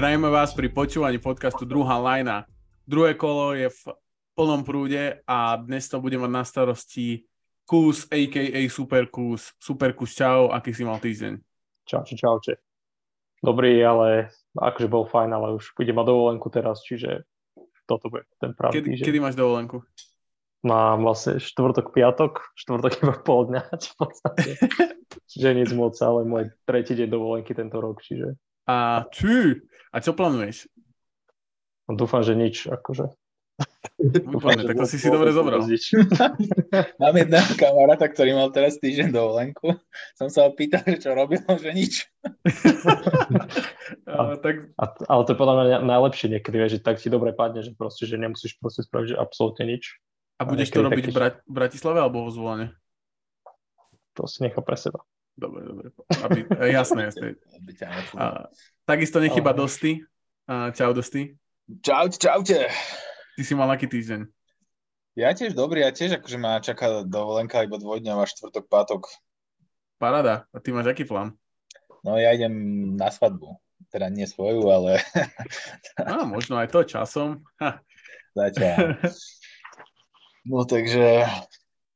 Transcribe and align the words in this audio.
Zdravíme 0.00 0.32
vás 0.32 0.56
pri 0.56 0.72
počúvaní 0.72 1.20
podcastu 1.20 1.68
Druhá 1.68 2.00
lajna. 2.00 2.48
Druhé 2.88 3.12
kolo 3.12 3.52
je 3.52 3.68
v 3.68 3.80
plnom 4.32 4.64
prúde 4.64 5.20
a 5.28 5.60
dnes 5.60 5.92
to 5.92 6.00
bude 6.00 6.16
mať 6.16 6.32
na 6.32 6.40
starosti 6.40 7.28
Kus, 7.68 8.08
a.k.a. 8.08 8.64
Super 8.72 9.12
Kus. 9.12 9.52
Super 9.60 9.92
Kus, 9.92 10.16
čau, 10.16 10.56
aký 10.56 10.72
si 10.72 10.88
mal 10.88 10.96
týždeň? 11.04 11.36
Čau, 11.84 12.08
čau, 12.08 12.40
čau. 12.40 12.56
Dobrý, 13.44 13.76
ale 13.84 14.32
akože 14.56 14.88
bol 14.88 15.04
fajn, 15.04 15.36
ale 15.36 15.60
už 15.60 15.76
budem 15.76 15.92
mať 15.92 16.06
dovolenku 16.08 16.48
teraz, 16.48 16.80
čiže 16.80 17.28
toto 17.84 18.08
bude 18.08 18.24
ten 18.40 18.56
pravý 18.56 18.80
Kedy, 18.80 18.96
týždeň. 18.96 19.04
kedy 19.04 19.18
máš 19.20 19.36
dovolenku? 19.36 19.84
Mám 20.64 21.04
vlastne 21.04 21.36
štvrtok, 21.36 21.92
piatok, 21.92 22.56
štvrtok 22.56 23.04
iba 23.04 23.20
pol 23.20 23.52
dňa, 23.52 23.68
v 23.68 23.94
podstate. 24.00 24.50
čiže 25.36 25.48
nic 25.52 25.68
moc, 25.76 25.92
ale 26.00 26.24
môj 26.24 26.48
tretí 26.64 26.96
deň 26.96 27.08
dovolenky 27.12 27.52
tento 27.52 27.84
rok, 27.84 28.00
čiže 28.00 28.40
A 28.70 29.02
čú, 29.10 29.58
a 29.90 29.96
čo 29.98 30.14
plánuješ? 30.14 30.70
dúfam, 31.90 32.22
že 32.22 32.38
nič, 32.38 32.70
akože. 32.70 33.10
Úplne, 34.00 34.64
tak 34.64 34.76
to 34.78 34.86
si 34.88 34.96
si 34.96 35.10
dobre 35.12 35.34
zobral. 35.34 35.60
Mám 37.02 37.14
jedného 37.18 37.50
kamaráta, 37.60 38.08
ktorý 38.08 38.32
mal 38.32 38.48
teraz 38.54 38.80
týždeň 38.80 39.12
dovolenku. 39.12 39.76
Som 40.16 40.32
sa 40.32 40.48
ho 40.48 40.54
pýtal, 40.56 40.80
že 40.86 41.02
čo 41.02 41.12
robil, 41.12 41.42
že 41.64 41.70
nič. 41.74 42.08
A, 44.06 44.38
tak 44.38 44.70
A, 44.78 44.84
ale 45.10 45.22
to 45.26 45.34
je 45.34 45.38
podľa 45.38 45.54
mňa 45.58 45.76
najlepšie 45.82 46.26
niekedy, 46.30 46.56
že 46.70 46.78
tak 46.78 47.02
ti 47.02 47.10
dobre 47.10 47.34
padne, 47.34 47.60
že 47.60 47.74
proste, 47.74 48.06
že 48.06 48.16
nemusíš 48.16 48.56
proste 48.62 48.86
spraviť, 48.86 49.12
že 49.12 49.20
absolútne 49.20 49.66
nič. 49.66 49.98
A 50.40 50.46
budeš 50.46 50.72
to 50.72 50.86
robiť 50.86 51.10
v, 51.10 51.12
taký- 51.12 51.42
v 51.44 51.52
Bratislave 51.52 51.98
alebo 52.00 52.24
vo 52.24 52.30
Zvolane? 52.32 52.72
To 54.16 54.24
si 54.30 54.46
nechá 54.46 54.62
pre 54.62 54.78
seba. 54.78 55.02
Dobre, 55.40 55.64
dobre. 55.64 55.88
Aby, 56.20 56.44
e, 56.44 56.68
jasné, 56.68 57.08
jasné. 57.08 57.40
Aby 57.56 57.72
ťa. 57.72 57.86
A, 58.20 58.24
takisto 58.84 59.24
nechyba 59.24 59.56
Ale- 59.56 59.64
Dosty. 59.64 60.04
A, 60.44 60.68
čau 60.76 60.92
Dosty. 60.92 61.32
Čaute, 61.80 62.20
čaute. 62.20 62.68
Ty 63.38 63.42
si 63.46 63.56
mal 63.56 63.72
aký 63.72 63.88
týždeň? 63.88 64.28
Ja 65.16 65.32
tiež 65.32 65.56
dobrý, 65.56 65.80
ja 65.80 65.90
tiež 65.96 66.20
akože 66.20 66.36
ma 66.36 66.60
čaká 66.60 67.08
dovolenka 67.08 67.64
iba 67.64 67.80
dvojdňová, 67.80 68.28
štvrtok, 68.28 68.68
pátok. 68.68 69.08
Paráda. 69.96 70.44
A 70.52 70.60
ty 70.60 70.76
máš 70.76 70.92
aký 70.92 71.08
plán? 71.08 71.32
No 72.04 72.20
ja 72.20 72.36
idem 72.36 72.52
na 73.00 73.08
svadbu. 73.08 73.56
Teda 73.88 74.12
nie 74.12 74.28
svoju, 74.28 74.68
ale 74.68 75.00
Á, 75.98 76.28
možno 76.28 76.60
aj 76.60 76.68
to 76.68 76.84
časom. 76.84 77.40
Zatiaľ. 78.36 78.76
No 80.40 80.64
takže, 80.64 81.28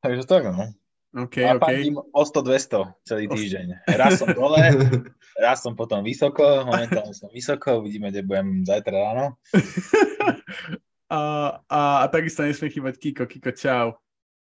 takže 0.04 0.28
tak 0.28 0.44
no. 0.52 0.68
OK, 1.14 1.36
A 1.46 1.54
OK. 1.54 1.62
fandím 1.62 1.96
o 2.02 2.22
100-200 2.26 3.06
celý 3.06 3.24
týždeň. 3.30 3.86
Raz 3.86 4.18
som 4.18 4.26
dole, 4.34 4.58
raz 5.46 5.62
som 5.62 5.78
potom 5.78 6.02
vysoko, 6.02 6.66
momentálne 6.66 7.14
som 7.14 7.30
vysoko, 7.30 7.78
uvidíme, 7.78 8.10
kde 8.10 8.26
budem 8.26 8.66
zajtra 8.66 8.94
ráno. 8.94 9.38
A, 11.14 11.20
a, 11.68 11.80
a 12.02 12.04
takisto 12.08 12.42
nesmie 12.42 12.72
chýbať 12.72 12.98
Kiko. 12.98 13.24
Kiko, 13.28 13.52
čau. 13.54 14.00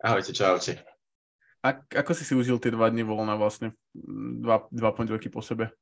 Ahojte, 0.00 0.32
čaute. 0.32 0.78
A, 1.60 1.82
ako 1.82 2.14
si 2.14 2.22
si 2.22 2.32
užil 2.38 2.56
tie 2.62 2.70
dva 2.72 2.88
dni 2.88 3.02
voľna 3.02 3.34
vlastne? 3.34 3.74
Dva, 4.40 4.64
dva 4.70 4.94
pondelky 4.94 5.26
po 5.26 5.42
sebe. 5.42 5.74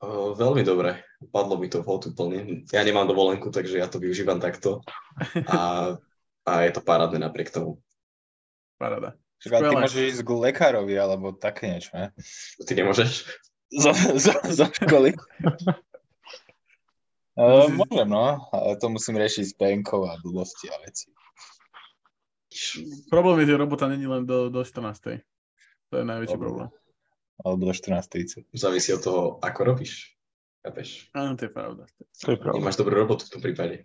O, 0.00 0.32
veľmi 0.32 0.64
dobre. 0.64 1.04
Padlo 1.30 1.60
mi 1.60 1.68
to 1.68 1.84
vhod 1.84 2.10
úplne. 2.10 2.64
Ja 2.72 2.82
nemám 2.82 3.06
dovolenku, 3.06 3.52
takže 3.52 3.76
ja 3.78 3.86
to 3.86 4.00
využívam 4.00 4.40
takto. 4.40 4.82
A, 5.46 5.94
a 6.48 6.52
je 6.64 6.70
to 6.72 6.80
parádne 6.80 7.20
napriek 7.20 7.52
tomu. 7.52 7.78
Paráda. 8.80 9.14
Ale 9.52 9.70
ty 9.70 9.76
môžeš 9.76 10.02
ísť 10.16 10.22
k 10.26 10.30
lekárovi 10.30 10.94
alebo 10.98 11.34
také 11.36 11.76
niečo, 11.76 11.92
ne? 11.94 12.06
Ty 12.62 12.72
nemôžeš? 12.74 13.12
Zo, 13.66 13.92
zo, 14.16 14.32
zo 14.46 14.66
školy. 14.70 15.14
Uh, 17.36 17.68
môžem, 17.68 18.08
no, 18.08 18.48
ale 18.48 18.80
to 18.80 18.88
musím 18.88 19.20
riešiť 19.20 19.44
s 19.44 19.52
penkou 19.60 20.08
a 20.08 20.16
blbosti 20.24 20.72
a 20.72 20.80
veci. 20.80 21.12
Problém 23.12 23.44
je, 23.44 23.52
že 23.52 23.60
robota 23.60 23.84
není 23.92 24.08
len 24.08 24.24
do, 24.24 24.48
do 24.48 24.64
14. 24.64 25.20
To 25.92 25.94
je 26.00 26.04
najväčší 26.08 26.32
Dobre. 26.32 26.48
problém. 26.48 26.68
Alebo 27.44 27.68
do 27.68 27.76
14.30. 27.76 28.48
Závisí 28.56 28.96
od 28.96 29.04
toho, 29.04 29.22
ako 29.44 29.60
robíš. 29.68 30.16
Chápeš? 30.64 31.12
Áno, 31.12 31.36
to 31.36 31.44
je 31.44 31.52
pravda. 31.52 31.84
To 32.24 32.30
je 32.32 32.40
pravda. 32.40 32.56
Nemáš 32.56 32.80
dobrú 32.80 32.96
robotu 32.96 33.28
v 33.28 33.32
tom 33.36 33.44
prípade. 33.44 33.84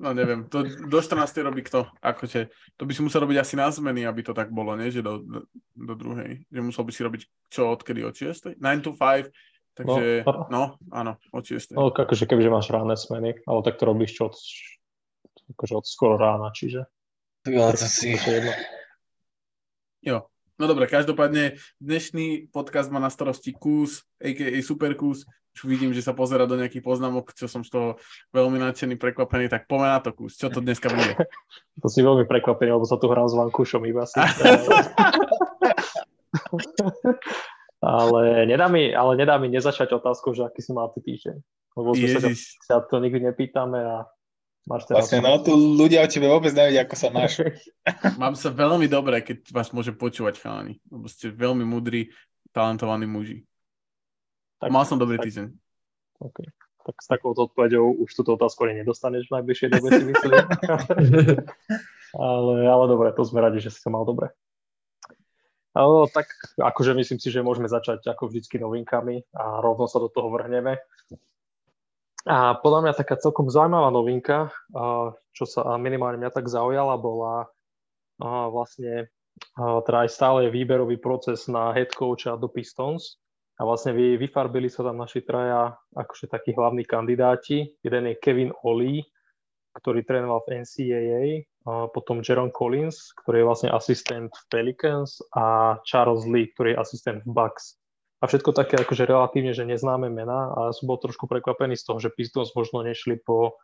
No 0.00 0.16
neviem, 0.16 0.48
to 0.48 0.64
do 0.64 0.98
14. 0.98 1.44
robí 1.44 1.62
kto? 1.62 1.86
Akože, 2.00 2.48
to 2.74 2.88
by 2.88 2.92
si 2.96 3.04
musel 3.04 3.22
robiť 3.22 3.38
asi 3.38 3.54
na 3.54 3.68
zmeny, 3.70 4.08
aby 4.08 4.24
to 4.24 4.32
tak 4.32 4.50
bolo, 4.50 4.74
nie? 4.74 4.90
Že 4.90 5.00
do, 5.04 5.14
do, 5.20 5.40
do 5.76 5.94
druhej. 5.94 6.42
Že 6.48 6.60
musel 6.64 6.84
by 6.88 6.92
si 6.92 7.00
robiť 7.04 7.22
čo, 7.52 7.70
odkedy, 7.70 8.00
od 8.02 8.16
6. 8.16 8.56
9 8.56 8.80
to 8.82 8.92
5. 8.96 9.30
Takže, 9.70 10.26
No, 10.26 10.32
no, 10.50 10.62
áno, 10.90 11.12
od 11.30 11.44
6. 11.46 11.76
No, 11.76 11.92
akože 11.92 12.26
kebyže 12.26 12.50
máš 12.50 12.68
ráne 12.72 12.96
smeny, 12.98 13.38
ale 13.46 13.60
tak 13.62 13.78
to 13.78 13.84
robíš 13.86 14.18
čo 14.18 14.32
od, 14.32 14.36
akože 15.54 15.74
od 15.76 15.86
skoro 15.86 16.14
rána, 16.18 16.50
čiže 16.50 16.84
Ale 17.46 17.72
to 17.76 17.86
si... 17.86 18.16
jedno. 18.16 18.52
Jo. 20.00 20.29
No 20.60 20.68
dobre, 20.68 20.84
každopádne 20.84 21.56
dnešný 21.80 22.52
podcast 22.52 22.92
má 22.92 23.00
na 23.00 23.08
starosti 23.08 23.56
Kús, 23.56 24.04
a.k.a. 24.20 24.60
Super 24.60 24.92
Kús. 24.92 25.24
Už 25.56 25.64
vidím, 25.64 25.96
že 25.96 26.04
sa 26.04 26.12
pozera 26.12 26.44
do 26.44 26.52
nejakých 26.52 26.84
poznámok, 26.84 27.32
čo 27.32 27.48
som 27.48 27.64
z 27.64 27.72
toho 27.72 27.88
veľmi 28.36 28.60
nadšený, 28.60 29.00
prekvapený, 29.00 29.48
tak 29.48 29.64
pomená 29.64 30.04
to 30.04 30.12
Kús. 30.12 30.36
Čo 30.36 30.52
to 30.52 30.60
dneska 30.60 30.92
bude? 30.92 31.16
To 31.80 31.88
si 31.88 32.04
veľmi 32.04 32.28
prekvapený, 32.28 32.76
lebo 32.76 32.84
sa 32.84 33.00
tu 33.00 33.08
hrám 33.08 33.24
s 33.24 33.40
Vankúšom 33.40 33.88
iba 33.88 34.04
si. 34.04 34.20
ale, 37.80 38.44
nedá 38.44 38.68
mi, 38.68 38.92
ale 38.92 39.16
nedá 39.16 39.40
mi 39.40 39.48
nezačať 39.48 39.96
otázkou, 39.96 40.36
že 40.36 40.44
aký 40.44 40.60
si 40.60 40.76
mal 40.76 40.92
ty 40.92 41.00
týždeň. 41.00 41.40
Lebo 41.80 41.96
sme 41.96 42.20
sa, 42.20 42.28
sa 42.68 42.84
to 42.84 43.00
nikdy 43.00 43.32
nepýtame 43.32 43.80
a 43.80 44.04
máš 44.66 44.88
teraz... 44.88 45.08
Vlastne, 45.08 45.20
no, 45.24 45.40
tu 45.40 45.52
ľudia 45.54 46.04
o 46.04 46.08
tebe 46.10 46.26
vôbec 46.28 46.52
nevedia, 46.52 46.84
ako 46.84 46.96
sa 46.96 47.08
máš. 47.12 47.40
Mám 48.22 48.34
sa 48.36 48.52
veľmi 48.52 48.90
dobre, 48.90 49.20
keď 49.24 49.48
vás 49.52 49.70
môžem 49.70 49.96
počúvať, 49.96 50.40
chalani. 50.40 50.80
Lebo 50.88 51.06
ste 51.08 51.32
veľmi 51.32 51.64
mudrí, 51.64 52.12
talentovaní 52.50 53.06
muži. 53.06 53.46
tak, 54.58 54.68
Mal 54.74 54.84
som 54.84 55.00
dobrý 55.00 55.20
tak, 55.20 55.30
týždeň. 55.30 55.46
Okay. 56.20 56.48
Tak 56.80 56.96
s 56.96 57.08
takouto 57.08 57.46
odpovedou 57.48 57.92
už 58.00 58.10
túto 58.16 58.34
otázku 58.34 58.64
ani 58.64 58.80
nedostaneš 58.80 59.28
v 59.28 59.40
najbližšej 59.40 59.68
dobe, 59.68 59.88
si 59.92 60.04
myslím. 60.08 60.42
ale, 62.16 62.52
ale 62.64 62.84
dobre, 62.88 63.12
to 63.12 63.22
sme 63.22 63.44
radi, 63.44 63.60
že 63.60 63.70
si 63.70 63.78
sa 63.84 63.92
mal 63.92 64.08
dobre. 64.08 64.32
Ale, 65.70 66.10
tak 66.10 66.26
akože 66.58 66.98
myslím 66.98 67.22
si, 67.22 67.30
že 67.30 67.46
môžeme 67.46 67.70
začať 67.70 68.02
ako 68.10 68.26
vždycky 68.26 68.58
novinkami 68.58 69.22
a 69.38 69.62
rovno 69.62 69.86
sa 69.86 70.02
do 70.02 70.10
toho 70.10 70.26
vrhneme. 70.26 70.82
A 72.28 72.58
podľa 72.60 72.80
mňa 72.84 72.92
taká 73.00 73.16
celkom 73.16 73.48
zaujímavá 73.48 73.88
novinka, 73.88 74.52
čo 75.32 75.44
sa 75.48 75.80
minimálne 75.80 76.20
mňa 76.20 76.32
tak 76.36 76.52
zaujala, 76.52 77.00
bola 77.00 77.48
vlastne, 78.52 79.08
teda 79.56 80.04
aj 80.04 80.10
stále 80.12 80.52
výberový 80.52 81.00
proces 81.00 81.48
na 81.48 81.72
head 81.72 81.88
coacha 81.96 82.36
do 82.36 82.52
Pistons. 82.52 83.16
A 83.60 83.64
vlastne 83.64 83.92
vy, 83.96 84.16
vyfarbili 84.20 84.68
sa 84.72 84.84
tam 84.84 85.00
naši 85.00 85.20
traja 85.24 85.76
akože 85.96 86.28
takí 86.28 86.52
hlavní 86.56 86.84
kandidáti. 86.84 87.72
Jeden 87.80 88.08
je 88.08 88.20
Kevin 88.20 88.52
Oli, 88.64 89.04
ktorý 89.80 90.04
trénoval 90.04 90.44
v 90.44 90.64
NCAA, 90.64 91.24
potom 91.92 92.20
Jaron 92.20 92.52
Collins, 92.52 93.12
ktorý 93.20 93.44
je 93.44 93.48
vlastne 93.48 93.70
asistent 93.72 94.28
v 94.28 94.44
Pelicans 94.52 95.24
a 95.36 95.76
Charles 95.88 96.28
Lee, 96.28 96.52
ktorý 96.52 96.76
je 96.76 96.80
asistent 96.84 97.20
v 97.24 97.32
Bucks. 97.32 97.79
A 98.20 98.28
všetko 98.28 98.52
také 98.52 98.76
akože 98.76 99.08
relatívne, 99.08 99.56
že 99.56 99.64
neznáme 99.64 100.12
mená 100.12 100.52
a 100.52 100.60
som 100.76 100.84
bol 100.84 101.00
trošku 101.00 101.24
prekvapený 101.24 101.72
z 101.80 101.84
toho, 101.88 101.98
že 102.04 102.12
Pistons 102.12 102.52
možno 102.52 102.84
nešli 102.84 103.16
po, 103.16 103.56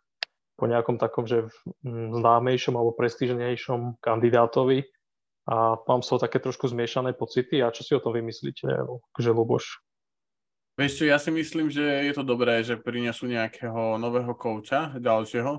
po 0.57 0.65
nejakom 0.65 0.97
takom, 0.97 1.29
že 1.29 1.45
mm, 1.85 2.17
známejšom 2.17 2.73
alebo 2.73 2.97
prestížnejšom 2.97 4.01
kandidátovi. 4.01 4.89
A 5.47 5.77
mám 5.85 6.01
z 6.01 6.09
toho 6.11 6.19
také 6.25 6.41
trošku 6.41 6.73
zmiešané 6.73 7.15
pocity. 7.15 7.61
A 7.63 7.71
čo 7.71 7.85
si 7.85 7.93
o 7.95 8.03
tom 8.03 8.17
vymyslíte, 8.17 8.67
že 9.21 9.31
Luboš? 9.31 9.79
Vieš 10.77 10.93
čo, 11.01 11.05
ja 11.09 11.17
si 11.17 11.33
myslím, 11.33 11.73
že 11.73 11.85
je 11.85 12.13
to 12.13 12.21
dobré, 12.21 12.61
že 12.61 12.77
prinesú 12.77 13.25
nejakého 13.29 13.97
nového 13.97 14.37
kouča, 14.37 14.93
ďalšieho, 15.01 15.53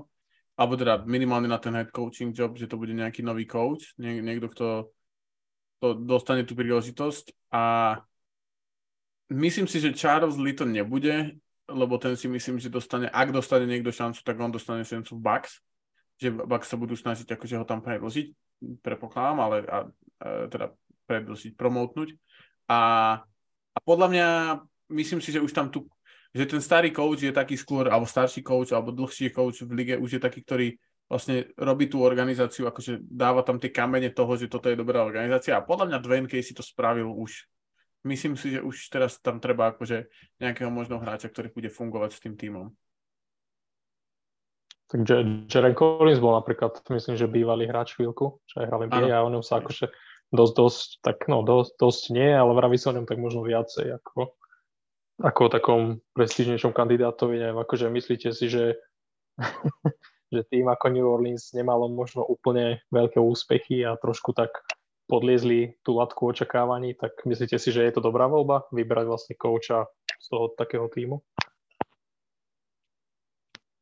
alebo 0.54 0.74
teda 0.78 1.02
minimálne 1.06 1.50
na 1.50 1.58
ten 1.58 1.74
head 1.74 1.90
coaching 1.90 2.30
job, 2.30 2.54
že 2.54 2.70
to 2.70 2.78
bude 2.78 2.94
nejaký 2.94 3.26
nový 3.26 3.42
coach, 3.42 3.98
nie, 3.98 4.22
niekto, 4.22 4.46
kto 4.46 4.66
to 5.82 5.86
dostane 5.94 6.46
tú 6.46 6.54
príležitosť 6.54 7.34
a 7.50 7.62
myslím 9.32 9.66
si, 9.68 9.80
že 9.80 9.96
Charles 9.96 10.40
Lee 10.40 10.56
to 10.56 10.64
nebude, 10.64 11.36
lebo 11.68 12.00
ten 12.00 12.16
si 12.16 12.28
myslím, 12.28 12.56
že 12.56 12.72
dostane, 12.72 13.12
ak 13.12 13.28
dostane 13.32 13.68
niekto 13.68 13.92
šancu, 13.92 14.24
tak 14.24 14.40
on 14.40 14.48
dostane 14.48 14.84
šancu 14.84 15.16
v 15.16 15.24
Bucks, 15.24 15.60
že 16.16 16.32
Bucks 16.32 16.68
sa 16.68 16.80
budú 16.80 16.96
snažiť 16.96 17.28
akože 17.28 17.60
ho 17.60 17.64
tam 17.68 17.84
predložiť, 17.84 18.26
prepokladám, 18.80 19.38
ale 19.38 19.56
a, 19.68 19.68
a, 19.68 19.78
teda 20.48 20.72
predložiť, 21.04 21.52
promotnúť. 21.54 22.16
A, 22.72 22.80
a 23.76 23.78
podľa 23.84 24.08
mňa 24.08 24.28
myslím 24.96 25.20
si, 25.20 25.32
že 25.32 25.44
už 25.44 25.52
tam 25.52 25.68
tu, 25.68 25.84
že 26.32 26.48
ten 26.48 26.60
starý 26.60 26.92
coach 26.92 27.20
je 27.20 27.32
taký 27.32 27.56
skôr, 27.56 27.88
alebo 27.88 28.08
starší 28.08 28.40
coach, 28.40 28.72
alebo 28.72 28.92
dlhší 28.92 29.32
coach 29.32 29.64
v 29.64 29.72
lige 29.72 29.94
už 30.00 30.16
je 30.16 30.20
taký, 30.20 30.40
ktorý 30.44 30.68
vlastne 31.08 31.48
robí 31.56 31.88
tú 31.88 32.04
organizáciu, 32.04 32.68
akože 32.68 33.00
dáva 33.00 33.40
tam 33.40 33.56
tie 33.56 33.72
kamene 33.72 34.12
toho, 34.12 34.36
že 34.36 34.52
toto 34.52 34.68
je 34.68 34.76
dobrá 34.76 35.00
organizácia. 35.00 35.56
A 35.56 35.64
podľa 35.64 35.88
mňa 35.88 36.04
Dwayne 36.04 36.28
Casey 36.28 36.52
to 36.52 36.60
spravil 36.60 37.08
už 37.16 37.48
myslím 38.08 38.34
si, 38.40 38.56
že 38.56 38.64
už 38.64 38.88
teraz 38.88 39.20
tam 39.20 39.38
treba 39.38 39.76
akože 39.76 40.08
nejakého 40.40 40.72
možného 40.72 41.04
hráča, 41.04 41.28
ktorý 41.28 41.52
bude 41.52 41.68
fungovať 41.68 42.10
s 42.16 42.22
tým 42.24 42.34
týmom. 42.34 42.72
Takže 44.88 45.44
Jaren 45.52 45.76
Collins 45.76 46.16
bol 46.16 46.32
napríklad, 46.32 46.80
myslím, 46.88 47.20
že 47.20 47.28
bývalý 47.28 47.68
hráč 47.68 47.92
chvíľku, 47.92 48.40
čo 48.48 48.64
aj 48.64 48.66
hral 48.72 48.88
NBA 48.88 49.12
a 49.12 49.20
o 49.20 49.28
ňom 49.28 49.44
sa 49.44 49.60
akože 49.60 49.92
dosť, 50.32 50.54
dosť, 50.56 50.88
tak 51.04 51.28
no, 51.28 51.44
dosť, 51.44 51.76
dosť 51.76 52.02
nie, 52.16 52.32
ale 52.32 52.56
vraví 52.56 52.80
sa 52.80 52.92
o 52.92 52.96
ňom 52.96 53.04
tak 53.04 53.20
možno 53.20 53.44
viacej 53.44 54.00
ako, 54.00 54.32
ako 55.20 55.40
o 55.44 55.52
takom 55.52 55.80
prestížnejšom 56.16 56.72
kandidátovi, 56.72 57.36
neviem, 57.36 57.60
akože 57.60 57.92
myslíte 57.92 58.32
si, 58.32 58.48
že, 58.48 58.80
že 60.32 60.40
tým 60.48 60.72
ako 60.72 60.86
New 60.88 61.04
Orleans 61.04 61.52
nemalo 61.52 61.92
možno 61.92 62.24
úplne 62.24 62.80
veľké 62.88 63.20
úspechy 63.20 63.84
a 63.84 63.92
trošku 64.00 64.32
tak 64.32 64.56
podliezli 65.08 65.80
tú 65.80 65.96
latku 65.96 66.28
očakávaní, 66.28 66.94
tak 66.94 67.24
myslíte 67.24 67.56
si, 67.56 67.72
že 67.72 67.82
je 67.88 67.92
to 67.96 68.04
dobrá 68.04 68.28
voľba 68.28 68.68
vybrať 68.68 69.06
vlastne 69.08 69.34
kouča 69.34 69.88
z 70.20 70.26
toho 70.28 70.52
takého 70.52 70.86
týmu? 70.92 71.24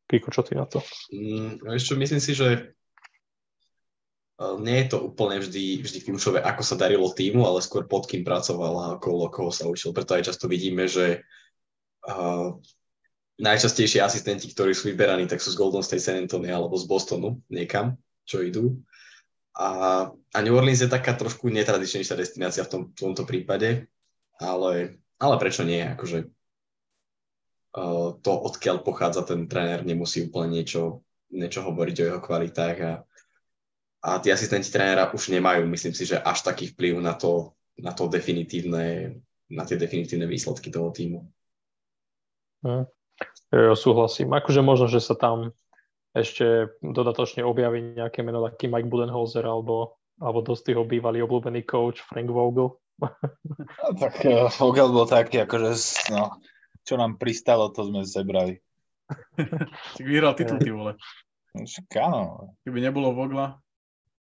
Kiko, 0.07 0.31
čo 0.31 0.41
ty 0.41 0.55
na 0.55 0.63
to? 0.63 0.79
Mm, 1.11 1.59
ešte 1.75 1.99
myslím 1.99 2.23
si, 2.23 2.31
že 2.31 2.47
e, 2.55 2.59
nie 4.63 4.87
je 4.87 4.87
to 4.87 5.03
úplne 5.03 5.43
vždy, 5.43 5.83
vždy 5.83 5.99
kľúčové, 6.07 6.39
ako 6.39 6.63
sa 6.63 6.79
darilo 6.79 7.11
týmu, 7.11 7.43
ale 7.43 7.59
skôr 7.59 7.83
pod 7.83 8.07
kým 8.07 8.23
pracoval 8.23 8.73
a 8.79 8.85
okolo 8.95 9.27
koho 9.27 9.51
sa 9.51 9.67
učil. 9.67 9.91
Preto 9.91 10.15
aj 10.15 10.31
často 10.31 10.47
vidíme, 10.47 10.87
že 10.87 11.27
uh, 12.07 12.55
najčastejšie 13.37 13.99
asistenti, 13.99 14.47
ktorí 14.47 14.71
sú 14.71 14.89
vyberaní, 14.89 15.27
tak 15.27 15.43
sú 15.43 15.51
z 15.51 15.59
Golden 15.59 15.83
State 15.83 16.01
San 16.01 16.23
Antonio 16.23 16.55
alebo 16.55 16.79
z 16.79 16.87
Bostonu 16.87 17.43
niekam, 17.51 17.99
čo 18.23 18.41
idú. 18.41 18.79
A, 19.57 19.69
a 20.13 20.37
New 20.45 20.53
Orleans 20.53 20.85
je 20.85 20.89
taká 20.89 21.17
trošku 21.17 21.49
netradičnejšia 21.49 22.13
destinácia 22.13 22.61
v, 22.61 22.69
tom, 22.69 22.81
tomto 22.93 23.25
prípade, 23.25 23.89
ale, 24.37 25.01
ale 25.17 25.35
prečo 25.41 25.65
nie? 25.65 25.81
Akože 25.81 26.29
to, 28.21 28.31
odkiaľ 28.33 28.81
pochádza 28.81 29.21
ten 29.25 29.45
tréner, 29.45 29.85
nemusí 29.85 30.25
úplne 30.25 30.61
niečo, 30.61 31.05
niečo 31.29 31.61
hovoriť 31.61 31.95
o 32.01 32.07
jeho 32.13 32.21
kvalitách 32.21 32.77
a, 32.81 32.93
a 34.01 34.09
tí 34.17 34.33
asistenti 34.33 34.69
trénera 34.73 35.13
už 35.13 35.29
nemajú, 35.29 35.65
myslím 35.69 35.93
si, 35.93 36.09
že 36.09 36.17
až 36.17 36.41
taký 36.41 36.73
vplyv 36.73 37.01
na 37.01 37.13
to, 37.13 37.53
na 37.77 37.93
to 37.93 38.09
definitívne, 38.09 39.17
na 39.49 39.63
tie 39.65 39.77
definitívne 39.77 40.25
výsledky 40.25 40.73
toho 40.73 40.89
týmu. 40.89 41.25
Hm. 42.65 42.89
Ja 43.53 43.73
súhlasím. 43.73 44.33
Akože 44.33 44.61
možno, 44.61 44.89
že 44.89 45.01
sa 45.01 45.17
tam 45.17 45.53
ešte 46.17 46.73
dodatočne 46.81 47.45
objaví 47.45 47.93
nejaké 47.97 48.25
meno 48.25 48.41
taký 48.49 48.65
Mike 48.65 48.89
Budenholzer 48.89 49.45
alebo, 49.45 50.01
alebo 50.17 50.41
dosť 50.41 50.73
jeho 50.73 50.83
bývalý 50.83 51.21
obľúbený 51.21 51.63
coach 51.63 52.01
Frank 52.01 52.29
Vogel. 52.29 52.77
No, 53.77 53.93
tak 53.93 54.25
uh, 54.25 54.49
Vogel 54.57 54.89
bol 54.89 55.05
taký, 55.05 55.45
akože 55.45 55.69
no, 56.09 56.41
čo 56.81 56.97
nám 56.97 57.21
pristalo, 57.21 57.69
to 57.69 57.85
sme 57.85 58.01
zebrali. 58.01 58.57
tak 59.95 60.03
vyhral 60.03 60.33
titul, 60.33 60.57
ty 60.57 60.73
vole. 60.73 60.97
Áno. 62.01 62.53
Keby 62.65 62.79
nebolo 62.81 63.13
Vogla 63.13 63.61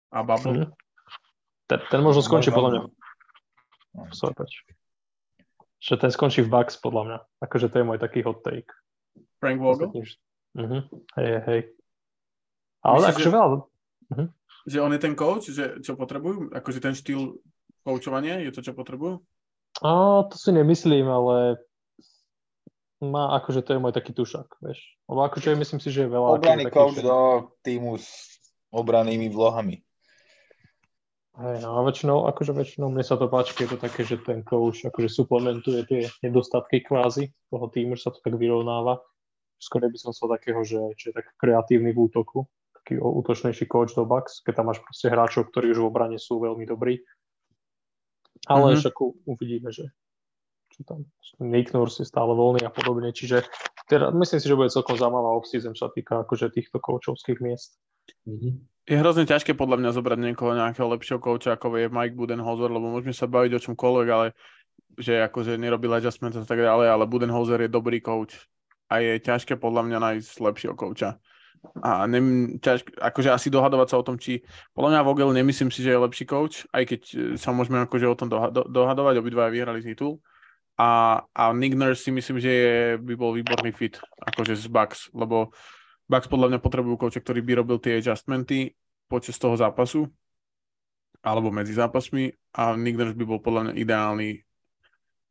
a 0.09 0.19
Bubble. 0.25 0.67
Mm. 0.67 0.71
Ten, 1.69 1.81
ten 1.89 2.01
možno 2.01 2.25
skončí 2.25 2.49
podľa 2.49 2.71
mňa. 2.71 2.83
No, 3.93 4.03
sorry, 4.13 4.35
pač. 4.37 4.65
Že 5.83 5.95
ten 6.09 6.11
skončí 6.13 6.41
v 6.45 6.53
Bucks, 6.53 6.81
podľa 6.81 7.03
mňa. 7.05 7.19
Akože 7.45 7.69
to 7.69 7.81
je 7.81 7.85
môj 7.85 7.99
taký 8.01 8.25
hot 8.25 8.41
take. 8.41 8.73
Frank 9.41 9.61
Vogel? 9.61 9.93
Mhm. 10.57 10.79
Hej, 11.17 11.31
hej. 11.49 11.61
Ale 12.83 12.99
Myslíš, 12.99 13.11
akože 13.15 13.31
že, 13.31 13.35
veľa... 13.35 13.47
Uh-huh. 13.49 14.29
Že 14.63 14.79
on 14.83 14.93
je 14.95 15.01
ten 15.01 15.15
coach, 15.15 15.47
že 15.51 15.65
čo 15.83 15.95
potrebujú? 15.95 16.51
Akože 16.55 16.79
ten 16.83 16.95
štýl 16.95 17.39
coachovania 17.83 18.43
je 18.43 18.51
to, 18.55 18.61
čo 18.63 18.75
potrebujú? 18.75 19.23
A, 19.83 20.23
to 20.27 20.37
si 20.37 20.51
nemyslím, 20.55 21.07
ale 21.07 21.63
má, 23.03 23.35
akože 23.43 23.67
to 23.67 23.75
je 23.75 23.83
môj 23.83 23.95
taký 23.95 24.15
tušak, 24.15 24.47
vieš. 24.63 24.79
Lebo 25.11 25.27
akože 25.27 25.59
myslím 25.59 25.81
si, 25.83 25.89
že 25.91 26.07
je 26.07 26.11
veľa... 26.11 26.39
Obraný 26.39 26.71
coach 26.71 27.03
do 27.03 27.51
týmu 27.67 27.99
s 27.99 28.39
obranými 28.71 29.27
vlohami. 29.31 29.83
Hej, 31.33 31.65
no 31.65 31.81
a 31.81 31.83
väčšinou, 31.89 32.29
akože 32.29 32.53
väčšinou 32.53 32.93
mne 32.93 33.01
sa 33.01 33.17
to 33.17 33.25
páči, 33.25 33.57
keď 33.57 33.65
je 33.65 33.73
to 33.73 33.79
také, 33.81 34.01
že 34.05 34.21
ten 34.21 34.45
coach 34.45 34.85
akože 34.85 35.09
suplementuje 35.09 35.81
tie 35.89 36.03
nedostatky 36.21 36.85
kvázi 36.85 37.33
toho 37.49 37.73
týmu, 37.73 37.97
že 37.97 38.05
sa 38.05 38.13
to 38.13 38.21
tak 38.21 38.37
vyrovnáva. 38.37 39.01
Skôr 39.57 39.81
by 39.89 39.97
som 39.97 40.13
sa 40.13 40.29
takého, 40.29 40.61
že, 40.61 40.93
že 41.01 41.11
je 41.11 41.15
tak 41.17 41.33
kreatívny 41.41 41.97
v 41.97 42.05
útoku, 42.05 42.45
taký 42.83 42.99
útočnejší 42.99 43.71
coach 43.71 43.95
do 43.95 44.03
Bucks, 44.03 44.43
keď 44.43 44.59
tam 44.59 44.75
máš 44.75 44.83
proste 44.83 45.07
hráčov, 45.07 45.49
ktorí 45.55 45.71
už 45.71 45.87
v 45.87 45.89
obrane 45.89 46.19
sú 46.19 46.43
veľmi 46.43 46.67
dobrí. 46.67 46.99
Ale 48.51 48.75
mm-hmm. 48.75 48.81
však 48.83 48.95
uvidíme, 49.31 49.71
že 49.71 49.87
čo 50.75 50.83
tam, 50.83 51.07
Nick 51.39 51.71
Nurse 51.71 52.03
je 52.03 52.11
stále 52.11 52.35
voľný 52.35 52.67
a 52.67 52.73
podobne, 52.73 53.15
čiže 53.15 53.47
teda, 53.87 54.11
myslím 54.11 54.41
si, 54.41 54.49
že 54.49 54.59
bude 54.59 54.73
celkom 54.73 54.97
zaujímavá 54.97 55.31
off-season, 55.37 55.77
čo 55.77 55.87
sa 55.87 55.93
týka 55.93 56.27
akože 56.27 56.49
týchto 56.51 56.81
koučovských 56.81 57.39
miest. 57.45 57.79
Mm-hmm. 58.27 58.53
Je 58.91 58.97
hrozne 58.99 59.29
ťažké 59.29 59.55
podľa 59.55 59.79
mňa 59.79 59.91
zobrať 59.95 60.19
niekoho 60.19 60.59
nejakého 60.59 60.91
lepšieho 60.91 61.23
kouča, 61.23 61.55
ako 61.55 61.79
je 61.79 61.87
Mike 61.87 62.19
Budenholzer, 62.19 62.73
lebo 62.73 62.91
môžeme 62.91 63.15
sa 63.15 63.31
baviť 63.31 63.53
o 63.55 63.63
čomkoľvek, 63.63 64.09
ale 64.11 64.27
že 64.99 65.23
akože 65.23 65.55
nerobil 65.55 65.93
adjustment 65.95 66.35
a 66.35 66.43
tak 66.43 66.59
ďalej, 66.59 66.89
ale 66.91 67.05
Budenholzer 67.07 67.63
je 67.63 67.71
dobrý 67.71 68.03
coach 68.03 68.35
a 68.91 68.99
je 68.99 69.23
ťažké 69.23 69.61
podľa 69.61 69.87
mňa 69.87 69.99
nájsť 70.03 70.35
lepšieho 70.41 70.75
kouča. 70.75 71.21
A 71.63 72.11
nem, 72.11 72.59
ťažké, 72.59 72.99
akože 72.99 73.31
asi 73.31 73.47
dohadovať 73.47 73.89
sa 73.95 74.01
o 74.03 74.07
tom, 74.07 74.19
či 74.19 74.43
podľa 74.75 74.99
mňa 74.99 75.07
Vogel 75.07 75.31
nemyslím 75.31 75.71
si, 75.71 75.87
že 75.87 75.95
je 75.95 76.05
lepší 76.05 76.27
coach, 76.27 76.67
aj 76.75 76.85
keď 76.91 77.01
sa 77.39 77.55
môžeme 77.55 77.79
akože 77.87 78.07
o 78.11 78.19
tom 78.19 78.27
dohadovať, 78.67 79.15
obidva 79.23 79.47
vyhrali 79.47 79.79
titul, 79.79 80.19
a, 80.79 81.23
a 81.31 81.53
Nick 81.53 81.77
Nurse 81.77 82.03
si 82.03 82.11
myslím, 82.11 82.41
že 82.41 82.51
je, 82.51 82.75
by 82.99 83.15
bol 83.15 83.37
výborný 83.37 83.71
fit 83.77 84.01
akože 84.19 84.57
z 84.57 84.67
Bucks, 84.73 85.13
lebo 85.13 85.53
Bucks 86.09 86.27
podľa 86.27 86.57
mňa 86.57 86.61
potrebujú 86.65 86.97
kouča, 86.97 87.21
ktorý 87.21 87.45
by 87.45 87.53
robil 87.61 87.79
tie 87.79 88.01
adjustmenty 88.01 88.73
počas 89.07 89.37
toho 89.37 89.55
zápasu 89.55 90.09
alebo 91.23 91.55
medzi 91.55 91.77
zápasmi 91.77 92.33
a 92.59 92.75
Nick 92.75 92.99
Nurse 92.99 93.15
by 93.15 93.25
bol 93.29 93.39
podľa 93.39 93.71
mňa 93.71 93.75
ideálny 93.79 94.31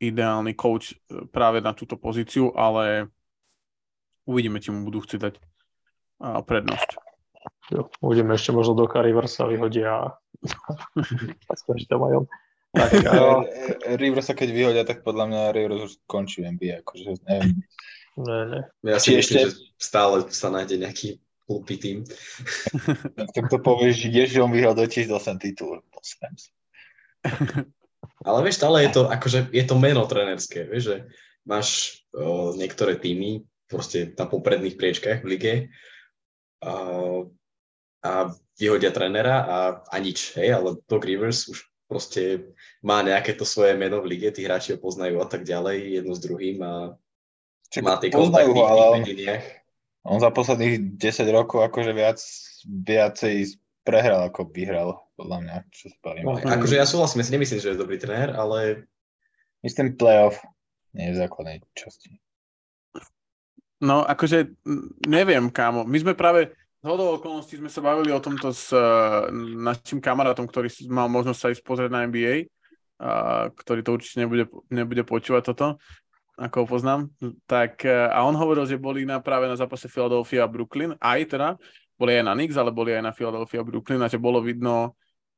ideálny 0.01 0.57
coach 0.57 0.97
e, 0.97 1.29
práve 1.29 1.61
na 1.61 1.77
túto 1.77 1.93
pozíciu, 1.93 2.57
ale 2.57 3.11
uvidíme, 4.25 4.57
či 4.57 4.73
mu 4.73 4.81
budú 4.81 5.03
chcieť 5.05 5.19
dať 5.19 5.33
prednosť. 6.21 6.89
Jo, 7.71 7.87
uvidíme 8.03 8.35
ešte 8.35 8.53
možno 8.53 8.77
do 8.77 8.85
Riversa 8.85 9.47
vyhodia 9.47 10.13
a 11.49 11.53
skončí 11.55 11.87
tam 11.87 12.05
aj 12.05 12.13
on. 12.23 12.25
Tak, 12.71 12.91
Rivers 14.01 14.27
sa 14.31 14.35
keď 14.35 14.49
vyhodia, 14.51 14.83
tak 14.87 15.03
podľa 15.03 15.25
mňa 15.27 15.41
Rivers 15.55 15.81
už 15.87 15.91
skončí 16.07 16.43
NBA, 16.43 16.83
akože 16.83 17.19
neviem. 17.27 17.63
Ne, 18.19 18.39
ne. 18.47 18.61
Ja 18.83 18.99
si 18.99 19.15
myslím, 19.15 19.19
ešte... 19.19 19.39
že 19.39 19.47
stále 19.79 20.27
sa 20.31 20.51
nájde 20.51 20.83
nejaký 20.83 21.19
hlupý 21.47 21.75
tým. 21.79 21.97
tak 23.35 23.45
to 23.51 23.57
povieš, 23.59 24.07
že 24.07 24.43
on 24.43 24.51
vyhral 24.51 24.75
do 24.75 24.87
2008 24.87 25.43
titul. 25.43 25.83
Ale 28.27 28.37
vieš, 28.45 28.59
stále 28.59 28.87
je 28.87 28.91
to, 28.95 29.01
akože, 29.07 29.51
je 29.51 29.63
to 29.67 29.75
meno 29.79 30.03
trenerské, 30.07 30.67
vieš, 30.67 30.83
že 30.83 30.97
máš 31.43 31.67
o, 32.13 32.53
niektoré 32.55 32.95
týmy 32.97 33.43
proste 33.65 34.11
na 34.13 34.27
popredných 34.27 34.77
priečkách 34.77 35.23
v 35.23 35.27
lige 35.27 35.53
a, 36.61 36.73
a 38.05 38.11
vyhodia 38.57 38.93
trénera 38.93 39.35
a, 39.41 39.57
a 39.89 39.95
nič, 39.97 40.37
hej, 40.37 40.53
ale 40.53 40.77
Doc 40.85 41.01
Rivers 41.01 41.49
už 41.49 41.65
proste 41.89 42.53
má 42.79 43.03
nejaké 43.03 43.35
to 43.35 43.43
svoje 43.43 43.75
meno 43.75 43.99
v 43.99 44.15
lige, 44.15 44.31
tí 44.31 44.47
hráči 44.47 44.77
ho 44.77 44.79
poznajú 44.79 45.19
a 45.19 45.27
tak 45.27 45.43
ďalej, 45.43 45.99
jedno 45.99 46.13
s 46.15 46.21
druhým 46.23 46.57
a 46.63 46.73
Čiže 47.71 47.83
má 47.87 47.95
tie 47.99 48.11
kontakty 48.11 48.51
ho, 48.51 48.63
ale 48.67 48.83
v 48.99 49.39
On 50.03 50.19
za 50.19 50.31
posledných 50.33 50.99
10 50.99 51.29
rokov 51.31 51.63
akože 51.67 51.91
viac, 51.95 52.19
viacej 52.67 53.55
prehral 53.81 54.29
ako 54.29 54.49
vyhral, 54.51 54.97
podľa 55.17 55.37
mňa, 55.41 55.55
čo 55.73 55.89
spravím. 55.89 56.25
No, 56.27 56.37
akože 56.37 56.75
ja 56.77 56.85
súhlasím, 56.85 57.21
ja 57.23 57.27
si 57.27 57.35
nemyslím, 57.37 57.59
že 57.63 57.69
je 57.73 57.81
dobrý 57.81 57.97
tréner, 57.97 58.33
ale... 58.33 58.85
Myslím 59.61 59.93
playoff, 59.93 60.41
nie 60.93 61.13
v 61.13 61.21
základnej 61.21 61.61
časti. 61.77 62.17
No, 63.81 64.05
akože 64.05 64.53
neviem, 65.09 65.49
kámo. 65.49 65.81
My 65.89 65.97
sme 65.97 66.13
práve, 66.13 66.53
z 66.53 66.85
hodou 66.85 67.17
okolností 67.17 67.57
sme 67.57 67.65
sa 67.65 67.81
bavili 67.81 68.13
o 68.13 68.21
tomto 68.21 68.53
s 68.53 68.69
uh, 68.69 69.25
našim 69.57 69.97
kamarátom, 69.97 70.45
ktorý 70.45 70.69
mal 70.85 71.09
možnosť 71.09 71.39
sa 71.41 71.49
ísť 71.49 71.63
pozrieť 71.65 71.89
na 71.89 72.05
NBA, 72.05 72.45
uh, 73.01 73.49
ktorý 73.57 73.81
to 73.81 73.97
určite 73.97 74.21
nebude, 74.21 74.45
nebude 74.69 75.01
počúvať 75.01 75.49
toto, 75.49 75.81
ako 76.37 76.55
ho 76.61 76.65
poznám. 76.69 77.09
Tak, 77.49 77.81
uh, 77.89 78.13
a 78.13 78.21
on 78.21 78.37
hovoril, 78.37 78.69
že 78.69 78.77
boli 78.77 79.01
na, 79.01 79.17
práve 79.17 79.49
na 79.49 79.57
zápase 79.57 79.89
Philadelphia 79.89 80.45
a 80.45 80.49
Brooklyn, 80.49 80.93
aj 81.01 81.33
teda, 81.33 81.57
boli 81.97 82.17
aj 82.17 82.25
na 82.25 82.33
Knicks, 82.37 82.57
ale 82.61 82.69
boli 82.69 82.93
aj 82.93 83.01
na 83.01 83.13
Philadelphia 83.17 83.61
a 83.61 83.67
Brooklyn, 83.67 84.01
a 84.05 84.09
že 84.09 84.21
bolo 84.21 84.45
vidno 84.45 84.93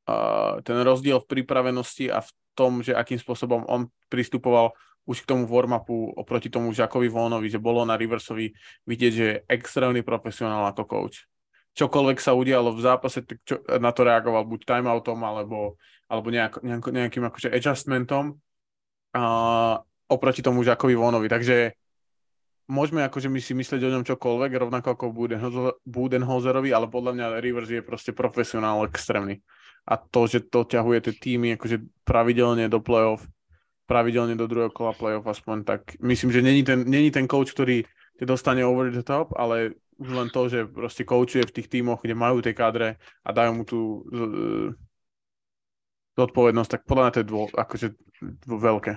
uh, 0.08 0.60
ten 0.68 0.80
rozdiel 0.84 1.24
v 1.24 1.40
pripravenosti 1.40 2.12
a 2.12 2.20
v 2.20 2.30
tom, 2.60 2.84
že 2.84 2.92
akým 2.92 3.20
spôsobom 3.20 3.64
on 3.72 3.88
pristupoval 4.12 4.76
už 5.04 5.24
k 5.24 5.30
tomu 5.30 5.44
warm-upu 5.48 6.16
oproti 6.16 6.48
tomu 6.48 6.72
Žakovi 6.72 7.12
Vonovi, 7.12 7.52
že 7.52 7.60
bolo 7.60 7.84
na 7.84 8.00
Riversovi 8.00 8.56
vidieť, 8.88 9.12
že 9.12 9.26
je 9.26 9.42
extrémny 9.52 10.00
profesionál 10.02 10.64
ako 10.72 10.84
coach 10.88 11.28
čokoľvek 11.74 12.18
sa 12.22 12.38
udialo 12.38 12.74
v 12.74 12.82
zápase, 12.86 13.26
tak 13.26 13.42
čo, 13.44 13.62
na 13.82 13.90
to 13.90 14.06
reagoval 14.06 14.46
buď 14.46 14.62
timeoutom 14.66 15.20
alebo, 15.26 15.76
alebo 16.06 16.28
nejak, 16.30 16.62
nejak, 16.62 16.86
nejakým 16.86 17.24
akože 17.26 17.50
adjustmentom 17.50 18.38
uh, 19.18 19.76
oproti 20.06 20.46
tomu 20.46 20.62
Žakovi 20.62 20.94
Vonovi. 20.94 21.28
Takže 21.28 21.74
môžeme 22.70 23.02
akože 23.10 23.28
my 23.28 23.42
si 23.42 23.58
myslieť 23.58 23.82
o 23.90 23.94
ňom 24.00 24.04
čokoľvek, 24.06 24.52
rovnako 24.54 24.88
ako 24.94 25.06
Budenholzerovi, 25.84 26.70
ale 26.70 26.88
podľa 26.88 27.12
mňa 27.18 27.26
Rivers 27.42 27.70
je 27.74 27.82
proste 27.82 28.14
profesionál 28.14 28.86
extrémny. 28.86 29.42
A 29.84 30.00
to, 30.00 30.30
že 30.30 30.48
to 30.48 30.64
ťahuje 30.64 31.10
tie 31.10 31.14
týmy 31.18 31.60
akože 31.60 31.84
pravidelne 32.08 32.72
do 32.72 32.80
playoff, 32.80 33.26
pravidelne 33.84 34.36
do 34.40 34.48
druhého 34.48 34.72
kola 34.72 34.96
playoff 34.96 35.28
aspoň, 35.28 35.64
tak 35.64 35.82
myslím, 36.00 36.32
že 36.32 36.42
není 36.42 36.64
ten, 36.64 36.84
není 36.88 37.12
ten 37.12 37.28
coach, 37.28 37.52
ktorý 37.52 37.84
te 38.20 38.26
dostane 38.26 38.64
over 38.66 38.94
the 38.94 39.04
top, 39.04 39.34
ale 39.36 39.76
už 39.98 40.10
len 40.10 40.30
to, 40.30 40.50
že 40.50 40.66
proste 40.66 41.04
coachuje 41.06 41.46
v 41.46 41.56
tých 41.56 41.68
tímoch, 41.70 42.02
kde 42.02 42.16
majú 42.18 42.42
tie 42.42 42.54
kádre 42.54 42.98
a 43.26 43.30
dajú 43.30 43.52
mu 43.54 43.64
tú 43.64 43.82
uh, 44.10 44.68
zodpovednosť, 46.18 46.70
tak 46.70 46.82
podľa 46.86 47.04
mňa 47.04 47.14
to 47.14 47.22
je 47.22 47.30
dvo, 47.30 47.42
akože 47.50 47.88
dvo, 48.46 48.58
veľké. 48.58 48.94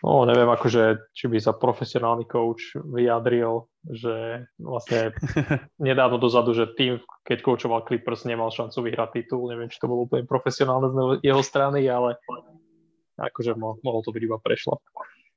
No, 0.00 0.24
neviem, 0.24 0.48
akože, 0.48 1.12
či 1.12 1.28
by 1.28 1.36
sa 1.44 1.52
profesionálny 1.52 2.24
coach 2.24 2.72
vyjadril, 2.72 3.68
že 3.84 4.48
vlastne 4.56 5.12
nedávno 5.76 6.16
dozadu, 6.16 6.56
že 6.56 6.72
tým, 6.72 7.04
keď 7.20 7.44
coachoval 7.44 7.84
Clippers, 7.84 8.24
nemal 8.24 8.48
šancu 8.48 8.80
vyhrať 8.80 9.20
titul. 9.20 9.52
Neviem, 9.52 9.68
či 9.68 9.76
to 9.76 9.92
bolo 9.92 10.08
úplne 10.08 10.24
profesionálne 10.24 10.88
z 10.88 10.96
jeho 11.20 11.44
strany, 11.44 11.84
ale 11.84 12.16
akože 13.20 13.52
mo- 13.54 13.76
mohol 13.84 14.00
to 14.00 14.10
byť 14.16 14.22
iba 14.24 14.40
prešlo. 14.40 14.80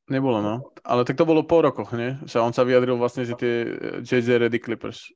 Nebolo, 0.08 0.44
no. 0.44 0.56
Ale 0.84 1.08
tak 1.08 1.16
to 1.16 1.28
bolo 1.28 1.48
po 1.48 1.64
rokoch, 1.64 1.96
nie? 1.96 2.20
Že 2.28 2.44
on 2.44 2.52
sa 2.56 2.68
vyjadril 2.68 3.00
vlastne, 3.00 3.24
že 3.24 3.40
tie 3.40 3.54
JJ 4.04 4.48
Ready 4.48 4.60
Clippers. 4.60 5.12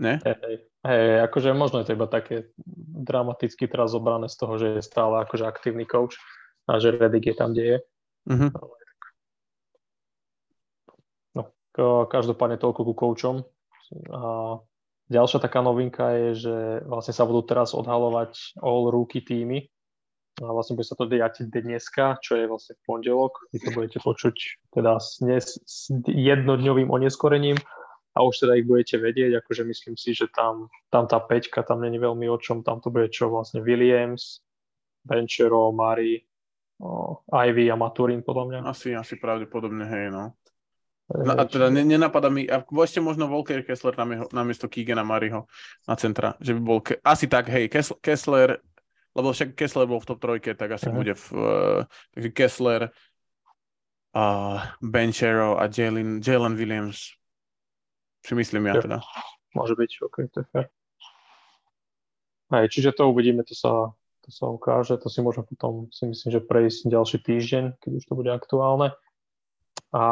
Ne? 0.00 0.16
Hej, 0.24 0.64
hej, 0.88 1.28
akože 1.28 1.52
možno 1.52 1.84
je 1.84 1.92
to 1.92 1.96
iba 1.96 2.08
také 2.08 2.48
dramaticky 3.04 3.68
teraz 3.68 3.92
zobrané 3.92 4.32
z 4.32 4.36
toho, 4.40 4.56
že 4.56 4.80
je 4.80 4.82
stále 4.84 5.20
akože 5.28 5.44
aktívny 5.44 5.84
coach 5.84 6.16
a 6.64 6.80
že 6.80 6.96
Redick 6.96 7.32
je 7.32 7.36
tam, 7.36 7.52
kde 7.52 7.64
je. 7.64 7.78
Uh-huh. 8.32 8.50
No, 11.36 11.42
každopádne 12.08 12.56
toľko 12.56 12.80
ku 12.88 12.94
koučom. 12.96 13.44
A 14.08 14.20
ďalšia 15.12 15.36
taká 15.42 15.60
novinka 15.60 16.16
je, 16.16 16.48
že 16.48 16.56
vlastne 16.88 17.12
sa 17.12 17.28
budú 17.28 17.44
teraz 17.44 17.76
odhalovať 17.76 18.56
all 18.60 18.88
rookie 18.88 19.20
týmy. 19.20 19.68
A 20.38 20.54
vlastne 20.54 20.78
bude 20.78 20.86
sa 20.86 20.96
to 20.96 21.10
diať 21.10 21.44
dneska, 21.50 22.22
čo 22.22 22.38
je 22.38 22.46
vlastne 22.46 22.78
v 22.78 22.82
pondelok. 22.86 23.50
Vy 23.52 23.58
to 23.60 23.70
budete 23.74 23.98
počuť 24.00 24.36
teda 24.72 24.96
s, 24.96 25.18
dnes, 25.20 25.58
s 25.66 25.90
jednodňovým 26.06 26.88
oneskorením 26.88 27.58
a 28.14 28.18
už 28.24 28.46
teda 28.46 28.58
ich 28.58 28.66
budete 28.66 28.98
vedieť, 28.98 29.38
akože 29.42 29.62
myslím 29.68 29.94
si, 29.94 30.16
že 30.16 30.26
tam, 30.32 30.66
tam 30.90 31.06
tá 31.06 31.22
peťka, 31.22 31.62
tam 31.62 31.84
není 31.84 32.00
veľmi 32.00 32.26
o 32.26 32.38
čom, 32.40 32.66
tam 32.66 32.82
to 32.82 32.90
bude 32.90 33.12
čo 33.12 33.30
vlastne 33.30 33.62
Williams, 33.62 34.42
Benchero, 35.06 35.70
Mari, 35.70 36.18
o, 36.82 37.22
Ivy 37.30 37.70
a 37.70 37.76
Maturin 37.78 38.26
podľa 38.26 38.44
mňa. 38.48 38.58
Asi, 38.66 38.96
asi 38.96 39.14
pravdepodobne, 39.20 39.86
hej, 39.86 40.10
no. 40.10 40.34
No, 41.10 41.34
a 41.34 41.42
teda 41.42 41.74
ne, 41.74 41.82
nenapadá 41.82 42.30
mi, 42.30 42.46
a 42.46 42.62
ešte 42.62 43.02
možno 43.02 43.26
Volker 43.26 43.66
Kessler 43.66 43.98
na 44.30 44.42
miesto 44.46 44.70
Keegana 44.70 45.02
Mariho 45.02 45.50
na 45.82 45.98
centra, 45.98 46.38
že 46.38 46.54
by 46.54 46.60
bol, 46.62 46.78
ke, 46.78 47.02
asi 47.02 47.26
tak, 47.26 47.50
hej, 47.50 47.66
Kessler, 47.98 48.62
lebo 49.16 49.34
však 49.34 49.58
Kessler 49.58 49.90
bol 49.90 49.98
v 50.02 50.08
top 50.08 50.20
trojke, 50.22 50.54
tak 50.54 50.74
asi 50.74 50.88
uh-huh. 50.88 50.98
bude 50.98 51.14
v, 51.14 51.26
uh, 51.34 51.80
takže 52.14 52.28
Kessler, 52.30 52.82
uh, 54.14 54.58
Benchero 54.78 55.58
a 55.58 55.66
Jalen, 55.66 56.22
Jalen 56.22 56.54
Williams, 56.54 57.14
si 58.22 58.32
myslím 58.34 58.70
ja 58.70 58.78
teda. 58.78 58.98
Môže 59.56 59.74
byť, 59.74 59.90
ok, 60.06 60.16
to 60.30 60.36
je 60.42 60.46
fair. 60.54 60.66
Hej, 62.50 62.66
čiže 62.70 62.90
to 62.98 63.10
uvidíme, 63.10 63.46
to 63.46 63.54
sa 63.54 63.94
to 64.20 64.28
sa 64.30 64.46
ukáže, 64.46 64.94
to 65.00 65.08
si 65.10 65.24
môžeme 65.24 65.48
potom 65.48 65.90
si 65.90 66.06
myslím, 66.06 66.30
že 66.30 66.40
prejsť 66.44 66.92
ďalší 66.92 67.18
týždeň, 67.24 67.64
keď 67.82 67.90
už 67.98 68.04
to 68.06 68.14
bude 68.14 68.30
aktuálne. 68.30 68.94
A 69.90 70.02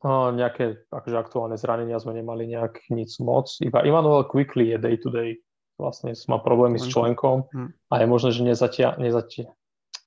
no, 0.00 0.32
nejaké 0.32 0.80
akože 0.88 1.16
aktuálne 1.18 1.60
zranenia 1.60 2.00
sme 2.00 2.16
nemali 2.16 2.48
nejak 2.48 2.88
nic 2.88 3.12
moc. 3.20 3.52
Iba 3.60 3.84
Immanuel 3.84 4.24
Quickly 4.24 4.72
je 4.72 4.78
day 4.80 4.96
to 4.96 5.12
day. 5.12 5.36
Vlastne 5.74 6.14
má 6.30 6.38
problémy 6.38 6.78
s 6.78 6.86
členkom 6.86 7.50
hm. 7.50 7.74
a 7.90 7.94
je 7.98 8.06
možné, 8.06 8.30
že 8.30 8.46
nezatia, 8.46 8.94
nezatia, 8.94 9.50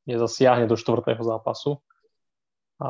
nezasiahne 0.07 0.63
do 0.63 0.79
štvrtého 0.79 1.19
zápasu. 1.19 1.83
A 2.79 2.89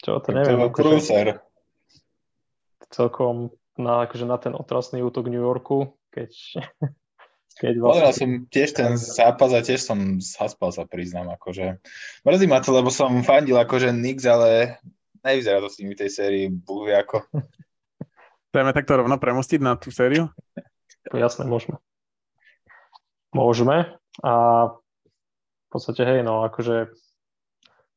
čo 0.00 0.18
to 0.18 0.28
neviem. 0.32 0.58
To 0.58 0.68
akože, 0.72 1.38
celkom 2.90 3.54
na, 3.78 4.08
akože 4.08 4.26
na 4.26 4.36
ten 4.42 4.52
otrasný 4.56 5.04
útok 5.06 5.30
New 5.30 5.40
Yorku, 5.40 5.94
keď 6.10 6.34
keď 7.60 7.74
vlastne... 7.78 7.94
Pozeral 7.94 8.14
som 8.16 8.30
tiež 8.48 8.68
ten 8.72 8.90
zápas 8.96 9.52
a 9.52 9.60
tiež 9.60 9.80
som 9.84 10.18
zaspal 10.18 10.72
sa 10.72 10.88
priznám, 10.88 11.30
akože 11.36 11.78
mrzí 12.24 12.46
ma 12.48 12.58
to, 12.64 12.72
lebo 12.72 12.88
som 12.88 13.20
fandil 13.20 13.60
akože 13.60 13.92
Nix, 13.92 14.24
ale 14.24 14.80
nevyzerá 15.20 15.60
to 15.60 15.68
s 15.68 15.78
nimi 15.78 15.92
tej 15.92 16.10
sérii 16.10 16.48
búvy 16.48 16.96
ako. 16.96 17.28
Chceme 18.50 18.74
takto 18.74 18.98
rovno 18.98 19.14
premostiť 19.20 19.60
na 19.62 19.78
tú 19.78 19.94
sériu? 19.94 20.32
Jasné, 21.08 21.48
môžeme. 21.48 21.80
Môžeme 23.32 23.96
a 24.20 24.32
v 24.74 25.68
podstate 25.70 26.02
hej, 26.02 26.20
no 26.26 26.42
akože 26.44 26.92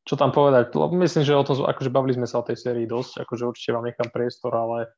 čo 0.04 0.20
tam 0.20 0.36
povedať, 0.36 0.76
lebo 0.76 0.94
myslím, 1.00 1.24
že 1.24 1.34
o 1.34 1.48
tom, 1.48 1.64
akože 1.64 1.90
bavili 1.90 2.14
sme 2.20 2.28
sa 2.28 2.44
o 2.44 2.48
tej 2.48 2.60
sérii 2.60 2.86
dosť, 2.86 3.24
akože 3.24 3.44
určite 3.50 3.72
vám 3.72 3.88
nechám 3.88 4.12
priestor, 4.12 4.52
ale 4.52 4.92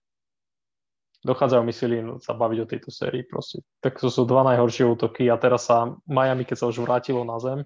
dochádzajú 1.22 1.62
mi 1.62 1.74
sily 1.74 1.98
sa 2.22 2.34
baviť 2.34 2.60
o 2.62 2.70
tejto 2.70 2.90
sérii 2.90 3.22
proste. 3.26 3.62
Tak 3.82 4.02
to 4.02 4.10
sú 4.10 4.26
dva 4.26 4.46
najhoršie 4.46 4.86
útoky 4.86 5.30
a 5.30 5.38
teraz 5.38 5.70
sa 5.70 5.94
Miami, 6.10 6.46
keď 6.46 6.58
sa 6.66 6.70
už 6.70 6.82
vrátilo 6.82 7.22
na 7.22 7.38
zem, 7.38 7.66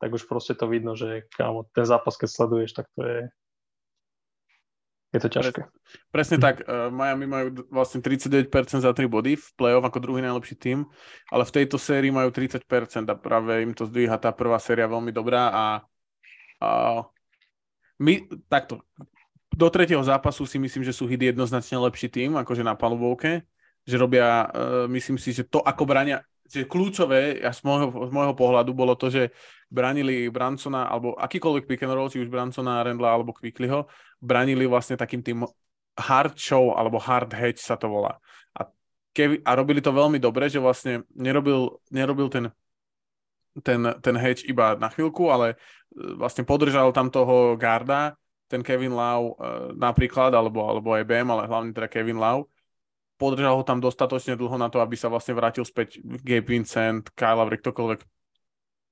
tak 0.00 0.16
už 0.16 0.24
proste 0.28 0.56
to 0.56 0.64
vidno, 0.68 0.96
že 0.96 1.28
kámo, 1.36 1.68
ten 1.72 1.84
zápas, 1.84 2.16
keď 2.16 2.28
sleduješ, 2.28 2.70
tak 2.76 2.88
to 2.96 3.04
je 3.04 3.18
je 5.08 5.20
to 5.24 5.28
ťažké. 5.32 5.60
Presne 6.12 6.36
tak. 6.36 6.68
Uh, 6.68 6.92
Miami 6.92 7.24
majú 7.24 7.64
vlastne 7.72 8.04
39% 8.04 8.52
za 8.84 8.92
3 8.92 9.08
body 9.08 9.40
v 9.40 9.46
play-off 9.56 9.84
ako 9.88 10.04
druhý 10.04 10.20
najlepší 10.20 10.56
tým, 10.60 10.84
ale 11.32 11.48
v 11.48 11.54
tejto 11.60 11.80
sérii 11.80 12.12
majú 12.12 12.28
30% 12.28 12.60
a 13.08 13.14
práve 13.16 13.64
im 13.64 13.72
to 13.72 13.88
zdvíha 13.88 14.20
tá 14.20 14.36
prvá 14.36 14.60
séria 14.60 14.84
veľmi 14.84 15.08
dobrá 15.08 15.48
a, 15.48 15.64
a 16.60 16.68
my, 17.96 18.28
takto, 18.52 18.84
do 19.48 19.68
tretieho 19.72 20.04
zápasu 20.04 20.44
si 20.44 20.60
myslím, 20.60 20.84
že 20.84 20.92
sú 20.92 21.08
hity 21.08 21.32
jednoznačne 21.32 21.80
lepší 21.80 22.12
tým, 22.12 22.36
akože 22.36 22.60
na 22.60 22.76
palubovke, 22.76 23.48
že 23.88 23.96
robia, 23.96 24.44
uh, 24.52 24.84
myslím 24.92 25.16
si, 25.16 25.32
že 25.32 25.48
to, 25.48 25.64
ako 25.64 25.88
brania, 25.88 26.20
kľúčové, 26.64 27.44
a 27.44 27.52
z 27.52 27.60
môjho, 27.64 27.88
z 28.08 28.12
môjho 28.12 28.34
pohľadu, 28.34 28.70
bolo 28.72 28.96
to, 28.96 29.12
že 29.12 29.30
branili 29.68 30.32
Bransona, 30.32 30.88
alebo 30.88 31.12
akýkoľvek 31.20 31.64
pick 31.68 31.84
and 31.84 31.92
roll, 31.92 32.08
či 32.08 32.24
už 32.24 32.32
Bransona, 32.32 32.80
Rendla 32.84 33.12
alebo 33.12 33.36
Quicklyho, 33.36 33.84
branili 34.18 34.64
vlastne 34.64 34.96
takým 34.96 35.20
tým 35.20 35.44
hard 35.98 36.34
show, 36.40 36.72
alebo 36.72 36.96
hard 36.96 37.30
hedge 37.36 37.60
sa 37.60 37.76
to 37.76 37.90
volá. 37.90 38.16
A, 38.56 38.64
keby, 39.12 39.44
a 39.44 39.50
robili 39.52 39.84
to 39.84 39.92
veľmi 39.92 40.16
dobre, 40.16 40.48
že 40.48 40.62
vlastne 40.62 41.04
nerobil, 41.12 41.76
nerobil 41.92 42.32
ten 42.32 42.48
ten, 43.58 43.82
ten 43.98 44.14
hedge 44.14 44.46
iba 44.46 44.78
na 44.78 44.86
chvíľku, 44.86 45.34
ale 45.34 45.54
e, 45.90 46.14
vlastne 46.14 46.46
podržal 46.46 46.94
tam 46.94 47.10
toho 47.10 47.58
garda 47.58 48.14
ten 48.48 48.64
Kevin 48.64 48.96
Lau 48.96 49.36
uh, 49.36 49.76
napríklad, 49.76 50.32
alebo, 50.32 50.64
alebo 50.64 50.96
aj 50.96 51.04
BM, 51.04 51.28
ale 51.28 51.44
hlavne 51.44 51.70
teda 51.76 51.84
Kevin 51.84 52.16
Lau, 52.16 52.48
podržal 53.18 53.58
ho 53.58 53.66
tam 53.66 53.82
dostatočne 53.82 54.38
dlho 54.38 54.54
na 54.56 54.70
to, 54.70 54.78
aby 54.78 54.94
sa 54.94 55.10
vlastne 55.10 55.34
vrátil 55.34 55.66
späť 55.66 55.98
Gabe 56.00 56.46
Vincent, 56.46 57.10
Kyle 57.12 57.36
Lavrik, 57.36 57.60
ktokoľvek 57.66 58.00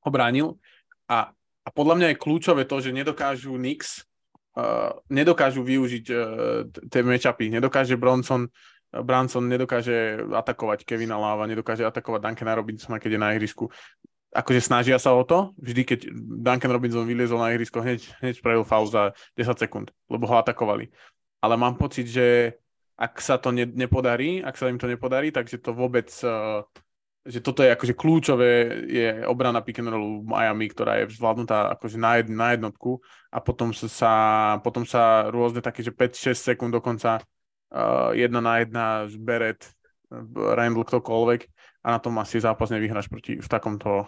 ho 0.02 0.10
bránil. 0.10 0.58
A, 1.06 1.30
a 1.62 1.68
podľa 1.70 1.94
mňa 1.96 2.06
je 2.12 2.20
kľúčové 2.20 2.66
to, 2.66 2.82
že 2.82 2.90
nedokážu 2.90 3.54
Knicks, 3.54 4.02
uh, 4.58 4.98
nedokážu 5.06 5.62
využiť 5.62 6.06
uh, 6.10 6.18
tie 6.90 7.00
matchupy, 7.06 7.48
nedokáže 7.54 7.94
Bronson, 7.94 8.50
Branson 8.90 9.46
nedokáže 9.46 10.26
atakovať 10.30 10.82
Kevina 10.82 11.18
Lava, 11.18 11.46
nedokáže 11.46 11.86
atakovať 11.86 12.20
Duncana 12.22 12.58
Robinsona, 12.58 12.98
keď 12.98 13.10
je 13.14 13.20
na 13.20 13.30
ihrisku 13.34 13.70
akože 14.36 14.60
snažia 14.60 15.00
sa 15.00 15.16
o 15.16 15.24
to, 15.24 15.56
vždy 15.56 15.82
keď 15.88 16.00
Duncan 16.44 16.72
Robinson 16.76 17.08
vyliezol 17.08 17.40
na 17.40 17.56
ihrisko, 17.56 17.80
hneď, 17.80 18.04
hneď 18.20 18.34
spravil 18.36 18.68
faul 18.68 18.84
za 18.84 19.16
10 19.32 19.56
sekúnd, 19.56 19.88
lebo 20.12 20.28
ho 20.28 20.36
atakovali. 20.36 20.92
Ale 21.40 21.56
mám 21.56 21.80
pocit, 21.80 22.04
že 22.04 22.58
ak 22.96 23.20
sa 23.20 23.36
to 23.36 23.52
ne, 23.52 23.68
nepodarí, 23.68 24.40
ak 24.40 24.56
sa 24.56 24.72
im 24.72 24.80
to 24.80 24.88
nepodarí, 24.88 25.28
takže 25.28 25.60
to 25.60 25.76
vôbec, 25.76 26.08
uh, 26.24 26.64
že 27.28 27.44
toto 27.44 27.60
je 27.60 27.70
akože 27.72 27.94
kľúčové, 27.94 28.52
je 28.88 29.06
obrana 29.28 29.60
pick 29.60 29.78
and 29.84 29.92
rollu 29.92 30.24
Miami, 30.24 30.72
ktorá 30.72 31.04
je 31.04 31.12
zvládnutá 31.12 31.76
akože 31.76 31.96
na, 32.00 32.16
jed, 32.16 32.32
na 32.32 32.56
jednotku 32.56 33.04
a 33.28 33.38
potom 33.44 33.76
sa, 33.76 34.12
potom 34.64 34.88
sa 34.88 35.28
rôzne 35.28 35.60
také, 35.60 35.84
že 35.84 35.92
5-6 35.92 36.56
sekúnd 36.56 36.72
dokonca 36.72 37.20
uh, 37.20 38.16
jedna 38.16 38.40
na 38.40 38.64
jedna 38.64 38.84
Beret, 39.20 39.68
Randall, 40.34 40.86
ktokoľvek 40.86 41.40
a 41.82 41.86
na 41.94 41.98
tom 41.98 42.14
asi 42.22 42.38
zápas 42.38 42.70
nevyhráš 42.70 43.10
proti 43.10 43.42
v 43.42 43.48
takomto 43.50 44.06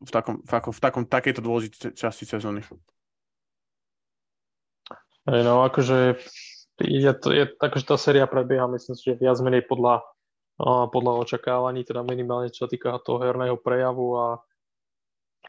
v, 0.00 0.10
takom, 0.10 0.40
v, 0.44 0.50
v 0.52 0.80
takom, 0.80 1.04
takejto 1.08 1.40
dôležitej 1.40 1.92
časti 1.96 2.24
sezóny. 2.28 2.64
No 5.28 5.66
akože 5.66 6.16
je 6.80 7.12
to, 7.12 7.28
je, 7.34 7.44
akože 7.60 7.84
tá 7.84 7.96
séria 8.00 8.24
prebieha, 8.24 8.64
myslím 8.72 8.96
si, 8.96 9.12
že 9.12 9.20
viac 9.20 9.36
menej 9.44 9.68
podľa 9.68 10.00
podľa 10.92 11.24
očakávaní, 11.24 11.88
teda 11.88 12.04
minimálne 12.04 12.52
čo 12.52 12.68
sa 12.68 12.70
týka 12.70 13.00
toho 13.00 13.24
herného 13.24 13.56
prejavu 13.56 14.12
a 14.20 14.26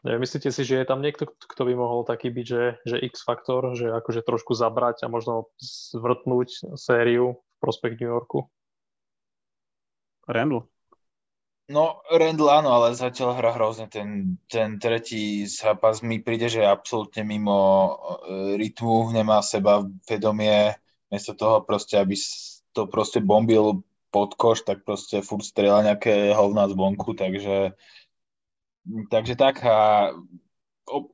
neviem, 0.08 0.24
myslíte 0.24 0.48
si, 0.48 0.64
že 0.64 0.80
je 0.80 0.86
tam 0.88 1.04
niekto, 1.04 1.28
kto 1.28 1.68
by 1.68 1.74
mohol 1.76 2.08
taký 2.08 2.32
byť, 2.32 2.46
že, 2.48 2.64
že 2.88 2.96
X-faktor, 3.12 3.76
že 3.76 3.92
akože 3.92 4.24
trošku 4.24 4.56
zabrať 4.56 5.04
a 5.04 5.12
možno 5.12 5.52
zvrtnúť 5.60 6.80
sériu 6.80 7.36
v 7.36 7.56
prospech 7.60 8.00
New 8.00 8.08
Yorku? 8.08 8.48
Randall. 10.24 10.64
No, 11.72 12.04
Randall 12.12 12.60
áno, 12.60 12.76
ale 12.76 12.92
zatiaľ 12.92 13.40
hra 13.40 13.56
hrozne. 13.56 13.88
Ten, 13.88 14.36
ten 14.44 14.76
tretí 14.76 15.48
zápas 15.48 16.04
mi 16.04 16.20
príde, 16.20 16.52
že 16.52 16.60
je 16.60 16.68
absolútne 16.68 17.24
mimo 17.24 17.58
e, 17.88 17.92
rytmu, 18.60 19.08
nemá 19.16 19.40
seba 19.40 19.80
vedomie, 20.04 20.76
miesto 21.08 21.32
toho 21.32 21.64
proste, 21.64 21.96
aby 21.96 22.12
to 22.76 22.84
proste 22.92 23.24
bombil 23.24 23.80
pod 24.12 24.36
koš, 24.36 24.68
tak 24.68 24.84
proste 24.84 25.24
furt 25.24 25.40
strieľa 25.48 25.96
nejaké 25.96 26.36
hovná 26.36 26.68
zvonku, 26.68 27.16
takže 27.16 27.72
takže 29.08 29.34
tak 29.40 29.64
a 29.64 30.10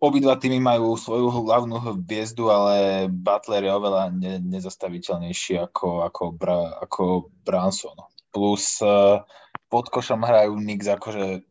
obidva 0.02 0.34
týmy 0.40 0.58
majú 0.58 0.96
svoju 0.96 1.46
hlavnú 1.46 2.02
hviezdu, 2.02 2.50
ale 2.50 3.06
Butler 3.06 3.68
je 3.68 3.72
oveľa 3.72 4.02
ne, 4.10 4.42
nezastaviteľnejší 4.42 5.60
ako, 5.70 6.02
ako, 6.08 6.22
Bra, 6.34 6.82
ako 6.82 7.30
Branson. 7.44 7.94
Plus 8.32 8.80
uh, 8.82 9.22
pod 9.68 9.92
košom 9.92 10.24
hrajú 10.24 10.56
Knicks 10.56 10.88
akože 10.88 11.44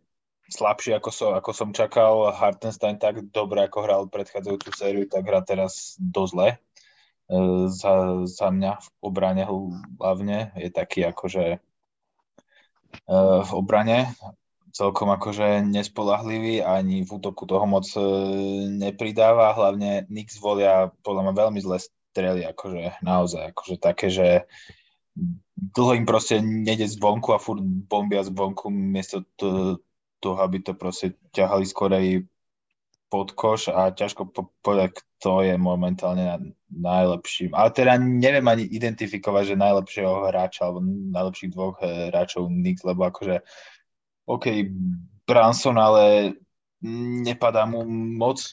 slabšie 0.47 0.97
ako, 0.97 1.09
so, 1.11 1.27
ako 1.35 1.51
som 1.53 1.69
čakal. 1.71 2.33
Hartenstein 2.33 2.97
tak 2.97 3.29
dobre 3.31 3.67
ako 3.67 3.77
hral 3.83 4.01
predchádzajúcu 4.09 4.69
sériu, 4.73 5.05
tak 5.05 5.27
hrá 5.27 5.43
teraz 5.43 5.95
dosť 5.99 6.31
zle. 6.33 6.49
Za, 7.67 8.23
za 8.23 8.47
mňa 8.47 8.79
v 8.79 8.87
obrane 9.03 9.43
hlavne. 9.99 10.55
Je 10.55 10.71
taký 10.71 11.03
akože 11.03 11.45
e, 11.55 13.15
v 13.43 13.51
obrane 13.51 14.15
celkom 14.77 15.09
akože 15.09 15.65
nespolahlivý 15.65 16.61
ani 16.61 17.01
v 17.01 17.09
útoku 17.09 17.49
toho 17.49 17.65
moc 17.65 17.89
e, 17.97 18.01
nepridáva, 18.77 19.57
hlavne 19.57 20.05
Nix 20.13 20.37
volia 20.37 20.93
podľa 21.01 21.21
mňa 21.27 21.33
veľmi 21.33 21.59
zle 21.65 21.81
strely, 21.81 22.45
akože 22.45 23.01
naozaj, 23.01 23.57
akože 23.57 23.75
také, 23.81 24.13
že 24.13 24.45
dlho 25.57 25.93
im 25.97 26.05
proste 26.05 26.37
nejde 26.41 26.85
zvonku 26.87 27.33
a 27.33 27.41
furt 27.41 27.65
bombia 27.65 28.21
zvonku 28.21 28.69
miesto 28.69 29.25
toho, 30.21 30.37
aby 30.41 30.61
to 30.61 30.77
proste 30.77 31.17
ťahali 31.33 31.65
skorej 31.65 32.29
pod 33.07 33.31
koš 33.33 33.71
a 33.71 33.89
ťažko 33.89 34.29
povedať, 34.61 34.99
kto 34.99 35.41
je 35.47 35.55
momentálne 35.55 36.53
najlepším. 36.69 37.55
Ale 37.55 37.71
teda 37.71 37.95
neviem 37.97 38.43
ani 38.45 38.67
identifikovať, 38.67 39.55
že 39.55 39.63
najlepšieho 39.63 40.27
hráča 40.27 40.67
alebo 40.67 40.83
najlepších 40.85 41.51
dvoch 41.55 41.79
hráčov 41.81 42.51
Knicks, 42.51 42.83
lebo 42.83 43.07
akože 43.07 43.41
OK, 44.27 44.45
Branson, 45.23 45.79
ale 45.79 46.35
nepadá 47.23 47.63
mu 47.63 47.87
moc 48.19 48.43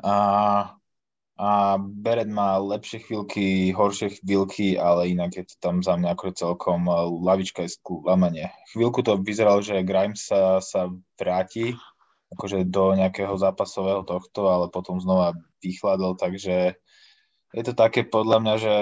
a, 0.00 0.14
a 1.34 1.82
Beret 1.82 2.30
má 2.30 2.62
lepšie 2.62 3.02
chvíľky, 3.02 3.74
horšie 3.74 4.22
chvíľky, 4.22 4.78
ale 4.78 5.10
inak 5.10 5.34
je 5.34 5.44
to 5.50 5.54
tam 5.58 5.82
za 5.82 5.98
mňa 5.98 6.14
ako 6.14 6.30
celkom 6.30 6.86
eh, 6.86 6.94
lavička 7.10 7.66
je 7.66 7.74
sklamanie. 7.74 8.54
Chvíľku 8.70 9.02
to 9.02 9.18
vyzeralo, 9.18 9.58
že 9.58 9.82
Grimes 9.82 10.30
sa, 10.30 10.62
sa 10.62 10.86
vráti, 11.18 11.74
akože 12.34 12.70
do 12.70 12.94
nejakého 12.94 13.34
zápasového 13.34 14.06
tohto, 14.06 14.46
ale 14.46 14.70
potom 14.70 15.02
znova 15.02 15.34
vychladol, 15.58 16.14
takže 16.14 16.78
je 17.54 17.62
to 17.62 17.74
také 17.74 18.06
podľa 18.06 18.38
mňa, 18.42 18.54
že 18.58 18.74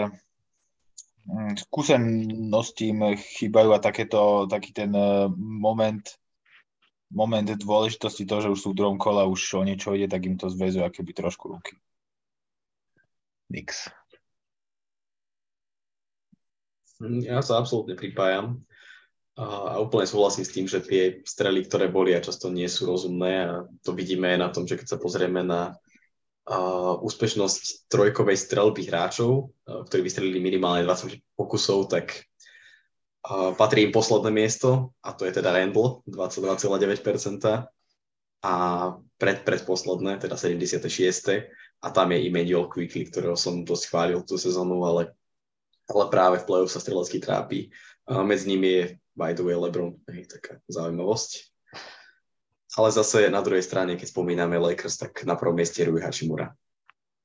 mm, 1.28 1.52
skúsenosti 1.68 2.92
im 2.92 3.16
chýbajú 3.16 3.76
a 3.76 3.80
takéto, 3.80 4.48
taký 4.48 4.72
ten 4.72 4.92
e, 4.96 5.28
moment, 5.36 6.04
moment 7.12 7.44
dôležitosti 7.44 8.24
toho, 8.24 8.48
že 8.48 8.52
už 8.52 8.60
sú 8.60 8.68
v 8.72 8.78
druhom 8.80 8.96
kole 8.96 9.20
už 9.28 9.60
o 9.60 9.62
niečo 9.64 9.92
ide, 9.92 10.08
tak 10.08 10.24
im 10.24 10.40
to 10.40 10.48
zväzuje 10.48 10.88
akéby 10.88 11.12
trošku 11.12 11.52
ruky. 11.52 11.76
Nix. 13.50 13.90
Ja 17.02 17.42
sa 17.42 17.58
absolútne 17.58 17.98
pripájam. 17.98 18.62
A 19.32 19.80
úplne 19.80 20.04
súhlasím 20.04 20.44
s 20.44 20.52
tým, 20.52 20.66
že 20.68 20.84
tie 20.84 21.24
strely, 21.24 21.64
ktoré 21.64 21.88
boli 21.88 22.12
a 22.12 22.20
často 22.20 22.52
nie 22.52 22.68
sú 22.68 22.84
rozumné 22.84 23.32
a 23.48 23.64
to 23.80 23.96
vidíme 23.96 24.28
aj 24.28 24.38
na 24.38 24.48
tom, 24.52 24.68
že 24.68 24.76
keď 24.76 24.86
sa 24.92 25.00
pozrieme 25.00 25.40
na 25.40 25.72
uh, 25.72 27.00
úspešnosť 27.00 27.88
trojkovej 27.88 28.36
strelby 28.36 28.92
hráčov, 28.92 29.48
uh, 29.48 29.88
ktorí 29.88 30.04
vystrelili 30.04 30.36
minimálne 30.36 30.84
20 30.84 31.16
pokusov, 31.32 31.88
tak 31.88 32.28
uh, 33.24 33.56
patrí 33.56 33.88
im 33.88 33.92
posledné 33.96 34.28
miesto 34.28 34.92
a 35.00 35.16
to 35.16 35.24
je 35.24 35.32
teda 35.32 35.48
Randall, 35.48 36.04
22,9% 36.12 37.72
a 38.44 38.54
pred, 39.16 39.38
predposledné, 39.48 40.20
teda 40.20 40.36
76. 40.36 40.92
A 41.82 41.90
tam 41.90 42.14
je 42.14 42.22
i 42.22 42.30
Medial 42.30 42.70
Quickly, 42.70 43.10
ktorého 43.10 43.34
som 43.34 43.66
dosť 43.66 43.84
chválil 43.90 44.22
tú 44.22 44.38
sezónu, 44.38 44.86
ale, 44.86 45.10
ale 45.90 46.04
práve 46.08 46.38
v 46.38 46.46
play-off 46.46 46.70
sa 46.70 46.78
strelecky 46.78 47.18
trápi. 47.18 47.74
Uh, 48.06 48.22
medzi 48.22 48.46
nimi 48.46 48.68
je 48.70 48.84
by 49.16 49.36
the 49.36 49.44
way 49.44 49.56
LeBron, 49.58 49.98
hej, 50.08 50.24
taká 50.24 50.56
zaujímavosť. 50.72 51.52
Ale 52.72 52.88
zase 52.88 53.28
na 53.28 53.44
druhej 53.44 53.60
strane, 53.60 53.92
keď 54.00 54.08
spomíname 54.08 54.56
Lakers, 54.56 54.96
tak 54.96 55.28
na 55.28 55.36
prvom 55.36 55.52
mieste 55.52 55.84
Rui 55.84 56.00
Hashimura. 56.00 56.56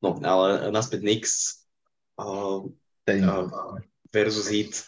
No, 0.03 0.19
ale 0.19 0.67
naspäť 0.69 1.07
Knicks 1.07 1.63
uh, 2.19 2.67
uh, 3.07 3.45
versus 4.11 4.51
Heat. 4.51 4.83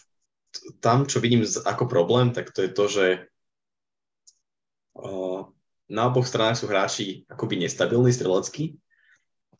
Tam, 0.84 1.08
čo 1.08 1.22
vidím 1.24 1.46
ako 1.46 1.88
problém, 1.88 2.36
tak 2.36 2.52
to 2.52 2.60
je 2.60 2.70
to, 2.70 2.84
že 2.92 3.06
uh, 5.00 5.48
na 5.88 6.02
oboch 6.06 6.28
stranách 6.28 6.60
sú 6.60 6.66
hráči 6.68 7.24
akoby 7.32 7.64
nestabilní 7.64 8.12
strelecky, 8.12 8.76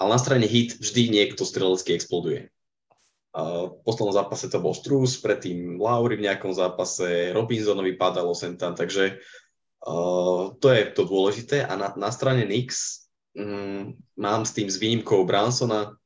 ale 0.00 0.08
na 0.08 0.18
strane 0.18 0.48
Heat 0.48 0.80
vždy 0.80 1.12
niekto 1.12 1.44
strelecky 1.44 1.92
exploduje. 1.92 2.48
Uh, 3.30 3.76
v 3.76 3.86
poslednom 3.86 4.16
zápase 4.16 4.50
to 4.50 4.58
bol 4.58 4.74
Strus, 4.74 5.20
predtým 5.20 5.78
Lauri 5.78 6.18
v 6.18 6.26
nejakom 6.26 6.50
zápase, 6.50 7.30
Robinsonovi 7.36 7.94
padalo 7.94 8.34
sem 8.34 8.58
tam, 8.58 8.74
takže 8.74 9.20
to 10.60 10.66
je 10.68 10.82
to 10.92 11.02
dôležité. 11.08 11.64
A 11.64 11.72
na, 11.76 11.88
na 11.96 12.10
strane 12.12 12.44
Nix 12.44 13.00
um, 13.32 13.96
mám 14.16 14.44
s 14.44 14.52
tým 14.52 14.68
s 14.68 14.76
výnimkou 14.76 15.24
Bransona 15.24 15.96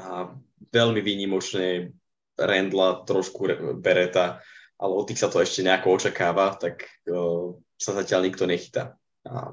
a 0.00 0.32
veľmi 0.72 1.04
výnimočne 1.04 1.92
Rendla, 2.40 3.04
trošku 3.04 3.44
Bereta, 3.84 4.40
ale 4.80 4.92
od 4.96 5.04
tých 5.04 5.20
sa 5.20 5.28
to 5.28 5.44
ešte 5.44 5.60
nejako 5.60 6.00
očakáva, 6.00 6.56
tak 6.56 6.88
uh, 7.04 7.52
sa 7.76 7.92
zatiaľ 7.92 8.32
nikto 8.32 8.48
nechytá. 8.48 8.96
A, 9.28 9.52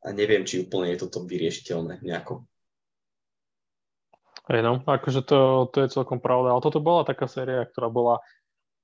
a 0.00 0.08
neviem, 0.16 0.48
či 0.48 0.64
úplne 0.64 0.88
je 0.96 1.04
toto 1.04 1.28
vyriešiteľné 1.28 2.00
nejako. 2.00 2.48
Hej 4.44 4.60
no, 4.60 4.84
akože 4.84 5.24
to, 5.24 5.72
to 5.72 5.84
je 5.84 5.92
celkom 5.94 6.20
pravda, 6.20 6.52
ale 6.52 6.60
toto 6.60 6.84
bola 6.84 7.08
taká 7.08 7.24
séria, 7.24 7.64
ktorá 7.64 7.88
bola 7.88 8.20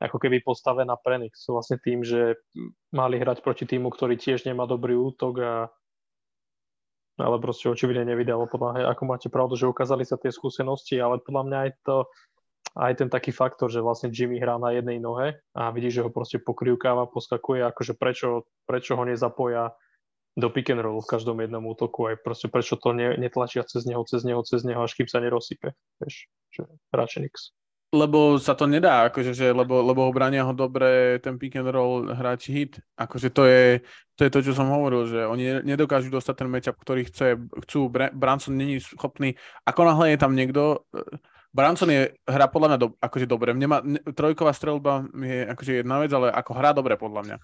ako 0.00 0.16
keby 0.16 0.40
postavená 0.40 0.96
pre 0.96 1.20
nich. 1.20 1.36
Vlastne 1.44 1.76
tým, 1.76 2.00
že 2.00 2.40
mali 2.88 3.20
hrať 3.20 3.44
proti 3.44 3.68
týmu, 3.68 3.92
ktorý 3.92 4.16
tiež 4.16 4.48
nemá 4.48 4.64
dobrý 4.64 4.96
útok 4.96 5.34
a 5.44 5.54
ale 7.20 7.36
proste 7.36 7.68
očividne 7.68 8.08
nevydalo 8.16 8.48
podľa, 8.48 8.96
ako 8.96 9.02
máte 9.04 9.28
pravdu, 9.28 9.52
že 9.52 9.68
ukázali 9.68 10.08
sa 10.08 10.16
tie 10.16 10.32
skúsenosti, 10.32 10.96
ale 10.96 11.20
podľa 11.20 11.42
mňa 11.44 11.58
aj 11.68 11.70
to, 11.84 11.96
aj 12.80 12.92
ten 12.96 13.08
taký 13.12 13.28
faktor, 13.28 13.68
že 13.68 13.84
vlastne 13.84 14.08
Jimmy 14.08 14.40
hrá 14.40 14.56
na 14.56 14.72
jednej 14.72 14.96
nohe 14.96 15.36
a 15.52 15.68
vidí, 15.68 15.92
že 15.92 16.00
ho 16.00 16.08
proste 16.08 16.40
pokrivkáva, 16.40 17.12
poskakuje, 17.12 17.60
akože 17.68 17.92
prečo, 18.00 18.48
prečo 18.64 18.96
ho 18.96 19.04
nezapoja 19.04 19.76
do 20.36 20.48
pick 20.50 20.70
and 20.70 20.82
roll 20.82 21.02
v 21.02 21.10
každom 21.10 21.42
jednom 21.42 21.64
útoku, 21.66 22.06
aj 22.10 22.22
proste 22.22 22.46
prečo 22.46 22.78
to 22.78 22.94
ne, 22.94 23.18
netlačia 23.18 23.66
cez 23.66 23.82
neho, 23.86 24.02
cez 24.06 24.22
neho, 24.22 24.40
cez 24.46 24.62
neho, 24.62 24.78
až 24.78 24.94
kým 24.94 25.08
sa 25.10 25.18
nerozsype, 25.18 25.74
vieš, 26.02 26.30
že 26.54 26.66
radšej 26.94 27.20
nix. 27.26 27.34
Lebo 27.90 28.38
sa 28.38 28.54
to 28.54 28.70
nedá, 28.70 29.10
akože, 29.10 29.34
že, 29.34 29.50
lebo, 29.50 29.82
lebo 29.82 30.06
obrania 30.06 30.46
ho 30.46 30.54
dobre 30.54 31.18
ten 31.18 31.34
pick 31.34 31.58
and 31.58 31.66
roll 31.74 32.06
hráči 32.06 32.54
hit. 32.54 32.72
Akože 32.94 33.34
to 33.34 33.42
je, 33.50 33.82
to 34.14 34.22
je 34.22 34.30
to, 34.30 34.38
čo 34.46 34.52
som 34.54 34.70
hovoril, 34.70 35.10
že 35.10 35.26
oni 35.26 35.66
nedokážu 35.66 36.06
dostať 36.06 36.34
ten 36.38 36.46
matchup, 36.54 36.78
ktorý 36.78 37.10
chce, 37.10 37.34
chcú. 37.66 37.90
Branson 37.90 38.54
není 38.54 38.78
schopný, 38.78 39.34
ako 39.66 39.90
náhle 39.90 40.14
je 40.14 40.18
tam 40.22 40.38
niekto, 40.38 40.86
Branson 41.50 41.90
je, 41.90 42.14
hra 42.30 42.46
podľa 42.46 42.68
mňa 42.70 42.78
do, 42.78 42.88
akože 43.02 43.26
dobre. 43.26 43.50
Nemá, 43.58 43.82
ne, 43.82 43.98
trojková 44.14 44.54
strelba 44.54 45.10
je 45.10 45.50
akože 45.50 45.82
jedna 45.82 45.98
vec, 45.98 46.14
ale 46.14 46.30
ako 46.30 46.50
hra 46.54 46.70
dobre 46.70 46.94
podľa 46.94 47.22
mňa. 47.26 47.36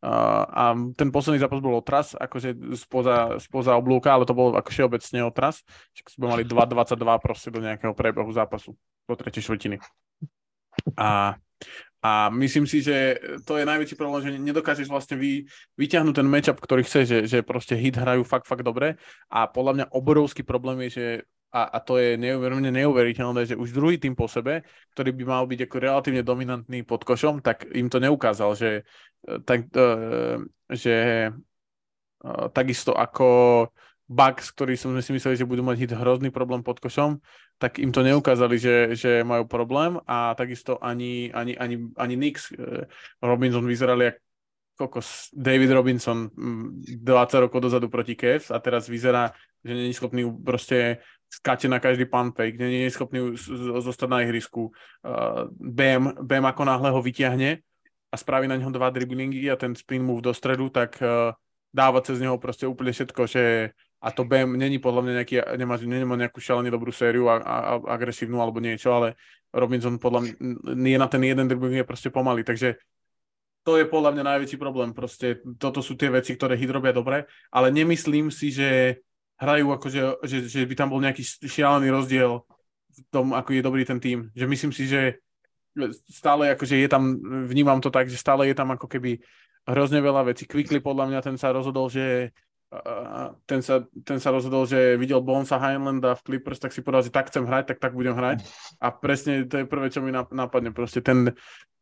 Uh, 0.00 0.48
a 0.48 0.64
ten 0.96 1.12
posledný 1.12 1.44
zápas 1.44 1.60
bol 1.60 1.76
otras, 1.76 2.16
akože 2.16 2.72
spoza, 2.72 3.36
spoza 3.36 3.76
oblúka, 3.76 4.16
ale 4.16 4.24
to 4.24 4.32
bol 4.32 4.56
ako 4.56 4.72
všeobecne 4.72 5.28
otras. 5.28 5.60
Čiže 5.92 6.16
sme 6.16 6.32
mali 6.32 6.42
2-22 6.48 6.96
proste 7.20 7.52
do 7.52 7.60
nejakého 7.60 7.92
prebehu 7.92 8.32
zápasu 8.32 8.72
do 9.04 9.14
tretej 9.14 9.44
štvrtiny. 9.44 9.76
A, 10.96 11.36
a 12.00 12.10
myslím 12.32 12.64
si, 12.64 12.80
že 12.80 13.20
to 13.44 13.60
je 13.60 13.68
najväčší 13.68 13.96
problém, 14.00 14.24
že 14.24 14.40
nedokážeš 14.40 14.88
vlastne 14.88 15.20
vy, 15.20 15.44
vyťahnuť 15.76 16.14
ten 16.16 16.28
matchup, 16.28 16.56
ktorý 16.56 16.80
chce, 16.80 17.04
že, 17.04 17.18
že 17.28 17.38
proste 17.44 17.76
hit 17.76 18.00
hrajú 18.00 18.24
fakt, 18.24 18.48
fakt 18.48 18.64
dobre. 18.64 18.96
A 19.28 19.44
podľa 19.44 19.72
mňa 19.76 19.86
obrovský 19.92 20.40
problém 20.40 20.88
je, 20.88 20.90
že 20.96 21.06
a, 21.50 21.62
a 21.66 21.78
to 21.82 21.98
je 21.98 22.14
neuveriteľne 22.14 22.70
neuveriteľné, 22.70 23.42
že 23.42 23.58
už 23.58 23.74
druhý 23.74 23.98
tým 23.98 24.14
po 24.14 24.30
sebe, 24.30 24.62
ktorý 24.94 25.10
by 25.18 25.24
mal 25.26 25.44
byť 25.50 25.60
ako 25.66 25.76
relatívne 25.82 26.22
dominantný 26.22 26.86
pod 26.86 27.02
košom, 27.02 27.42
tak 27.42 27.66
im 27.74 27.90
to 27.90 27.98
neukázal, 27.98 28.54
že, 28.54 28.86
e, 29.26 29.42
tak, 29.42 29.66
uh, 29.74 30.38
že 30.70 30.94
uh, 32.22 32.46
takisto 32.54 32.94
ako 32.94 33.26
Bucks, 34.10 34.50
ktorí 34.54 34.74
som 34.74 34.94
si 34.98 35.14
mysleli, 35.14 35.38
že 35.38 35.46
budú 35.46 35.62
mať 35.62 35.76
hit 35.86 35.92
hrozný 35.94 36.34
problém 36.34 36.66
pod 36.66 36.82
košom, 36.82 37.22
tak 37.62 37.78
im 37.78 37.94
to 37.94 38.02
neukázali, 38.02 38.58
že, 38.58 38.76
že 38.98 39.10
majú 39.22 39.46
problém. 39.46 40.02
A 40.02 40.34
takisto 40.34 40.82
ani, 40.82 41.30
ani, 41.30 41.54
ani, 41.54 41.94
ani 41.94 42.14
Knicks, 42.18 42.50
Robinson 43.22 43.62
vyzerali 43.62 44.10
ako 44.10 44.26
kokos 44.80 45.28
David 45.36 45.70
Robinson 45.76 46.32
20 46.32 47.04
rokov 47.44 47.60
dozadu 47.60 47.92
proti 47.92 48.16
Cavs 48.16 48.48
a 48.48 48.56
teraz 48.64 48.88
vyzerá, 48.88 49.36
že 49.60 49.76
není 49.76 49.92
schopný 49.92 50.24
proste 50.40 51.04
skáče 51.30 51.70
na 51.70 51.78
každý 51.78 52.10
pump 52.10 52.34
fake, 52.34 52.58
nie 52.58 52.90
je 52.90 52.94
schopný 52.94 53.38
zostať 53.78 54.08
na 54.10 54.26
ihrisku. 54.26 54.74
Bam, 55.54 56.18
Bam 56.18 56.44
ako 56.50 56.62
náhle 56.66 56.90
ho 56.90 56.98
vyťahne 56.98 57.62
a 58.10 58.14
spraví 58.18 58.50
na 58.50 58.58
neho 58.58 58.74
dva 58.74 58.90
driblingy 58.90 59.46
a 59.46 59.54
ten 59.54 59.78
spin 59.78 60.02
move 60.02 60.26
do 60.26 60.34
stredu, 60.34 60.66
tak 60.66 60.98
uh, 60.98 61.30
dáva 61.70 62.02
cez 62.02 62.18
neho 62.18 62.34
proste 62.42 62.66
úplne 62.66 62.90
všetko, 62.90 63.22
že 63.30 63.70
a 64.02 64.08
to 64.10 64.26
Bam 64.26 64.58
není 64.58 64.82
podľa 64.82 65.02
mňa 65.06 65.12
nejaký, 65.22 65.34
nemá, 65.54 65.78
nemá 65.78 66.14
nejakú 66.18 66.42
šalene 66.42 66.74
dobrú 66.74 66.90
sériu 66.90 67.30
a, 67.30 67.38
a, 67.38 67.56
a 67.78 67.94
agresívnu 67.94 68.42
alebo 68.42 68.58
niečo, 68.58 68.90
ale 68.90 69.14
Robinson 69.54 70.02
podľa 70.02 70.26
mňa 70.26 70.32
nie 70.74 70.98
na 70.98 71.06
ten 71.06 71.22
jeden 71.22 71.46
dribbling 71.46 71.78
je 71.78 71.86
proste 71.86 72.10
pomalý, 72.10 72.42
takže 72.42 72.80
to 73.60 73.76
je 73.76 73.84
podľa 73.84 74.16
mňa 74.16 74.24
najväčší 74.24 74.56
problém. 74.56 74.96
Proste 74.96 75.44
toto 75.60 75.84
sú 75.84 75.94
tie 75.94 76.08
veci, 76.08 76.32
ktoré 76.32 76.56
Hit 76.56 76.72
robia 76.72 76.96
dobre, 76.96 77.28
ale 77.52 77.68
nemyslím 77.68 78.32
si, 78.32 78.48
že 78.48 78.98
hrajú 79.40 79.66
akože, 79.72 80.00
že, 80.28 80.38
že 80.46 80.60
by 80.68 80.74
tam 80.76 80.88
bol 80.92 81.00
nejaký 81.00 81.24
šialený 81.24 81.88
rozdiel 81.88 82.44
v 82.92 82.98
tom, 83.08 83.32
ako 83.32 83.56
je 83.56 83.64
dobrý 83.64 83.82
ten 83.88 83.96
tým. 83.96 84.28
Že 84.36 84.44
myslím 84.46 84.72
si, 84.76 84.84
že 84.84 85.18
stále 86.12 86.52
akože 86.52 86.76
je 86.76 86.88
tam, 86.90 87.16
vnímam 87.48 87.80
to 87.80 87.88
tak, 87.88 88.12
že 88.12 88.20
stále 88.20 88.44
je 88.46 88.54
tam 88.54 88.68
ako 88.76 88.84
keby 88.84 89.16
hrozne 89.64 90.04
veľa 90.04 90.28
vecí. 90.28 90.44
Quickly 90.44 90.84
podľa 90.84 91.08
mňa 91.08 91.20
ten 91.24 91.36
sa 91.40 91.56
rozhodol, 91.56 91.88
že 91.88 92.36
ten 93.50 93.60
sa, 93.66 93.82
ten 94.06 94.22
sa 94.22 94.30
rozhodol, 94.30 94.62
že 94.62 94.94
videl 94.94 95.18
Bonesa 95.18 95.58
Heinlanda 95.58 96.14
v 96.14 96.22
Clippers, 96.22 96.62
tak 96.62 96.70
si 96.70 96.86
povedal, 96.86 97.02
že 97.02 97.10
tak 97.10 97.26
chcem 97.26 97.42
hrať, 97.42 97.74
tak 97.74 97.78
tak 97.82 97.92
budem 97.98 98.14
hrať. 98.14 98.46
A 98.78 98.94
presne 98.94 99.42
to 99.50 99.58
je 99.58 99.66
prvé, 99.66 99.90
čo 99.90 99.98
mi 99.98 100.14
napadne. 100.14 100.70
Proste 100.70 101.02
ten 101.02 101.34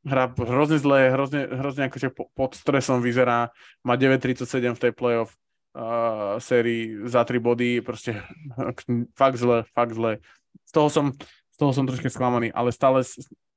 hra 0.08 0.32
hrozne 0.32 0.80
zle, 0.80 1.12
hrozne, 1.12 1.44
hrozne 1.44 1.92
akože 1.92 2.08
pod 2.32 2.56
stresom 2.56 3.04
vyzerá, 3.04 3.52
má 3.84 4.00
9.37 4.00 4.48
v 4.48 4.80
tej 4.80 4.92
playoff 4.96 5.36
uh, 5.74 6.36
sérii 6.40 7.08
za 7.08 7.24
tri 7.24 7.42
body, 7.42 7.80
proste 7.84 8.22
fakt 9.20 9.36
zle, 9.36 9.64
fakt 9.74 9.92
zle. 9.92 10.22
Z 10.64 10.72
toho 10.72 10.88
som, 10.88 11.06
z 11.52 11.56
toho 11.56 11.72
som 11.72 11.84
troška 11.88 12.08
sklamaný, 12.12 12.52
ale 12.52 12.72
stále 12.72 13.02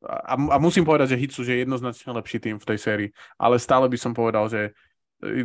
a, 0.02 0.34
a 0.34 0.58
musím 0.58 0.82
povedať, 0.82 1.14
že 1.14 1.22
Hitsu 1.22 1.46
je 1.46 1.62
jednoznačne 1.62 2.10
lepší 2.18 2.42
tým 2.42 2.58
v 2.58 2.68
tej 2.74 2.80
sérii, 2.82 3.10
ale 3.38 3.62
stále 3.62 3.86
by 3.86 3.98
som 4.00 4.18
povedal, 4.18 4.50
že 4.50 4.74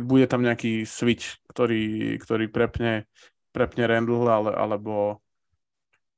bude 0.01 0.25
tam 0.25 0.41
nejaký 0.41 0.89
switch, 0.89 1.37
ktorý, 1.53 2.17
ktorý 2.17 2.49
prepne, 2.49 3.05
prepne 3.53 3.85
Randall, 3.85 4.25
ale, 4.25 4.51
alebo, 4.57 5.21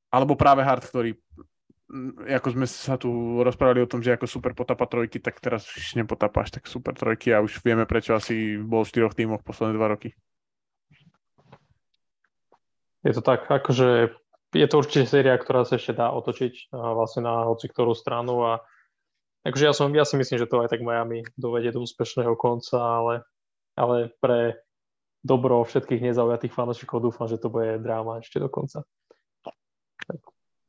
alebo 0.08 0.40
práve 0.40 0.64
Hart, 0.64 0.88
ktorý 0.88 1.20
ako 2.30 2.48
sme 2.54 2.70
sa 2.70 3.02
tu 3.02 3.42
rozprávali 3.42 3.82
o 3.82 3.90
tom, 3.90 4.06
že 4.06 4.14
ako 4.14 4.30
super 4.30 4.54
potapa 4.54 4.86
trojky, 4.86 5.18
tak 5.18 5.42
teraz 5.42 5.66
už 5.74 5.98
nepotapáš 5.98 6.54
tak 6.54 6.70
super 6.70 6.94
trojky 6.94 7.34
a 7.34 7.42
už 7.42 7.66
vieme, 7.66 7.90
prečo 7.90 8.14
asi 8.14 8.62
bol 8.62 8.86
v 8.86 8.92
štyroch 8.94 9.18
tímoch 9.18 9.42
posledné 9.42 9.74
dva 9.74 9.98
roky. 9.98 10.14
Je 13.08 13.14
to 13.16 13.24
tak, 13.24 13.48
akože 13.48 14.12
je 14.56 14.68
to 14.68 14.76
určite 14.82 15.06
séria, 15.08 15.38
ktorá 15.38 15.64
sa 15.64 15.78
ešte 15.78 15.94
dá 15.94 16.10
otočiť 16.10 16.74
vlastne 16.74 17.24
na 17.24 17.46
hoci 17.48 17.70
ktorú 17.70 17.94
stranu 17.94 18.44
a 18.44 18.52
akože 19.46 19.66
ja, 19.70 19.74
som, 19.74 19.88
ja 19.94 20.04
si 20.04 20.18
myslím, 20.18 20.42
že 20.42 20.50
to 20.50 20.66
aj 20.66 20.74
tak 20.74 20.84
Miami 20.84 21.24
dovedie 21.38 21.72
do 21.72 21.86
úspešného 21.86 22.34
konca, 22.36 22.76
ale, 22.82 23.16
ale 23.78 24.12
pre 24.20 24.60
dobro 25.22 25.62
všetkých 25.64 26.12
nezaujatých 26.12 26.56
fanúšikov 26.56 27.04
dúfam, 27.04 27.30
že 27.30 27.40
to 27.40 27.52
bude 27.52 27.80
dráma 27.84 28.20
ešte 28.24 28.40
do 28.42 28.50
konca. 28.50 28.84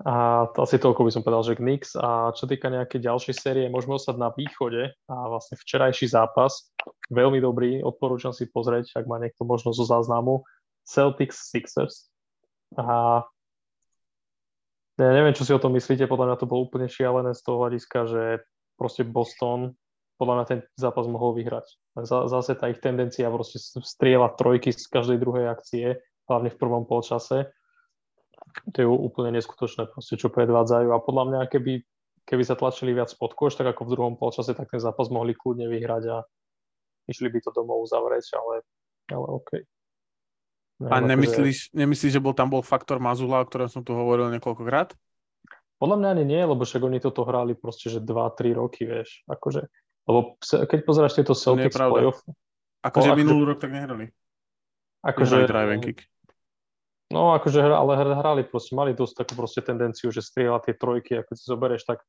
A 0.01 0.49
to 0.57 0.65
asi 0.65 0.81
toľko 0.81 1.05
by 1.05 1.11
som 1.13 1.21
povedal, 1.21 1.45
že 1.45 1.61
Knicks. 1.61 1.93
A 1.93 2.33
čo 2.33 2.49
týka 2.49 2.73
nejakej 2.73 3.05
ďalšej 3.05 3.35
série, 3.37 3.69
môžeme 3.69 4.01
ostať 4.01 4.17
na 4.17 4.33
východe 4.33 4.97
a 5.13 5.17
vlastne 5.29 5.61
včerajší 5.61 6.09
zápas, 6.09 6.73
veľmi 7.13 7.37
dobrý, 7.37 7.85
odporúčam 7.85 8.33
si 8.33 8.49
pozrieť, 8.49 8.97
ak 8.97 9.05
má 9.05 9.21
niekto 9.21 9.45
možnosť 9.45 9.77
zo 9.77 9.87
záznamu, 9.87 10.41
Celtics 10.89 11.53
Sixers. 11.53 12.10
A 12.79 13.25
ja 15.01 15.13
neviem, 15.17 15.33
čo 15.33 15.49
si 15.49 15.57
o 15.57 15.63
tom 15.63 15.73
myslíte, 15.75 16.05
podľa 16.05 16.35
mňa 16.35 16.37
to 16.39 16.51
bolo 16.51 16.69
úplne 16.69 16.87
šialené 16.87 17.33
z 17.33 17.41
toho 17.41 17.57
hľadiska, 17.65 17.99
že 18.05 18.23
proste 18.77 19.03
Boston 19.03 19.75
podľa 20.21 20.35
mňa 20.37 20.47
ten 20.53 20.61
zápas 20.77 21.09
mohol 21.09 21.33
vyhrať. 21.33 21.65
Zase 22.05 22.53
tá 22.53 22.69
ich 22.69 22.85
tendencia 22.85 23.33
proste 23.33 23.57
strieľať 23.65 24.37
trojky 24.37 24.69
z 24.69 24.85
každej 24.85 25.17
druhej 25.17 25.49
akcie, 25.49 25.97
hlavne 26.29 26.53
v 26.53 26.61
prvom 26.61 26.85
polčase. 26.85 27.49
To 28.77 28.77
je 28.77 28.85
úplne 28.85 29.33
neskutočné, 29.41 29.89
proste, 29.89 30.21
čo 30.21 30.29
predvádzajú. 30.29 30.93
A 30.93 31.01
podľa 31.01 31.25
mňa, 31.25 31.41
keby, 31.49 31.81
keby 32.29 32.43
sa 32.45 32.53
tlačili 32.53 32.93
viac 32.93 33.09
pod 33.17 33.33
koš, 33.33 33.57
tak 33.57 33.73
ako 33.73 33.89
v 33.89 33.93
druhom 33.97 34.15
polčase, 34.21 34.53
tak 34.53 34.69
ten 34.69 34.85
zápas 34.85 35.09
mohli 35.09 35.33
kľudne 35.33 35.73
vyhrať 35.73 36.05
a 36.13 36.17
išli 37.09 37.33
by 37.33 37.41
to 37.41 37.57
domov 37.57 37.81
uzavrieť, 37.89 38.37
ale, 38.37 38.55
ale 39.17 39.27
OK. 39.41 39.51
A 40.81 40.97
nemyslíš, 41.05 41.77
nemyslíš, 41.77 42.17
že 42.17 42.25
bol 42.25 42.33
tam 42.33 42.49
bol 42.49 42.65
faktor 42.65 42.97
Mazula, 42.97 43.45
o 43.45 43.49
ktorom 43.49 43.69
som 43.69 43.85
tu 43.85 43.93
hovoril 43.93 44.33
niekoľkokrát? 44.33 44.97
Podľa 45.77 45.97
mňa 45.97 46.09
ani 46.13 46.25
nie, 46.25 46.41
lebo 46.41 46.65
však 46.65 46.81
oni 46.81 47.01
toto 47.01 47.25
hrali 47.25 47.53
proste, 47.53 47.93
že 47.93 48.01
2-3 48.01 48.57
roky, 48.57 48.89
vieš. 48.89 49.25
Akože, 49.29 49.69
lebo 50.09 50.41
keď 50.41 50.79
pozeráš 50.85 51.21
tieto 51.21 51.37
Celtics 51.37 51.77
playoff... 51.77 52.25
Akože 52.81 53.13
minulý 53.13 53.53
rok 53.53 53.61
tak 53.61 53.77
nehrali. 53.77 54.09
Akože... 55.05 55.45
Drive 55.45 55.77
kick. 55.85 56.09
No, 57.11 57.35
akože, 57.35 57.61
ale 57.61 57.93
hrali 57.99 58.47
proste, 58.47 58.73
mali 58.73 58.95
dosť 58.95 59.25
takú 59.27 59.35
proste 59.35 59.61
tendenciu, 59.61 60.15
že 60.15 60.23
strieľa 60.23 60.63
tie 60.63 60.79
trojky, 60.79 61.19
ako 61.19 61.33
si 61.35 61.45
zoberieš, 61.45 61.83
tak 61.83 62.07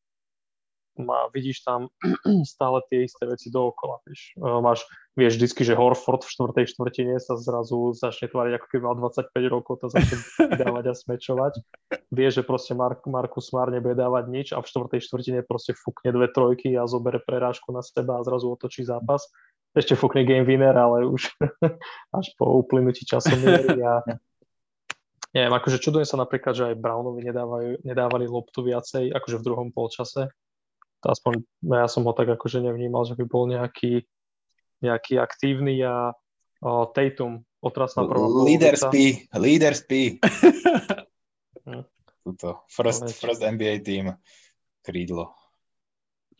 má, 0.99 1.31
vidíš 1.31 1.63
tam 1.63 1.87
stále 2.43 2.83
tie 2.91 3.07
isté 3.07 3.23
veci 3.23 3.47
dookola. 3.47 4.03
Vieš. 4.03 4.35
Máš, 4.39 4.83
vieš 5.15 5.39
vždycky, 5.39 5.61
že 5.63 5.77
Horford 5.77 6.27
v 6.27 6.33
štvrtej 6.35 6.65
štvrtine 6.75 7.15
sa 7.23 7.39
zrazu 7.39 7.95
začne 7.95 8.27
tvariť, 8.27 8.53
ako 8.59 8.67
keby 8.67 8.81
mal 8.83 8.95
25 8.99 9.31
rokov, 9.47 9.73
to 9.79 9.87
začne 9.87 10.17
dávať 10.61 10.85
a 10.91 10.93
smečovať. 10.95 11.53
Vieš, 12.11 12.41
že 12.41 12.43
proste 12.43 12.73
Mark, 12.75 13.03
Markus 13.07 13.51
Smart 13.51 13.71
nebude 13.71 13.95
dávať 13.95 14.25
nič 14.27 14.47
a 14.51 14.59
v 14.59 14.67
štvrtej 14.67 14.99
štvrtine 15.07 15.39
proste 15.47 15.71
fúkne 15.75 16.11
dve 16.11 16.27
trojky 16.27 16.75
a 16.75 16.87
zobere 16.87 17.23
prerážku 17.23 17.71
na 17.71 17.79
seba 17.79 18.19
a 18.19 18.25
zrazu 18.27 18.51
otočí 18.51 18.83
zápas. 18.83 19.27
Ešte 19.71 19.95
fúkne 19.95 20.27
game 20.27 20.43
winner, 20.43 20.75
ale 20.75 21.07
už 21.07 21.31
až 22.19 22.25
po 22.35 22.59
uplynutí 22.59 23.07
času 23.07 23.31
a 23.79 24.03
neviem, 25.35 25.53
akože 25.55 25.79
čudujem 25.79 26.03
sa 26.03 26.19
napríklad, 26.19 26.53
že 26.55 26.67
aj 26.75 26.81
Brownovi 26.83 27.23
nedávajú, 27.23 27.87
nedávali 27.87 28.27
loptu 28.27 28.67
viacej, 28.67 29.15
akože 29.15 29.39
v 29.39 29.45
druhom 29.47 29.69
polčase 29.71 30.27
aspoň 31.03 31.45
ja 31.65 31.87
som 31.89 32.05
ho 32.05 32.13
tak 32.13 32.29
akože 32.29 32.61
nevnímal, 32.61 33.05
že 33.05 33.17
by 33.17 33.25
bol 33.25 33.49
nejaký, 33.49 34.05
nejaký 34.81 35.17
aktívny 35.17 35.81
a 35.81 36.13
o, 36.61 36.85
Tatum 36.89 37.41
otrasná 37.61 38.05
prvá 38.09 38.25
Leader 38.45 38.73
spí, 38.77 39.29
leader 39.37 39.73
spí. 39.77 40.17
Tuto, 42.21 42.65
first, 42.69 43.01
first 43.17 43.41
NBA 43.41 43.81
team, 43.81 44.13
krídlo. 44.85 45.33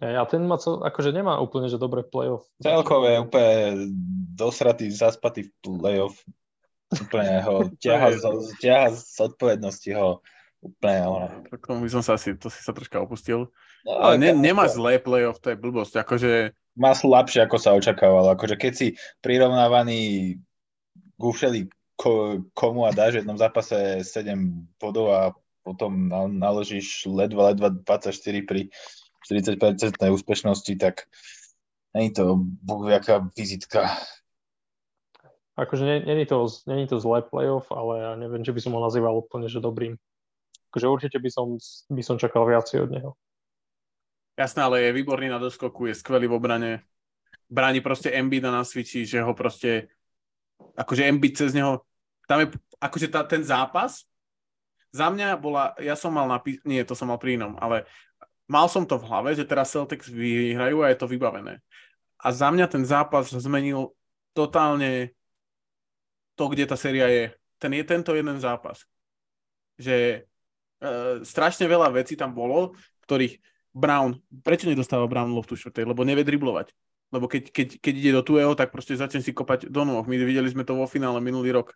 A 0.02 0.26
ten 0.26 0.42
má, 0.50 0.58
cel, 0.58 0.82
akože 0.82 1.14
nemá 1.14 1.38
úplne, 1.38 1.70
že 1.70 1.78
dobré 1.78 2.02
playoff. 2.02 2.50
Celkové 2.58 3.22
úplne 3.22 3.90
dosratý, 4.34 4.90
zaspatý 4.90 5.46
v 5.46 5.78
playoff. 5.78 6.18
Úplne 6.90 7.38
ho 7.46 7.56
ťaha, 7.86 8.18
ťaha 8.58 8.88
z 8.98 9.18
odpovednosti 9.30 9.90
ho 9.94 10.26
úplne. 10.58 11.06
Ono. 11.06 11.28
K 11.54 11.66
tomu 11.70 11.86
by 11.86 11.90
som 11.94 12.02
sa 12.02 12.18
asi, 12.18 12.34
to 12.34 12.50
si 12.50 12.66
sa 12.66 12.74
troška 12.74 12.98
opustil. 12.98 13.54
No, 13.86 13.98
ale 13.98 14.22
ne, 14.22 14.30
nemá 14.38 14.70
zlé 14.70 15.02
playoff, 15.02 15.42
to 15.42 15.54
je 15.54 15.58
blbosť. 15.58 16.06
Akože... 16.06 16.32
Má 16.78 16.96
slabšie, 16.96 17.44
ako 17.44 17.58
sa 17.60 17.76
očakávalo. 17.76 18.32
Akože 18.32 18.56
keď 18.56 18.74
si 18.78 18.88
prirovnávaný 19.20 20.38
ku 21.20 21.34
ko, 22.02 22.42
komu 22.58 22.90
a 22.90 22.96
dáš 22.96 23.14
v 23.14 23.20
jednom 23.22 23.38
zápase 23.38 24.02
7 24.02 24.34
bodov 24.82 25.08
a 25.14 25.22
potom 25.62 26.10
naložíš 26.42 27.06
ledva, 27.06 27.54
ledva 27.54 27.70
24 27.70 28.50
pri 28.50 28.74
40% 29.30 30.02
úspešnosti, 30.10 30.74
tak 30.82 31.06
není 31.94 32.10
to 32.10 32.42
jaká 32.90 33.30
vizitka. 33.38 33.94
Akože 35.54 35.86
není 35.86 36.26
to, 36.26 36.48
není 36.66 36.88
to 36.88 36.98
zlé 36.98 37.22
playoff, 37.22 37.70
ale 37.70 38.02
ja 38.02 38.12
neviem, 38.18 38.42
či 38.42 38.50
by 38.50 38.62
som 38.66 38.74
ho 38.74 38.82
nazýval 38.82 39.14
úplne, 39.22 39.46
že 39.46 39.62
dobrým. 39.62 39.94
Akože 40.74 40.88
určite 40.90 41.18
by 41.22 41.30
som, 41.30 41.48
by 41.92 42.02
som 42.02 42.18
čakal 42.18 42.50
viacej 42.50 42.82
od 42.82 42.90
neho. 42.90 43.12
Jasné, 44.42 44.66
ale 44.66 44.82
je 44.82 44.98
výborný 44.98 45.30
na 45.30 45.38
doskoku, 45.38 45.86
je 45.86 45.94
skvelý 45.94 46.26
v 46.26 46.42
obrane. 46.42 46.72
Bráni 47.46 47.78
proste 47.78 48.10
Embiida 48.10 48.50
na 48.50 48.66
switchi, 48.66 49.06
že 49.06 49.22
ho 49.22 49.38
proste, 49.38 49.94
akože 50.74 51.06
Embiid 51.06 51.38
cez 51.38 51.54
neho, 51.54 51.86
tam 52.26 52.42
je, 52.42 52.48
akože 52.82 53.08
tá, 53.14 53.22
ten 53.22 53.46
zápas, 53.46 54.10
za 54.90 55.14
mňa 55.14 55.38
bola, 55.38 55.78
ja 55.78 55.94
som 55.94 56.10
mal 56.10 56.26
napí- 56.26 56.58
nie, 56.66 56.82
to 56.82 56.98
som 56.98 57.14
mal 57.14 57.22
pri 57.22 57.38
inom, 57.38 57.54
ale 57.62 57.86
mal 58.50 58.66
som 58.66 58.82
to 58.82 58.98
v 58.98 59.08
hlave, 59.08 59.30
že 59.38 59.46
teraz 59.46 59.72
Celtics 59.72 60.10
vyhrajú 60.10 60.82
a 60.82 60.90
je 60.90 60.98
to 60.98 61.08
vybavené. 61.08 61.62
A 62.18 62.28
za 62.34 62.50
mňa 62.50 62.66
ten 62.66 62.82
zápas 62.82 63.30
zmenil 63.30 63.94
totálne 64.34 65.14
to, 66.34 66.50
kde 66.50 66.66
tá 66.66 66.76
séria 66.76 67.08
je. 67.08 67.26
Ten 67.62 67.72
je 67.78 67.84
tento 67.86 68.12
jeden 68.18 68.42
zápas. 68.42 68.84
Že 69.78 69.96
e, 69.98 70.20
strašne 71.24 71.70
veľa 71.70 71.94
vecí 71.94 72.18
tam 72.18 72.34
bolo, 72.34 72.74
ktorých 73.06 73.40
Brown, 73.72 74.20
prečo 74.44 74.68
nedostáva 74.68 75.08
Brown 75.08 75.32
loftu 75.32 75.56
štvrtej? 75.56 75.88
Lebo 75.88 76.04
nevie 76.04 76.28
driblovať. 76.28 76.76
Lebo 77.12 77.28
keď, 77.28 77.52
keď, 77.52 77.68
keď 77.84 77.94
ide 77.96 78.12
do 78.16 78.24
tuého, 78.24 78.52
tak 78.56 78.72
proste 78.72 78.96
začne 78.96 79.20
si 79.20 79.36
kopať 79.36 79.68
do 79.68 79.84
nôh. 79.84 80.04
My 80.08 80.16
videli 80.16 80.48
sme 80.48 80.64
to 80.64 80.80
vo 80.80 80.88
finále 80.88 81.20
minulý 81.20 81.52
rok. 81.52 81.76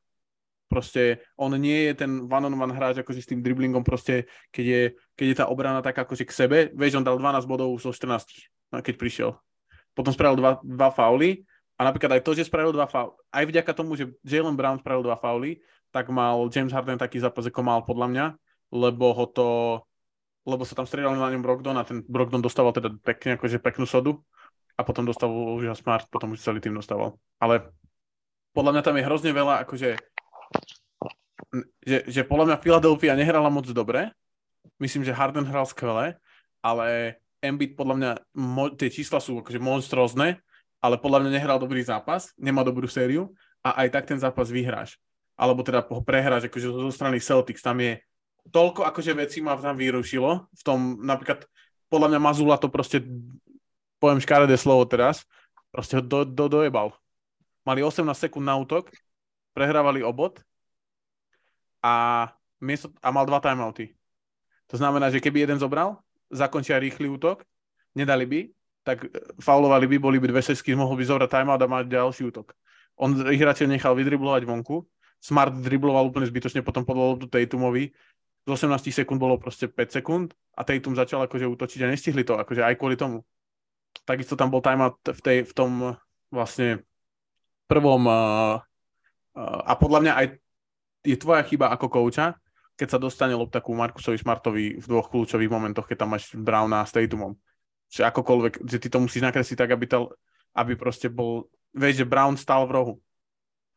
Proste 0.66 1.22
on 1.38 1.54
nie 1.60 1.92
je 1.92 1.94
ten 1.94 2.26
one-on-one 2.26 2.74
hráč 2.74 3.04
akože 3.04 3.22
s 3.22 3.30
tým 3.30 3.46
driblingom 3.46 3.86
proste, 3.86 4.26
keď 4.50 4.66
je, 4.66 4.82
keď 5.14 5.26
je 5.30 5.36
tá 5.38 5.46
obrana 5.46 5.80
tak 5.86 5.94
akože 5.94 6.26
k 6.26 6.34
sebe. 6.34 6.58
Vieš, 6.74 7.00
on 7.00 7.06
dal 7.06 7.22
12 7.22 7.46
bodov 7.46 7.70
zo 7.78 7.94
14, 7.94 8.74
no, 8.74 8.82
keď 8.82 8.96
prišiel. 8.98 9.32
Potom 9.94 10.10
spravil 10.10 10.42
dva, 10.42 10.52
dva 10.66 10.90
fauly 10.90 11.46
a 11.78 11.86
napríklad 11.86 12.18
aj 12.18 12.22
to, 12.26 12.34
že 12.34 12.50
spravil 12.50 12.74
dva 12.74 12.90
fauly, 12.90 13.14
aj 13.30 13.46
vďaka 13.46 13.72
tomu, 13.78 13.94
že 13.94 14.10
Jalen 14.26 14.58
Brown 14.58 14.82
spravil 14.82 15.06
dva 15.06 15.16
fauly, 15.16 15.62
tak 15.94 16.10
mal 16.10 16.50
James 16.50 16.74
Harden 16.74 17.00
taký 17.00 17.22
zápas, 17.22 17.46
ako 17.48 17.62
mal 17.62 17.80
podľa 17.86 18.08
mňa, 18.12 18.26
lebo 18.74 19.14
ho 19.14 19.26
to 19.30 19.48
lebo 20.46 20.62
sa 20.64 20.78
tam 20.78 20.86
strieľali 20.86 21.18
na 21.18 21.34
ňom 21.34 21.44
Brogdon 21.44 21.78
a 21.82 21.84
ten 21.84 22.06
Brogdon 22.06 22.40
dostával 22.40 22.72
teda 22.72 22.94
pekne, 23.02 23.36
akože 23.36 23.58
peknú 23.58 23.90
sodu 23.90 24.16
a 24.78 24.82
potom 24.86 25.04
dostal 25.04 25.28
už 25.34 25.74
Smart, 25.76 26.06
potom 26.08 26.38
už 26.38 26.40
celý 26.46 26.62
tým 26.62 26.78
dostával. 26.78 27.18
Ale 27.42 27.74
podľa 28.54 28.78
mňa 28.78 28.84
tam 28.86 28.96
je 28.96 29.08
hrozne 29.08 29.32
veľa, 29.34 29.66
akože 29.66 29.98
že, 31.84 31.98
že 32.08 32.22
podľa 32.28 32.46
mňa 32.52 32.62
Philadelphia 32.64 33.14
nehrala 33.16 33.48
moc 33.52 33.68
dobre. 33.70 34.12
Myslím, 34.82 35.08
že 35.08 35.16
Harden 35.16 35.48
hral 35.48 35.68
skvele, 35.68 36.20
ale 36.60 37.20
Embiid 37.40 37.78
podľa 37.78 37.96
mňa, 37.96 38.12
mo, 38.36 38.74
tie 38.74 38.90
čísla 38.90 39.22
sú 39.22 39.40
akože 39.40 39.62
monstrózne, 39.62 40.42
ale 40.82 40.96
podľa 41.00 41.26
mňa 41.26 41.32
nehral 41.38 41.58
dobrý 41.62 41.86
zápas, 41.86 42.34
nemá 42.36 42.66
dobrú 42.66 42.90
sériu 42.90 43.32
a 43.62 43.86
aj 43.86 43.88
tak 43.94 44.04
ten 44.10 44.20
zápas 44.20 44.50
vyhráš. 44.50 44.98
Alebo 45.38 45.62
teda 45.62 45.84
ho 45.86 46.02
prehráš 46.02 46.48
akože 46.48 46.68
zo 46.72 46.92
strany 46.92 47.20
Celtics. 47.20 47.62
Tam 47.64 47.78
je 47.80 48.00
toľko 48.50 48.86
akože 48.86 49.14
vecí 49.18 49.40
ma 49.42 49.58
tam 49.58 49.78
vyrušilo. 49.78 50.50
V 50.54 50.64
tom 50.66 51.02
napríklad 51.02 51.46
podľa 51.90 52.14
mňa 52.14 52.20
Mazula 52.22 52.58
to 52.58 52.70
proste, 52.70 53.02
poviem 54.02 54.22
škaredé 54.22 54.58
slovo 54.58 54.86
teraz, 54.86 55.26
proste 55.70 55.98
ho 55.98 56.04
do, 56.04 56.26
do, 56.26 56.46
dojebal. 56.50 56.94
Mali 57.66 57.82
18 57.82 58.06
sekúnd 58.14 58.46
na 58.46 58.58
útok, 58.58 58.94
prehrávali 59.58 60.06
obod 60.06 60.42
a, 61.82 62.28
miesto, 62.62 62.94
a 63.02 63.10
mal 63.10 63.26
dva 63.26 63.42
timeouty. 63.42 63.94
To 64.74 64.76
znamená, 64.78 65.14
že 65.14 65.22
keby 65.22 65.46
jeden 65.46 65.62
zobral, 65.62 66.02
zakončia 66.34 66.82
rýchly 66.82 67.10
útok, 67.10 67.46
nedali 67.94 68.26
by, 68.26 68.40
tak 68.86 69.10
faulovali 69.42 69.90
by, 69.90 69.98
boli 69.98 70.18
by 70.22 70.30
dve 70.30 70.42
sesky, 70.46 70.78
mohol 70.78 70.98
by 70.98 71.06
zobrať 71.06 71.30
timeout 71.30 71.62
a 71.62 71.70
mať 71.70 71.86
ďalší 71.90 72.30
útok. 72.30 72.54
On 73.02 73.12
ich 73.30 73.42
nechal 73.66 73.94
vydriblovať 73.98 74.46
vonku, 74.46 74.86
Smart 75.26 75.58
dribloval 75.58 76.14
úplne 76.14 76.30
zbytočne, 76.30 76.62
potom 76.62 76.86
podal 76.86 77.18
tu 77.18 77.26
Tatumovi, 77.26 77.90
z 78.46 78.50
18 78.54 78.94
sekúnd 78.94 79.18
bolo 79.18 79.42
proste 79.42 79.66
5 79.66 79.98
sekúnd 80.02 80.30
a 80.54 80.62
Tatum 80.62 80.94
začal 80.94 81.26
akože 81.26 81.50
útočiť 81.50 81.80
a 81.82 81.90
nestihli 81.90 82.22
to, 82.22 82.38
akože 82.38 82.62
aj 82.62 82.78
kvôli 82.78 82.94
tomu. 82.94 83.26
Takisto 84.06 84.38
tam 84.38 84.54
bol 84.54 84.62
timeout 84.62 85.02
v, 85.02 85.22
tej, 85.26 85.38
v 85.50 85.54
tom 85.58 85.98
vlastne 86.30 86.86
prvom 87.66 88.06
uh, 88.06 88.62
uh, 89.34 89.62
a 89.66 89.74
podľa 89.74 90.00
mňa 90.06 90.14
aj 90.14 90.26
je 91.06 91.18
tvoja 91.18 91.42
chyba 91.42 91.74
ako 91.74 91.90
kouča, 91.90 92.38
keď 92.78 92.88
sa 92.98 93.02
dostane 93.02 93.34
lopta 93.34 93.66
ku 93.66 93.74
Markusovi 93.74 94.18
Smartovi 94.22 94.78
v 94.78 94.86
dvoch 94.86 95.10
kľúčových 95.10 95.50
momentoch, 95.50 95.90
keď 95.90 96.06
tam 96.06 96.14
máš 96.14 96.34
Browna 96.34 96.86
s 96.86 96.94
Tatumom. 96.94 97.34
Že 97.90 98.10
akokoľvek, 98.10 98.54
že 98.66 98.78
ty 98.82 98.88
to 98.90 99.00
musíš 99.00 99.24
nakresliť 99.24 99.58
tak, 99.58 99.72
aby, 99.74 99.86
to, 99.86 100.12
aby 100.58 100.74
proste 100.76 101.08
bol, 101.08 101.48
vieš, 101.72 102.04
že 102.04 102.10
Brown 102.10 102.36
stal 102.36 102.68
v 102.68 102.76
rohu. 102.76 102.96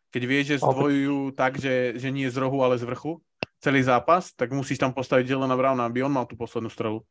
Keď 0.09 0.23
vieš, 0.25 0.45
že 0.57 0.65
zdvojujú 0.65 1.37
tak, 1.37 1.61
že, 1.61 2.01
že 2.01 2.09
nie 2.09 2.27
z 2.27 2.37
rohu, 2.41 2.65
ale 2.65 2.81
z 2.81 2.89
vrchu, 2.89 3.21
celý 3.59 3.83
zápas, 3.83 4.31
tak 4.35 4.55
musíš 4.55 4.79
tam 4.79 4.95
postaviť 4.95 5.35
Jelena 5.35 5.59
Browna, 5.59 5.87
aby 5.87 6.03
on 6.07 6.15
mal 6.15 6.27
tú 6.27 6.39
poslednú 6.39 6.71
strelu. 6.71 7.03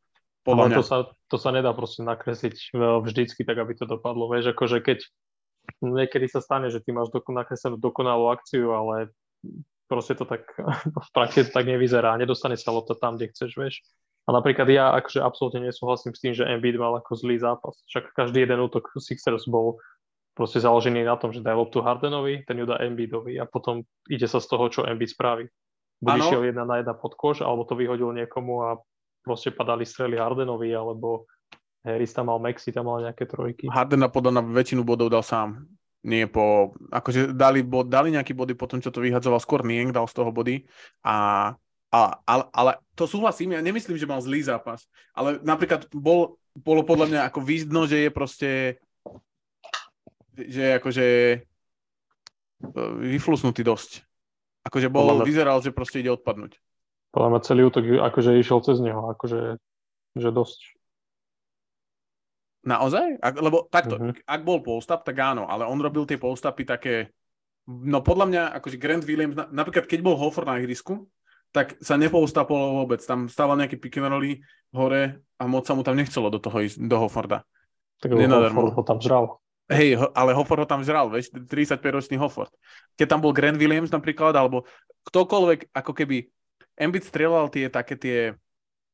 Podľa 0.47 0.63
ale 0.63 0.69
mňa. 0.71 0.77
To, 0.79 0.85
sa, 0.85 0.97
to 1.27 1.37
sa 1.39 1.49
nedá 1.51 1.75
proste 1.75 2.07
nakresliť 2.07 2.71
vždycky 3.03 3.43
tak, 3.43 3.59
aby 3.59 3.75
to 3.75 3.83
dopadlo. 3.83 4.31
Vieš, 4.31 4.55
akože 4.55 4.79
keď 4.79 5.03
niekedy 5.83 6.31
sa 6.31 6.39
stane, 6.39 6.71
že 6.71 6.79
ty 6.79 6.95
máš 6.95 7.11
nakreslenú 7.11 7.75
dokonalú 7.75 8.31
akciu, 8.31 8.71
ale 8.71 9.11
proste 9.91 10.15
to 10.15 10.23
tak 10.23 10.47
v 11.07 11.09
praxi 11.11 11.43
to 11.47 11.51
tak 11.51 11.67
nevyzerá. 11.67 12.15
Nedostane 12.15 12.55
sa 12.55 12.71
lopta 12.71 12.95
tam, 12.95 13.19
kde 13.19 13.31
chceš, 13.35 13.51
vieš. 13.59 13.75
A 14.27 14.35
napríklad 14.35 14.67
ja 14.67 14.91
akože 14.91 15.23
absolútne 15.23 15.63
nesúhlasím 15.63 16.11
s 16.11 16.19
tým, 16.19 16.35
že 16.35 16.43
Embiid 16.43 16.75
mal 16.75 16.99
ako 16.99 17.15
zlý 17.15 17.39
zápas. 17.39 17.79
Však 17.87 18.11
každý 18.11 18.43
jeden 18.43 18.59
útok 18.59 18.91
Sixers 18.99 19.47
bol 19.47 19.79
proste 20.35 20.59
založený 20.59 21.07
na 21.07 21.15
tom, 21.15 21.31
že 21.31 21.39
daj 21.39 21.55
loptu 21.55 21.79
Hardenovi, 21.79 22.43
ten 22.43 22.59
ju 22.59 22.67
dá 22.67 22.77
Embiidovi 22.83 23.39
a 23.39 23.47
potom 23.47 23.87
ide 24.11 24.27
sa 24.27 24.43
z 24.43 24.47
toho, 24.51 24.67
čo 24.67 24.83
Embiid 24.83 25.15
spraví. 25.15 25.47
Buď 25.97 26.13
išiel 26.21 26.43
jedna 26.53 26.63
na 26.63 26.77
jedna 26.77 26.93
pod 26.93 27.17
koš, 27.17 27.41
alebo 27.41 27.65
to 27.65 27.73
vyhodil 27.73 28.13
niekomu 28.13 28.61
a 28.61 28.69
proste 29.25 29.49
padali 29.49 29.81
strely 29.83 30.21
Hardenovi, 30.21 30.69
alebo 30.69 31.25
Harris 31.81 32.13
tam 32.13 32.29
mal 32.29 32.37
Maxi, 32.37 32.69
tam 32.69 32.91
mal 32.91 33.01
nejaké 33.01 33.25
trojky. 33.25 33.65
Harden 33.71 34.05
podľa 34.11 34.39
na 34.39 34.43
väčšinu 34.45 34.85
bodov 34.85 35.09
dal 35.09 35.25
sám 35.25 35.65
nie 36.07 36.23
po, 36.23 36.71
akože 36.87 37.35
dali, 37.35 37.59
bod, 37.67 37.91
dali 37.91 38.15
nejaké 38.15 38.31
body 38.31 38.55
po 38.55 38.69
tom, 38.69 38.79
čo 38.79 38.95
to 38.95 39.03
vyhadzoval, 39.03 39.43
skôr 39.43 39.67
Nieng 39.67 39.91
dal 39.91 40.07
z 40.07 40.15
toho 40.15 40.31
body 40.31 40.63
a, 41.03 41.51
a 41.91 41.99
ale, 42.23 42.43
ale 42.55 42.71
to 42.95 43.03
súhlasím, 43.03 43.59
ja 43.59 43.61
nemyslím, 43.65 43.99
že 43.99 44.07
mal 44.07 44.23
zlý 44.23 44.39
zápas, 44.39 44.87
ale 45.11 45.43
napríklad 45.43 45.91
bol, 45.91 46.39
bolo 46.55 46.87
podľa 46.87 47.11
mňa 47.11 47.21
ako 47.27 47.39
vidno, 47.43 47.83
že 47.83 48.07
je 48.07 48.09
proste 48.13 48.49
že 50.37 50.79
akože 50.79 51.05
e, 51.33 51.37
vyflusnutý 53.17 53.65
dosť. 53.67 54.06
Akože 54.67 54.91
bol, 54.91 55.23
mňa, 55.23 55.23
vyzeral, 55.23 55.57
že 55.63 55.71
proste 55.71 56.03
ide 56.03 56.11
odpadnúť. 56.11 56.59
Podľa 57.15 57.29
mňa 57.31 57.39
celý 57.47 57.61
útok 57.71 57.83
akože 57.87 58.35
išiel 58.35 58.59
cez 58.61 58.77
neho, 58.83 58.99
akože 59.15 59.55
že 60.17 60.29
dosť. 60.29 60.59
Naozaj? 62.67 63.23
Ak, 63.23 63.33
lebo 63.39 63.71
takto, 63.71 63.95
uh-huh. 63.95 64.11
ak 64.27 64.41
bol 64.43 64.59
postap, 64.59 65.07
tak 65.07 65.15
áno, 65.23 65.47
ale 65.47 65.63
on 65.63 65.79
robil 65.79 66.03
tie 66.03 66.19
postapy 66.19 66.67
také, 66.67 67.15
no 67.63 68.03
podľa 68.03 68.25
mňa, 68.27 68.43
akože 68.59 68.75
Grant 68.75 69.07
Williams, 69.07 69.39
napríklad 69.55 69.87
keď 69.87 70.03
bol 70.03 70.19
Hofer 70.19 70.43
na 70.43 70.59
ihrisku, 70.59 71.07
tak 71.55 71.79
sa 71.79 71.95
nepoustapoval 71.95 72.83
vôbec. 72.83 72.99
Tam 73.07 73.31
stával 73.31 73.55
nejaký 73.55 73.79
pick 73.79 73.97
and 74.03 74.43
hore 74.75 75.03
a 75.39 75.43
moc 75.47 75.63
sa 75.63 75.73
mu 75.73 75.81
tam 75.81 75.95
nechcelo 75.95 76.27
do 76.27 76.43
toho 76.43 76.59
ísť, 76.59 76.75
do 76.85 76.97
Hofforda. 76.99 77.47
Tak 78.03 78.13
Hofford 78.13 78.75
ho 78.75 78.83
tam 78.83 78.99
žral. 78.99 79.39
Hej, 79.67 79.99
ale 80.15 80.31
Hofford 80.31 80.63
ho 80.63 80.67
tam 80.67 80.79
žral, 80.79 81.11
vieš, 81.11 81.27
35-ročný 81.35 82.15
Hofford. 82.15 82.55
Keď 82.95 83.07
tam 83.11 83.19
bol 83.19 83.35
Grant 83.35 83.59
Williams 83.59 83.91
napríklad, 83.91 84.31
alebo 84.31 84.63
ktokoľvek, 85.11 85.75
ako 85.75 85.91
keby 85.91 86.23
Embiid 86.79 87.03
strieľal 87.03 87.51
tie 87.51 87.67
také 87.67 87.99
tie 87.99 88.17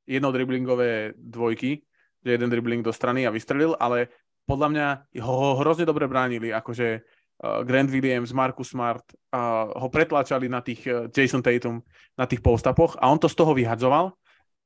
jednodriblingové 0.09 1.13
dvojky, 1.13 1.85
že 2.23 2.29
jeden 2.39 2.49
dribbling 2.49 2.81
do 2.81 2.95
strany 2.95 3.27
a 3.27 3.33
vystrelil, 3.35 3.77
ale 3.77 4.09
podľa 4.49 4.67
mňa 4.71 4.87
ho, 5.21 5.61
hrozne 5.61 5.85
dobre 5.85 6.07
bránili, 6.09 6.49
akože 6.49 6.87
uh, 6.99 7.61
Grant 7.61 7.91
Williams, 7.91 8.33
Marcus 8.33 8.71
Smart 8.73 9.03
uh, 9.35 9.69
ho 9.77 9.87
pretláčali 9.93 10.47
na 10.49 10.63
tých 10.63 10.83
uh, 10.87 11.05
Jason 11.11 11.43
Tatum 11.43 11.83
na 12.17 12.25
tých 12.25 12.41
postapoch 12.41 12.95
a 12.97 13.11
on 13.11 13.19
to 13.19 13.27
z 13.27 13.35
toho 13.35 13.53
vyhadzoval, 13.53 14.15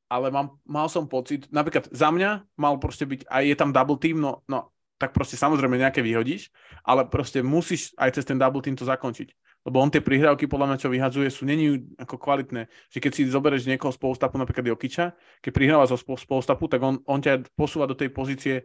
ale 0.08 0.28
mám, 0.32 0.56
mal 0.64 0.88
som 0.88 1.10
pocit, 1.10 1.50
napríklad 1.52 1.90
za 1.92 2.10
mňa 2.14 2.48
mal 2.56 2.80
proste 2.80 3.04
byť, 3.04 3.28
aj 3.28 3.44
je 3.44 3.56
tam 3.58 3.76
double 3.76 4.00
team, 4.00 4.22
no, 4.22 4.46
no 4.48 4.72
tak 4.98 5.14
proste 5.14 5.38
samozrejme 5.38 5.78
nejaké 5.78 6.02
vyhodíš, 6.02 6.50
ale 6.82 7.06
proste 7.06 7.46
musíš 7.46 7.94
aj 8.02 8.18
cez 8.18 8.26
ten 8.26 8.38
double 8.38 8.66
team 8.66 8.74
to 8.74 8.86
zakončiť. 8.86 9.30
Lebo 9.68 9.84
on 9.84 9.92
tie 9.92 10.00
prihrávky, 10.00 10.48
podľa 10.48 10.74
mňa, 10.74 10.82
čo 10.82 10.90
vyhadzuje, 10.90 11.28
sú 11.28 11.44
není 11.44 11.92
ako 12.00 12.16
kvalitné. 12.16 12.72
Že 12.88 13.00
keď 13.04 13.12
si 13.12 13.22
zoberieš 13.28 13.68
niekoho 13.68 13.92
z 13.92 14.00
polstapu, 14.00 14.40
napríklad 14.40 14.64
Jokiča, 14.64 15.12
keď 15.44 15.52
prihráva 15.52 15.86
zo 15.86 16.00
polstapu, 16.02 16.72
tak 16.72 16.80
on, 16.80 17.04
on 17.04 17.20
ťa 17.20 17.52
posúva 17.52 17.84
do 17.84 17.92
tej 17.92 18.10
pozície, 18.10 18.64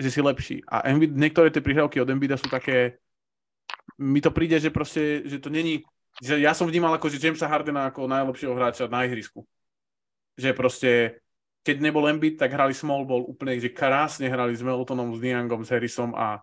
že 0.00 0.08
si 0.08 0.24
lepší. 0.24 0.64
A 0.64 0.88
Embiid, 0.88 1.12
niektoré 1.12 1.52
tie 1.52 1.60
prihrávky 1.60 2.00
od 2.00 2.08
Embida 2.08 2.40
sú 2.40 2.48
také, 2.48 2.98
mi 4.00 4.24
to 4.24 4.32
príde, 4.32 4.56
že 4.56 4.72
proste, 4.72 5.28
že 5.28 5.42
to 5.42 5.52
není, 5.52 5.84
že 6.24 6.40
ja 6.40 6.56
som 6.56 6.64
vnímal 6.64 6.96
ako, 6.96 7.12
že 7.12 7.20
Jamesa 7.20 7.50
Hardena 7.50 7.92
ako 7.92 8.08
najlepšieho 8.08 8.54
hráča 8.56 8.88
na 8.88 9.04
ihrisku. 9.04 9.44
Že 10.40 10.56
proste 10.56 10.90
keď 11.68 11.84
nebol 11.84 12.08
Embiid, 12.08 12.40
tak 12.40 12.56
hrali 12.56 12.72
small 12.72 13.04
ball 13.04 13.28
úplne, 13.28 13.60
že 13.60 13.68
krásne 13.68 14.24
hrali 14.32 14.56
s 14.56 14.64
Meltonom, 14.64 15.12
s 15.12 15.20
Niangom, 15.20 15.60
s 15.60 15.68
Harrisom 15.68 16.16
a 16.16 16.40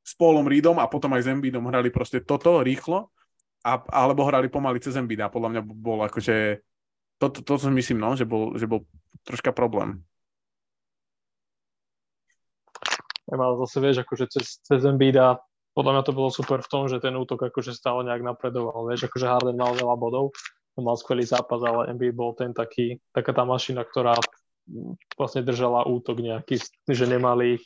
s 0.00 0.16
Paulom 0.16 0.48
Reedom 0.48 0.80
a 0.80 0.88
potom 0.88 1.12
aj 1.12 1.28
s 1.28 1.28
Embiidom 1.28 1.68
hrali 1.68 1.92
proste 1.92 2.24
toto 2.24 2.64
rýchlo, 2.64 3.12
a, 3.60 3.76
alebo 3.92 4.24
hrali 4.24 4.48
pomaly 4.48 4.80
cez 4.80 4.96
Embiida. 4.96 5.28
Podľa 5.28 5.48
mňa 5.52 5.62
bol 5.68 6.00
akože, 6.08 6.64
to, 7.20 7.26
to, 7.28 7.40
to, 7.44 7.60
to 7.60 7.68
myslím, 7.76 8.00
no, 8.00 8.16
že 8.16 8.24
bol, 8.24 8.56
že 8.56 8.64
bol 8.64 8.88
troška 9.28 9.52
problém. 9.52 10.00
Ja 13.28 13.36
mal 13.36 13.60
zase, 13.60 13.84
vieš, 13.84 14.00
akože 14.00 14.32
cez, 14.32 14.64
cez 14.64 14.80
Embiida 14.88 15.44
podľa 15.76 16.00
mňa 16.00 16.02
to 16.08 16.16
bolo 16.16 16.30
super 16.32 16.64
v 16.64 16.70
tom, 16.72 16.88
že 16.90 16.98
ten 16.98 17.14
útok 17.14 17.52
akože 17.52 17.76
stále 17.76 18.02
nejak 18.02 18.26
napredoval, 18.26 18.90
vieš, 18.90 19.06
akože 19.06 19.28
Harden 19.28 19.60
mal 19.60 19.76
veľa 19.76 19.94
bodov, 19.94 20.34
mal 20.78 20.94
skvelý 20.94 21.26
zápas, 21.26 21.58
ale 21.66 21.90
Embiid 21.90 22.14
bol 22.14 22.36
ten 22.38 22.54
taký, 22.54 23.02
taká 23.10 23.34
tá 23.34 23.42
mašina, 23.42 23.82
ktorá 23.82 24.14
vlastne 25.18 25.42
držala 25.42 25.82
útok 25.88 26.22
nejaký, 26.22 26.62
že 26.86 27.06
nemali, 27.10 27.58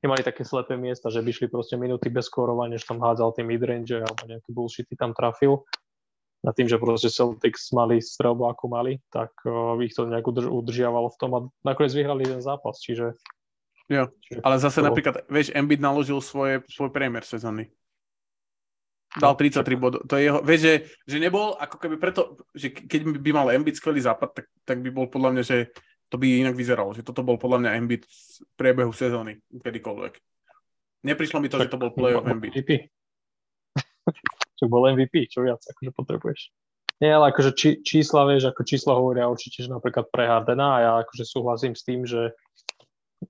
nemali 0.00 0.22
také 0.24 0.40
slepé 0.46 0.80
miesta, 0.80 1.12
že 1.12 1.20
by 1.20 1.30
šli 1.32 1.46
proste 1.52 1.76
minúty 1.76 2.08
bez 2.08 2.32
skórovania, 2.32 2.80
že 2.80 2.88
tam 2.88 3.04
hádzal 3.04 3.36
tie 3.36 3.44
midrange 3.44 4.00
alebo 4.00 4.22
nejaké 4.24 4.48
bullshity 4.50 4.96
tam 4.96 5.12
trafil. 5.12 5.66
Na 6.44 6.54
tým, 6.54 6.70
že 6.70 6.78
proste 6.78 7.10
Celtics 7.10 7.74
mali 7.74 7.98
strelbu 7.98 8.46
ako 8.46 8.64
mali, 8.70 9.02
tak 9.10 9.34
uh, 9.48 9.74
ich 9.82 9.96
to 9.96 10.06
nejak 10.06 10.22
udrž- 10.22 10.52
udržiavalo 10.52 11.10
v 11.10 11.18
tom 11.18 11.30
a 11.34 11.38
nakoniec 11.66 11.90
vyhrali 11.90 12.22
ten 12.22 12.38
zápas, 12.38 12.78
čiže... 12.78 13.18
Jo, 13.90 14.10
ale 14.42 14.56
zase 14.58 14.78
to... 14.82 14.86
napríklad, 14.86 15.26
vieš, 15.26 15.50
Embiid 15.54 15.82
naložil 15.82 16.22
svoje, 16.22 16.62
svoj 16.70 16.90
priemer 16.94 17.26
sezóny 17.26 17.70
dal 19.16 19.34
33 19.34 19.64
no, 19.74 19.80
bodov. 19.80 20.00
To 20.04 20.14
je 20.20 20.22
jeho, 20.28 20.38
vieš, 20.44 20.60
že, 20.60 20.74
že 21.08 21.16
nebol 21.16 21.56
ako 21.56 21.76
keby 21.80 21.96
preto, 21.96 22.36
že 22.52 22.70
keď 22.72 23.16
by 23.16 23.30
mal 23.32 23.48
Embiid 23.48 23.80
skvelý 23.80 24.00
západ, 24.04 24.30
tak, 24.36 24.46
tak 24.62 24.78
by 24.84 24.90
bol 24.92 25.08
podľa 25.08 25.30
mňa, 25.32 25.42
že 25.42 25.56
to 26.06 26.20
by 26.20 26.46
inak 26.46 26.54
vyzeralo, 26.54 26.94
že 26.94 27.02
toto 27.02 27.24
bol 27.26 27.40
podľa 27.40 27.66
mňa 27.66 27.70
Embiid 27.80 28.02
v 28.06 28.54
priebehu 28.54 28.92
sezóny, 28.92 29.40
kedykoľvek. 29.50 30.14
Neprišlo 31.08 31.38
mi 31.40 31.48
to, 31.48 31.58
tak, 31.58 31.68
že 31.68 31.72
to 31.74 31.80
bol 31.80 31.90
playoff 31.90 32.28
Embiid. 32.28 32.52
MVP. 32.54 32.70
čo 34.54 34.64
bol 34.72 34.86
MVP, 34.92 35.32
čo 35.32 35.42
viac 35.42 35.64
akože 35.64 35.90
potrebuješ. 35.96 36.40
Nie, 36.96 37.12
ale 37.12 37.28
akože 37.28 37.52
či, 37.52 37.68
čísla, 37.84 38.24
vieš, 38.24 38.48
ako 38.48 38.62
čísla 38.64 38.96
hovoria 38.96 39.28
určite, 39.28 39.60
že 39.60 39.68
napríklad 39.68 40.08
pre 40.08 40.24
Hardena 40.24 40.66
a 40.72 40.78
ja 40.80 40.92
akože 41.04 41.24
súhlasím 41.28 41.76
s 41.76 41.84
tým, 41.84 42.08
že 42.08 42.32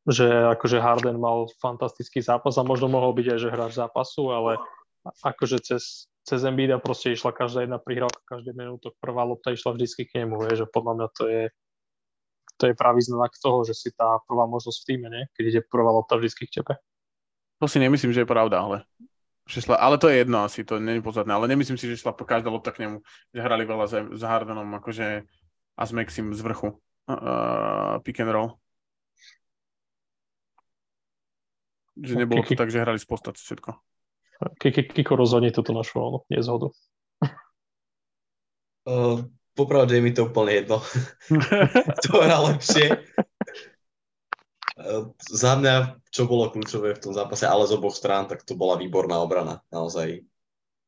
že 0.07 0.27
akože 0.27 0.83
Harden 0.83 1.19
mal 1.19 1.47
fantastický 1.63 2.19
zápas 2.19 2.59
a 2.59 2.67
možno 2.67 2.91
mohol 2.91 3.15
byť 3.15 3.27
aj, 3.27 3.39
že 3.39 3.53
hráč 3.55 3.73
zápasu, 3.79 4.35
ale 4.35 4.59
akože 5.23 5.63
cez, 5.63 6.11
cez 6.27 6.41
Embiida 6.43 6.83
proste 6.83 7.13
išla 7.15 7.35
každá 7.35 7.65
jedna 7.65 7.79
prihrávka, 7.79 8.21
každý 8.27 8.57
minútok, 8.57 8.99
prvá 8.99 9.23
lopta 9.23 9.55
išla 9.55 9.75
vždycky 9.77 10.07
k 10.09 10.23
nemu, 10.25 10.43
vie, 10.43 10.55
že 10.59 10.67
podľa 10.67 10.93
mňa 10.95 11.09
to 11.15 11.25
je 11.29 11.45
to 12.57 12.73
je 12.73 12.75
pravý 12.75 13.05
znak 13.05 13.37
toho, 13.37 13.69
že 13.69 13.77
si 13.77 13.93
tá 13.93 14.17
prvá 14.25 14.49
možnosť 14.49 14.79
v 14.81 14.87
týme, 14.89 15.09
nie? 15.13 15.29
keď 15.37 15.45
ide 15.45 15.61
prvá 15.69 15.93
lopta 15.93 16.17
vždycky 16.17 16.49
k 16.49 16.65
tebe. 16.65 16.81
To 17.61 17.69
si 17.69 17.77
nemyslím, 17.77 18.17
že 18.17 18.25
je 18.25 18.29
pravda, 18.29 18.65
ale 18.65 18.77
šla, 19.45 19.77
ale 19.77 20.01
to 20.01 20.09
je 20.09 20.25
jedno 20.25 20.45
asi, 20.45 20.65
to 20.65 20.81
nie 20.81 20.97
je 20.97 21.05
pozadné, 21.05 21.37
ale 21.37 21.53
nemyslím 21.53 21.77
si, 21.77 21.85
že 21.85 22.01
šla 22.01 22.17
každá 22.17 22.49
lopta 22.49 22.73
k 22.73 22.89
nemu, 22.89 23.05
že 23.33 23.45
hrali 23.45 23.69
veľa 23.69 23.87
za, 23.89 24.01
za 24.13 24.27
Hardenom, 24.29 24.73
akože 24.81 25.29
a 25.77 25.83
s 25.85 25.93
Maxim 25.93 26.33
z 26.33 26.41
vrchu. 26.41 26.81
Uh, 27.07 28.03
pick 28.03 28.19
and 28.19 28.33
roll. 28.33 28.59
Že 31.97 32.27
nebolo 32.27 32.43
to 32.43 32.59
tak, 32.59 32.73
že 32.73 32.83
hrali 32.83 32.99
z 32.99 33.07
postaci 33.07 33.41
všetko. 33.41 33.71
Kiko 34.61 35.17
rozhodne 35.17 35.49
túto 35.53 35.73
našu 35.73 36.25
nezhodu. 36.29 36.69
Uh, 38.85 39.25
popravde 39.59 39.97
je 39.97 40.03
mi 40.05 40.13
to 40.13 40.29
úplne 40.29 40.53
jedno. 40.53 40.85
to 42.05 42.13
je 42.21 42.37
lepšie. 42.37 42.87
Uh, 44.77 45.17
za 45.25 45.57
mňa, 45.57 46.05
čo 46.13 46.29
bolo 46.29 46.53
kľúčové 46.53 46.93
v 46.93 47.03
tom 47.09 47.13
zápase, 47.17 47.49
ale 47.49 47.65
z 47.65 47.81
oboch 47.81 47.97
strán, 47.97 48.29
tak 48.29 48.45
to 48.45 48.53
bola 48.53 48.77
výborná 48.77 49.17
obrana. 49.25 49.65
Naozaj. 49.73 50.21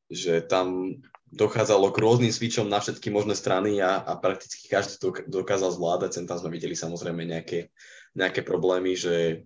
Že 0.08 0.44
tam 0.48 0.96
dochádzalo 1.28 1.92
k 1.92 2.00
rôznym 2.00 2.32
switchom 2.32 2.72
na 2.72 2.80
všetky 2.80 3.12
možné 3.12 3.36
strany 3.36 3.80
a, 3.84 4.00
a 4.00 4.16
prakticky 4.16 4.68
každý 4.68 4.96
to 4.96 5.12
dokázal 5.28 5.72
zvládať. 5.72 6.20
Sem 6.20 6.24
tam 6.28 6.40
sme 6.40 6.52
videli 6.52 6.72
samozrejme 6.72 7.28
nejaké, 7.28 7.68
nejaké 8.16 8.40
problémy, 8.40 8.96
že, 8.96 9.44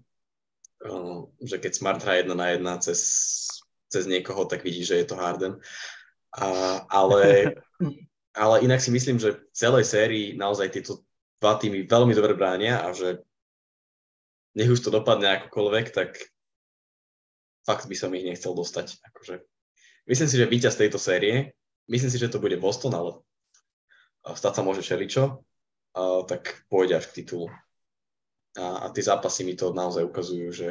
uh, 0.87 1.27
že 1.43 1.59
keď 1.59 1.73
Smart 1.75 2.03
hrá 2.03 2.23
jedna 2.23 2.35
na 2.39 2.47
jedna 2.55 2.79
cez 2.79 2.99
cez 3.93 4.09
niekoho, 4.09 4.49
tak 4.49 4.65
vidí, 4.65 4.81
že 4.81 4.97
je 4.97 5.07
to 5.07 5.21
Harden. 5.21 5.61
A, 6.33 6.81
ale, 6.89 7.53
ale 8.43 8.65
inak 8.65 8.81
si 8.81 8.89
myslím, 8.89 9.21
že 9.21 9.37
v 9.37 9.41
celej 9.53 9.85
sérii 9.85 10.33
naozaj 10.33 10.73
tieto 10.73 11.05
dva 11.45 11.61
týmy 11.61 11.85
veľmi 11.85 12.17
dobre 12.17 12.33
bránia 12.33 12.81
a 12.81 12.97
že 12.97 13.21
nech 14.57 14.73
už 14.73 14.81
to 14.81 14.95
dopadne 14.95 15.29
akokoľvek, 15.29 15.93
tak 15.93 16.17
fakt 17.69 17.85
by 17.85 17.97
som 17.99 18.15
ich 18.17 18.25
nechcel 18.25 18.57
dostať. 18.57 19.01
Akože, 19.13 19.45
myslím 20.09 20.29
si, 20.29 20.37
že 20.41 20.49
víťaz 20.49 20.81
tejto 20.81 20.97
série, 20.97 21.53
myslím 21.89 22.11
si, 22.13 22.19
že 22.21 22.33
to 22.33 22.41
bude 22.41 22.57
Boston, 22.61 22.95
ale 22.97 23.11
stať 24.23 24.53
sa 24.55 24.63
môže 24.63 24.85
všeličo, 24.85 25.43
tak 26.31 26.65
pôjde 26.71 27.03
až 27.03 27.11
k 27.11 27.25
titulu. 27.25 27.51
A, 28.61 28.87
a 28.89 28.93
tie 28.93 29.03
zápasy 29.03 29.49
mi 29.49 29.57
to 29.57 29.73
naozaj 29.73 30.05
ukazujú, 30.05 30.49
že 30.53 30.69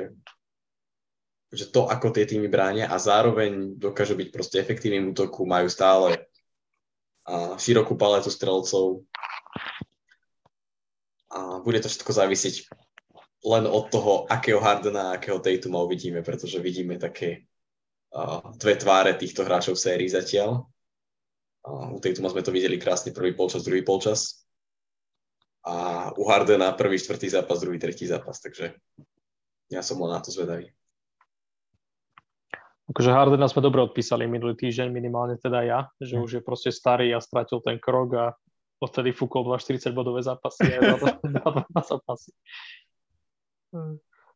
že 1.51 1.67
to, 1.67 1.91
ako 1.91 2.15
tie 2.15 2.23
týmy 2.23 2.47
bránia 2.47 2.87
a 2.87 2.95
zároveň 2.95 3.75
dokážu 3.75 4.15
byť 4.15 4.29
proste 4.31 4.57
efektívnym 4.63 5.11
útoku, 5.11 5.43
majú 5.43 5.67
stále 5.67 6.31
a 7.21 7.53
širokú 7.59 7.93
paletu 7.99 8.33
strelcov 8.33 9.05
a 11.31 11.61
bude 11.63 11.79
to 11.79 11.87
všetko 11.87 12.11
závisieť 12.11 12.55
len 13.45 13.65
od 13.65 13.89
toho, 13.93 14.25
akého 14.25 14.59
Hardena 14.61 15.11
a 15.11 15.13
akého 15.17 15.39
Tatuma 15.39 15.81
uvidíme, 15.81 16.21
pretože 16.21 16.61
vidíme 16.61 16.97
také 16.97 17.45
uh, 18.13 18.53
dve 18.57 18.77
tváre 18.77 19.17
týchto 19.17 19.45
hráčov 19.45 19.77
v 19.77 19.83
sérii 19.85 20.09
zatiaľ. 20.09 20.65
Uh, 21.65 21.93
u 21.93 21.97
Tatuma 21.97 22.29
sme 22.29 22.45
to 22.45 22.53
videli 22.53 22.77
krásne 22.77 23.15
prvý 23.15 23.33
polčas, 23.33 23.65
druhý 23.65 23.81
polčas. 23.81 24.45
A 25.61 26.09
u 26.17 26.25
Hardena 26.25 26.73
prvý, 26.73 26.97
štvrtý 26.97 27.29
zápas, 27.29 27.61
druhý, 27.61 27.77
tretí 27.77 28.05
zápas, 28.05 28.41
takže 28.41 28.77
ja 29.69 29.81
som 29.81 30.01
len 30.01 30.13
na 30.13 30.21
to 30.21 30.33
zvedavý. 30.33 30.73
Akože 32.91 33.15
Hardena 33.15 33.47
sme 33.47 33.63
dobre 33.63 33.79
odpísali 33.87 34.27
minulý 34.27 34.59
týždeň, 34.59 34.91
minimálne 34.91 35.39
teda 35.39 35.63
ja, 35.63 35.79
že 36.03 36.19
mm. 36.19 36.23
už 36.27 36.31
je 36.37 36.41
proste 36.43 36.75
starý 36.75 37.15
a 37.15 37.23
stratil 37.23 37.63
ten 37.63 37.79
krok 37.79 38.09
a 38.19 38.25
odtedy 38.83 39.15
fúkol 39.15 39.47
2-40 39.47 39.95
bodové 39.95 40.19
zápasy 40.19 40.67
a 40.75 40.99
na 41.71 41.83
zápasy. 41.87 42.35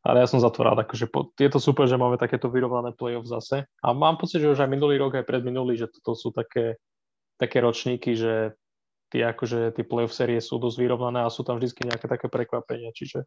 Ale 0.05 0.21
ja 0.21 0.27
som 0.29 0.37
za 0.37 0.53
to 0.53 0.61
rád, 0.61 0.85
akože 0.85 1.09
po, 1.09 1.33
je 1.35 1.49
to 1.49 1.57
super, 1.57 1.89
že 1.89 1.97
máme 1.97 2.15
takéto 2.15 2.47
vyrovnané 2.47 2.93
play-off 2.93 3.25
zase. 3.25 3.65
A 3.81 3.87
mám 3.91 4.21
pocit, 4.21 4.39
že 4.39 4.53
už 4.53 4.61
aj 4.61 4.69
minulý 4.69 5.01
rok, 5.01 5.17
aj 5.17 5.25
predminulý, 5.25 5.75
že 5.75 5.89
toto 5.89 6.13
sú 6.13 6.29
také, 6.29 6.77
také 7.41 7.57
ročníky, 7.59 8.13
že 8.13 8.53
tie, 9.09 9.25
akože, 9.25 9.73
tie 9.73 9.83
play-off 9.83 10.13
série 10.13 10.37
sú 10.37 10.61
dosť 10.61 10.77
vyrovnané 10.77 11.25
a 11.25 11.33
sú 11.33 11.41
tam 11.41 11.57
vždy 11.57 11.89
nejaké 11.89 12.05
také 12.05 12.29
prekvapenia, 12.29 12.93
čiže 12.93 13.25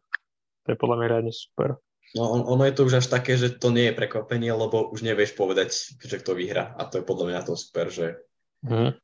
to 0.63 0.67
je 0.71 0.77
podľa 0.79 0.95
mňa 1.03 1.07
riadne 1.11 1.33
super. 1.35 1.77
No 2.17 2.25
on, 2.25 2.41
ono 2.41 2.65
je 2.65 2.73
to 2.73 2.89
už 2.89 3.05
až 3.05 3.07
také, 3.07 3.37
že 3.37 3.53
to 3.53 3.69
nie 3.69 3.89
je 3.89 3.97
prekvapenie, 3.97 4.49
lebo 4.49 4.89
už 4.89 5.05
nevieš 5.05 5.37
povedať, 5.37 5.93
že 6.01 6.17
kto 6.17 6.33
vyhrá. 6.33 6.73
A 6.73 6.89
to 6.89 7.01
je 7.01 7.05
podľa 7.05 7.25
mňa 7.29 7.41
to 7.45 7.53
super, 7.53 7.93
že 7.93 8.17
mm. 8.65 8.97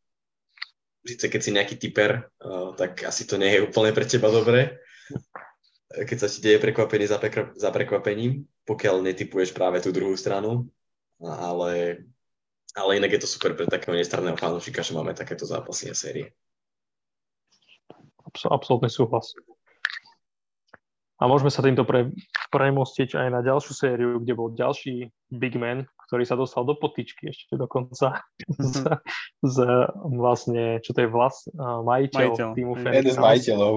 Keď 1.06 1.38
si 1.38 1.54
nejaký 1.54 1.78
typer, 1.78 2.34
uh, 2.42 2.74
tak 2.74 3.06
asi 3.06 3.30
to 3.30 3.38
nie 3.38 3.54
je 3.54 3.70
úplne 3.70 3.94
pre 3.94 4.10
teba 4.10 4.34
dobré. 4.34 4.82
Keď 5.94 6.18
sa 6.18 6.26
ti 6.26 6.42
deje 6.42 6.58
prekvapenie 6.58 7.06
za, 7.06 7.22
prekra- 7.22 7.54
za 7.54 7.70
prekvapením, 7.70 8.42
pokiaľ 8.66 9.06
netypuješ 9.06 9.54
práve 9.54 9.86
tú 9.86 9.94
druhú 9.94 10.18
stranu. 10.18 10.66
Ale, 11.22 12.02
ale 12.74 12.92
inak 12.98 13.14
je 13.14 13.22
to 13.22 13.30
super 13.30 13.54
pre 13.54 13.70
takého 13.70 13.94
nestranného 13.94 14.34
fanúšika, 14.34 14.82
že 14.82 14.98
máme 14.98 15.14
takéto 15.14 15.46
zápasy 15.46 15.94
a 15.94 15.96
série. 15.96 16.34
Absolutne 18.50 18.90
súhlas. 18.90 19.38
A 21.22 21.30
môžeme 21.30 21.54
sa 21.54 21.64
týmto 21.64 21.88
pre, 21.88 22.12
premostiť 22.56 23.20
aj 23.20 23.28
na 23.28 23.44
ďalšiu 23.44 23.74
sériu, 23.76 24.10
kde 24.24 24.34
bol 24.40 24.56
ďalší 24.56 25.12
big 25.28 25.60
man, 25.60 25.84
ktorý 26.08 26.24
sa 26.24 26.40
dostal 26.40 26.64
do 26.64 26.80
potičky 26.80 27.36
ešte 27.36 27.60
dokonca 27.60 28.24
z, 28.48 28.76
z 29.44 29.58
vlastne, 30.08 30.80
čo 30.80 30.96
to 30.96 31.04
je 31.04 31.10
vlast, 31.12 31.52
majiteľ, 31.60 32.20
majiteľ. 32.24 32.48
týmu 32.56 32.74
Phoenix. 32.80 32.96
Jeden 33.04 33.14
z 33.14 33.20
majiteľov 33.20 33.76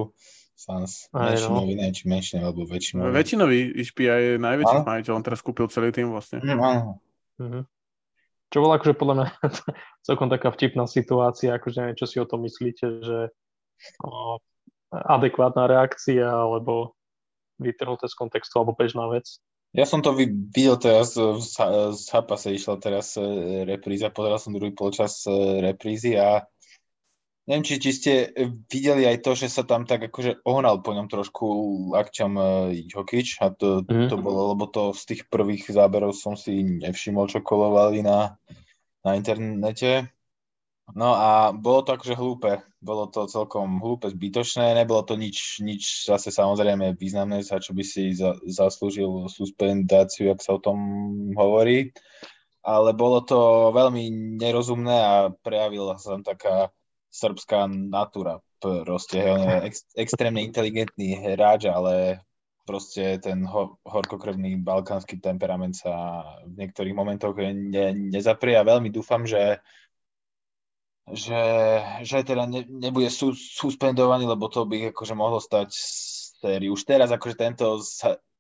Sans. 0.59 0.91
Väčšinový, 1.15 1.73
no. 1.79 1.95
či 1.95 2.03
menšinový, 2.11 2.43
alebo 2.51 2.63
väčšinový. 2.67 3.11
Väčšinový, 3.15 3.61
Išpia 3.79 4.15
je 4.19 4.33
najväčší 4.43 4.79
majiteľ, 4.83 5.13
on 5.15 5.27
teraz 5.27 5.39
kúpil 5.39 5.71
celý 5.71 5.95
tým 5.95 6.11
vlastne. 6.11 6.43
Mm, 6.43 6.59
áno. 6.59 6.99
Mhm. 7.39 7.61
Čo 8.49 8.59
bola 8.65 8.81
akože 8.81 8.95
podľa 8.99 9.15
mňa 9.15 9.27
celkom 10.07 10.27
taká 10.27 10.51
vtipná 10.51 10.91
situácia, 10.91 11.55
akože 11.55 11.77
neviem, 11.79 11.99
čo 11.99 12.11
si 12.11 12.19
o 12.19 12.27
tom 12.27 12.43
myslíte, 12.43 12.87
že 13.07 13.19
o, 14.03 14.43
adekvátna 14.91 15.71
reakcia, 15.71 16.27
alebo 16.27 16.98
vytrhnuté 17.59 18.07
z 18.07 18.15
kontextu 18.15 18.55
alebo 18.59 18.79
bežná 18.79 19.07
vec. 19.11 19.43
Ja 19.77 19.85
som 19.85 20.01
to 20.01 20.17
videl 20.17 20.81
teraz 20.81 21.13
v 21.13 21.45
zápase, 21.93 22.57
išla 22.57 22.81
teraz 22.81 23.21
e, 23.21 23.25
repríza, 23.69 24.09
pozeral 24.09 24.41
som 24.41 24.57
druhý 24.57 24.73
polčas 24.73 25.29
e, 25.29 25.61
reprízy 25.61 26.17
a 26.17 26.49
neviem, 27.45 27.65
či, 27.69 27.77
či 27.77 27.91
ste 27.93 28.13
videli 28.65 29.05
aj 29.05 29.21
to, 29.21 29.37
že 29.37 29.53
sa 29.53 29.69
tam 29.69 29.85
tak 29.85 30.09
akože 30.09 30.41
ohnal 30.49 30.81
po 30.81 30.97
ňom 30.97 31.13
trošku 31.13 31.47
akčom 31.93 32.33
e, 32.41 32.45
Jokic 32.89 33.37
a 33.45 33.53
to, 33.53 33.85
mm. 33.85 34.09
to 34.09 34.17
bolo, 34.17 34.57
lebo 34.57 34.73
to 34.73 34.97
z 34.97 35.03
tých 35.05 35.23
prvých 35.29 35.69
záberov 35.69 36.17
som 36.17 36.33
si 36.33 36.65
nevšimol, 36.65 37.29
čo 37.29 37.45
kolovali 37.45 38.01
na, 38.01 38.41
na 39.05 39.21
internete. 39.21 40.09
No 40.97 41.13
a 41.13 41.53
bolo 41.53 41.85
to 41.85 41.97
akože 41.97 42.17
hlúpe. 42.17 42.53
Bolo 42.81 43.11
to 43.11 43.29
celkom 43.29 43.83
hlúpe, 43.83 44.09
zbytočné. 44.09 44.73
Nebolo 44.73 45.05
to 45.05 45.19
nič, 45.19 45.61
nič 45.61 46.09
zase 46.09 46.33
samozrejme 46.33 46.97
významné, 46.97 47.45
za 47.45 47.61
čo 47.61 47.77
by 47.77 47.85
si 47.85 48.15
za, 48.17 48.39
zaslúžil 48.47 49.29
suspendáciu, 49.29 50.33
ak 50.33 50.41
sa 50.41 50.57
o 50.57 50.63
tom 50.63 50.79
hovorí. 51.37 51.93
Ale 52.65 52.97
bolo 52.97 53.21
to 53.21 53.71
veľmi 53.75 54.37
nerozumné 54.41 54.97
a 54.97 55.15
prejavila 55.33 56.01
sa 56.01 56.17
tam 56.17 56.23
taká 56.25 56.57
srbská 57.13 57.69
natúra. 57.69 58.41
Proste 58.59 59.23
on 59.23 59.41
je 59.43 59.57
ex, 59.71 59.77
extrémne 59.95 60.43
inteligentný 60.43 61.19
hráč, 61.19 61.71
ale 61.71 62.25
proste 62.69 63.17
ten 63.23 63.49
ho, 63.49 63.81
horkokrvný 63.89 64.61
balkánsky 64.61 65.17
temperament 65.17 65.73
sa 65.73 66.21
v 66.45 66.67
niektorých 66.67 66.93
momentoch 66.93 67.33
ne, 67.41 67.97
nezaprie 68.13 68.61
a 68.61 68.67
veľmi 68.67 68.93
dúfam, 68.93 69.25
že 69.25 69.65
že, 71.13 71.45
že 72.05 72.19
teda 72.25 72.45
ne, 72.45 72.65
nebude 72.69 73.09
su, 73.09 73.33
suspendovaný, 73.33 74.29
lebo 74.29 74.49
to 74.49 74.65
by 74.69 74.93
akože 74.93 75.15
mohlo 75.17 75.41
stať 75.41 75.73
sériu. 76.41 76.77
Už 76.77 76.85
teraz 76.85 77.09
akože 77.13 77.37
tento 77.37 77.81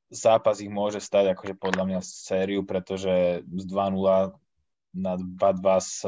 zápas 0.08 0.60
ich 0.60 0.72
môže 0.72 1.00
stať 1.00 1.36
akože 1.36 1.54
podľa 1.56 1.84
mňa 1.84 2.00
sériu, 2.04 2.64
pretože 2.64 3.44
z 3.44 3.64
2-0 3.68 4.32
na 4.96 5.12
2-2 5.16 5.80
s 5.80 6.06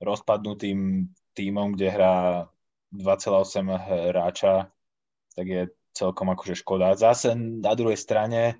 rozpadnutým 0.00 1.08
tímom, 1.34 1.74
kde 1.74 1.88
hrá 1.88 2.16
2,8 2.92 4.12
hráča, 4.12 4.70
tak 5.34 5.46
je 5.48 5.62
celkom 5.94 6.30
akože 6.30 6.54
škoda. 6.58 6.94
Zase 6.94 7.34
na 7.38 7.74
druhej 7.74 7.98
strane 7.98 8.58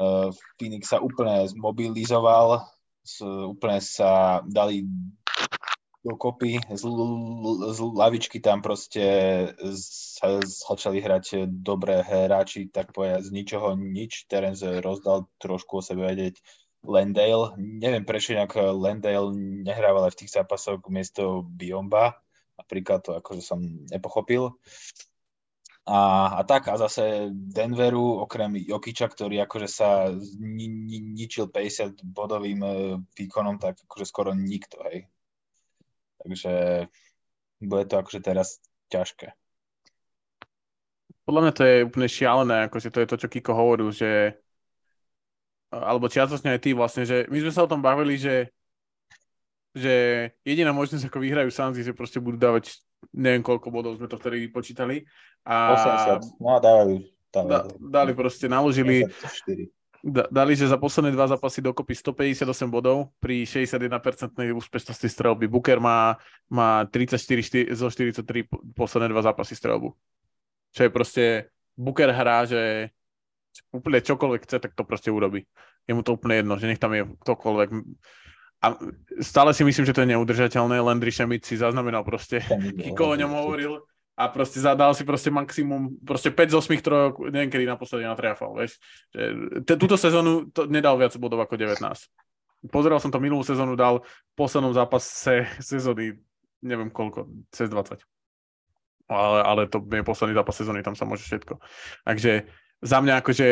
uh, 0.00 0.32
Phoenix 0.56 0.92
sa 0.92 1.00
úplne 1.00 1.44
zmobilizoval, 1.48 2.64
s, 3.04 3.20
úplne 3.24 3.84
sa 3.84 4.40
dali 4.48 4.88
dokopy, 6.04 6.60
z, 6.68 6.84
z 7.72 7.78
lavičky 7.80 8.38
tam 8.44 8.60
proste 8.60 9.04
sa 9.80 10.38
začali 10.44 11.00
hrať 11.00 11.48
dobré 11.48 12.04
hráči, 12.04 12.68
tak 12.68 12.92
povedať 12.92 13.24
z 13.24 13.30
ničoho 13.32 13.72
nič. 13.72 14.28
Terence 14.28 14.84
rozdal 14.84 15.26
trošku 15.40 15.80
o 15.80 15.82
sebe 15.82 16.04
vedieť 16.04 16.44
Landale. 16.84 17.56
Neviem 17.56 18.04
prečo 18.04 18.36
nejak 18.36 18.76
Landale 18.76 19.32
nehrával 19.64 20.12
aj 20.12 20.12
v 20.14 20.20
tých 20.24 20.34
zápasoch 20.36 20.84
miesto 20.92 21.40
Biomba. 21.48 22.20
Napríklad 22.60 23.00
to 23.00 23.16
akože 23.16 23.40
som 23.40 23.64
nepochopil. 23.88 24.54
A, 25.84 26.32
a 26.40 26.42
tak, 26.48 26.68
a 26.72 26.80
zase 26.80 27.28
Denveru, 27.32 28.24
okrem 28.24 28.56
Jokiča, 28.56 29.04
ktorý 29.04 29.44
akože 29.44 29.68
sa 29.68 30.08
ni, 30.40 30.64
ni, 30.64 30.96
ničil 31.12 31.52
50 31.52 32.00
bodovým 32.00 32.60
e, 32.64 32.72
výkonom, 33.12 33.60
tak 33.60 33.84
akože 33.84 34.08
skoro 34.08 34.32
nikto, 34.32 34.80
hej. 34.88 35.04
Takže 36.24 36.52
bude 37.60 37.84
to 37.84 37.94
akože 38.00 38.20
teraz 38.24 38.58
ťažké. 38.88 39.32
Podľa 41.24 41.40
mňa 41.40 41.52
to 41.56 41.62
je 41.64 41.76
úplne 41.88 42.08
šialené, 42.08 42.56
akože 42.68 42.88
to 42.92 42.98
je 43.00 43.08
to, 43.08 43.16
čo 43.16 43.28
Kiko 43.32 43.52
hovoril, 43.56 43.88
že 43.92 44.36
alebo 45.72 46.06
čiastočne 46.06 46.54
aj 46.54 46.60
ty 46.62 46.70
vlastne, 46.76 47.02
že 47.02 47.26
my 47.32 47.38
sme 47.40 47.52
sa 47.52 47.64
o 47.64 47.70
tom 47.70 47.80
bavili, 47.82 48.20
že 48.20 48.52
že 49.74 50.30
jediná 50.46 50.70
možnosť, 50.70 51.10
ako 51.10 51.18
vyhrajú 51.18 51.50
Sanzi, 51.50 51.82
že 51.82 51.96
proste 51.96 52.22
budú 52.22 52.38
dávať 52.38 52.78
neviem 53.10 53.42
koľko 53.42 53.68
bodov 53.68 53.98
sme 53.98 54.06
to 54.06 54.16
vtedy 54.16 54.48
vypočítali. 54.48 55.04
A 55.44 55.74
80, 56.22 56.40
no 56.40 56.56
dávajú. 56.62 56.96
dávajú. 57.34 57.50
Da, 57.50 57.58
dali 58.00 58.12
proste, 58.16 58.46
naložili, 58.46 59.04
da, 59.04 59.28
dali, 60.04 60.52
že 60.52 60.68
za 60.68 60.76
posledné 60.76 61.16
dva 61.16 61.24
zápasy 61.24 61.64
dokopy 61.64 61.96
158 61.96 62.44
bodov 62.68 63.08
pri 63.16 63.48
61% 63.48 63.88
úspešnosti 64.52 65.08
strelby. 65.08 65.48
Booker 65.48 65.80
má, 65.80 66.20
má 66.52 66.84
34 66.84 67.72
zo 67.72 67.88
43 67.88 68.20
posledné 68.76 69.08
dva 69.08 69.24
zápasy 69.24 69.56
strelbu. 69.56 69.96
Čo 70.76 70.80
je 70.84 70.90
proste, 70.92 71.24
Booker 71.72 72.12
hrá, 72.12 72.44
že 72.44 72.92
úplne 73.72 74.04
čokoľvek 74.04 74.40
chce, 74.44 74.56
tak 74.60 74.76
to 74.76 74.84
proste 74.84 75.08
urobí. 75.08 75.48
Je 75.88 75.96
mu 75.96 76.04
to 76.04 76.20
úplne 76.20 76.44
jedno, 76.44 76.54
že 76.60 76.68
nech 76.68 76.82
tam 76.82 76.92
je 76.92 77.08
ktokoľvek. 77.24 77.68
A 78.64 78.66
stále 79.20 79.52
si 79.56 79.64
myslím, 79.64 79.84
že 79.88 79.92
to 79.96 80.02
je 80.04 80.12
neudržateľné. 80.16 80.80
Landry 80.80 81.12
Šemit 81.12 81.44
si 81.48 81.56
zaznamenal 81.56 82.04
proste, 82.04 82.44
Kiko 82.84 83.16
o 83.16 83.18
ňom 83.18 83.32
hovoril 83.32 83.80
a 84.14 84.30
proste 84.30 84.62
zadal 84.62 84.94
si 84.94 85.02
proste 85.02 85.26
maximum, 85.26 85.98
proste 86.06 86.30
5 86.30 86.54
z 86.54 86.54
8 86.54 86.86
trojok, 86.86 87.14
neviem 87.34 87.50
kedy 87.50 87.66
naposledy 87.66 88.06
natriafal, 88.06 88.54
vieš. 88.54 88.78
Túto 89.66 89.98
sezónu 89.98 90.54
to 90.54 90.70
nedal 90.70 90.94
viac 90.94 91.18
bodov 91.18 91.42
ako 91.42 91.58
19. 91.58 91.82
Pozeral 92.70 93.02
som 93.02 93.10
to 93.10 93.18
minulú 93.18 93.42
sezónu, 93.42 93.74
dal 93.74 94.06
v 94.06 94.34
poslednom 94.38 94.70
zápase 94.70 95.50
sezóny, 95.58 96.14
neviem 96.62 96.94
koľko, 96.94 97.26
cez 97.50 97.66
20. 97.66 97.98
Ale, 99.10 99.38
ale 99.44 99.62
to 99.68 99.82
je 99.84 100.00
posledný 100.06 100.32
zápas 100.32 100.56
sezóny, 100.56 100.80
tam 100.80 100.96
sa 100.96 101.04
môže 101.04 101.26
všetko. 101.26 101.60
Takže 102.08 102.48
za 102.80 102.98
mňa 103.04 103.20
akože 103.20 103.46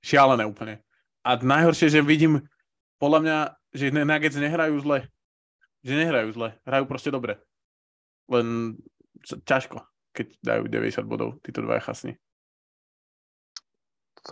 šialené 0.00 0.46
úplne. 0.48 0.80
A 1.26 1.36
najhoršie, 1.36 1.90
že 1.90 2.00
vidím, 2.00 2.46
podľa 3.02 3.20
mňa, 3.20 3.36
že 3.74 3.92
Nuggets 3.92 4.38
nehrajú 4.38 4.78
zle. 4.80 5.10
Že 5.84 5.92
nehrajú 6.00 6.28
zle, 6.32 6.48
hrajú 6.64 6.84
proste 6.88 7.12
dobre. 7.12 7.42
Len 8.30 8.78
ťažko, 9.26 9.82
keď 10.16 10.26
dajú 10.40 10.62
90 10.72 11.04
bodov 11.04 11.36
títo 11.44 11.60
dva 11.60 11.76
chasni. 11.84 12.16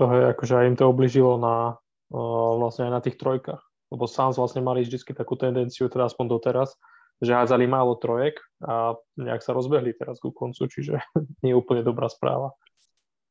To 0.01 0.09
je 0.11 0.33
akože 0.33 0.55
aj 0.57 0.67
im 0.73 0.77
to 0.81 0.89
obližilo 0.89 1.37
na, 1.37 1.77
uh, 2.11 2.53
vlastne 2.59 2.89
aj 2.89 2.93
na 2.97 3.01
tých 3.05 3.21
trojkách. 3.21 3.63
Lebo 3.93 4.09
Suns 4.09 4.41
vlastne 4.41 4.65
mali 4.65 4.83
vždy 4.83 5.15
takú 5.15 5.37
tendenciu, 5.39 5.87
teda 5.87 6.11
aspoň 6.11 6.27
doteraz, 6.41 6.75
že 7.23 7.37
hádzali 7.37 7.71
málo 7.71 7.95
trojek 7.95 8.43
a 8.65 8.99
nejak 9.15 9.45
sa 9.45 9.55
rozbehli 9.55 9.95
teraz 9.95 10.19
ku 10.19 10.35
koncu, 10.35 10.67
čiže 10.67 10.99
nie 11.47 11.55
je 11.55 11.61
úplne 11.61 11.87
dobrá 11.87 12.11
správa. 12.11 12.57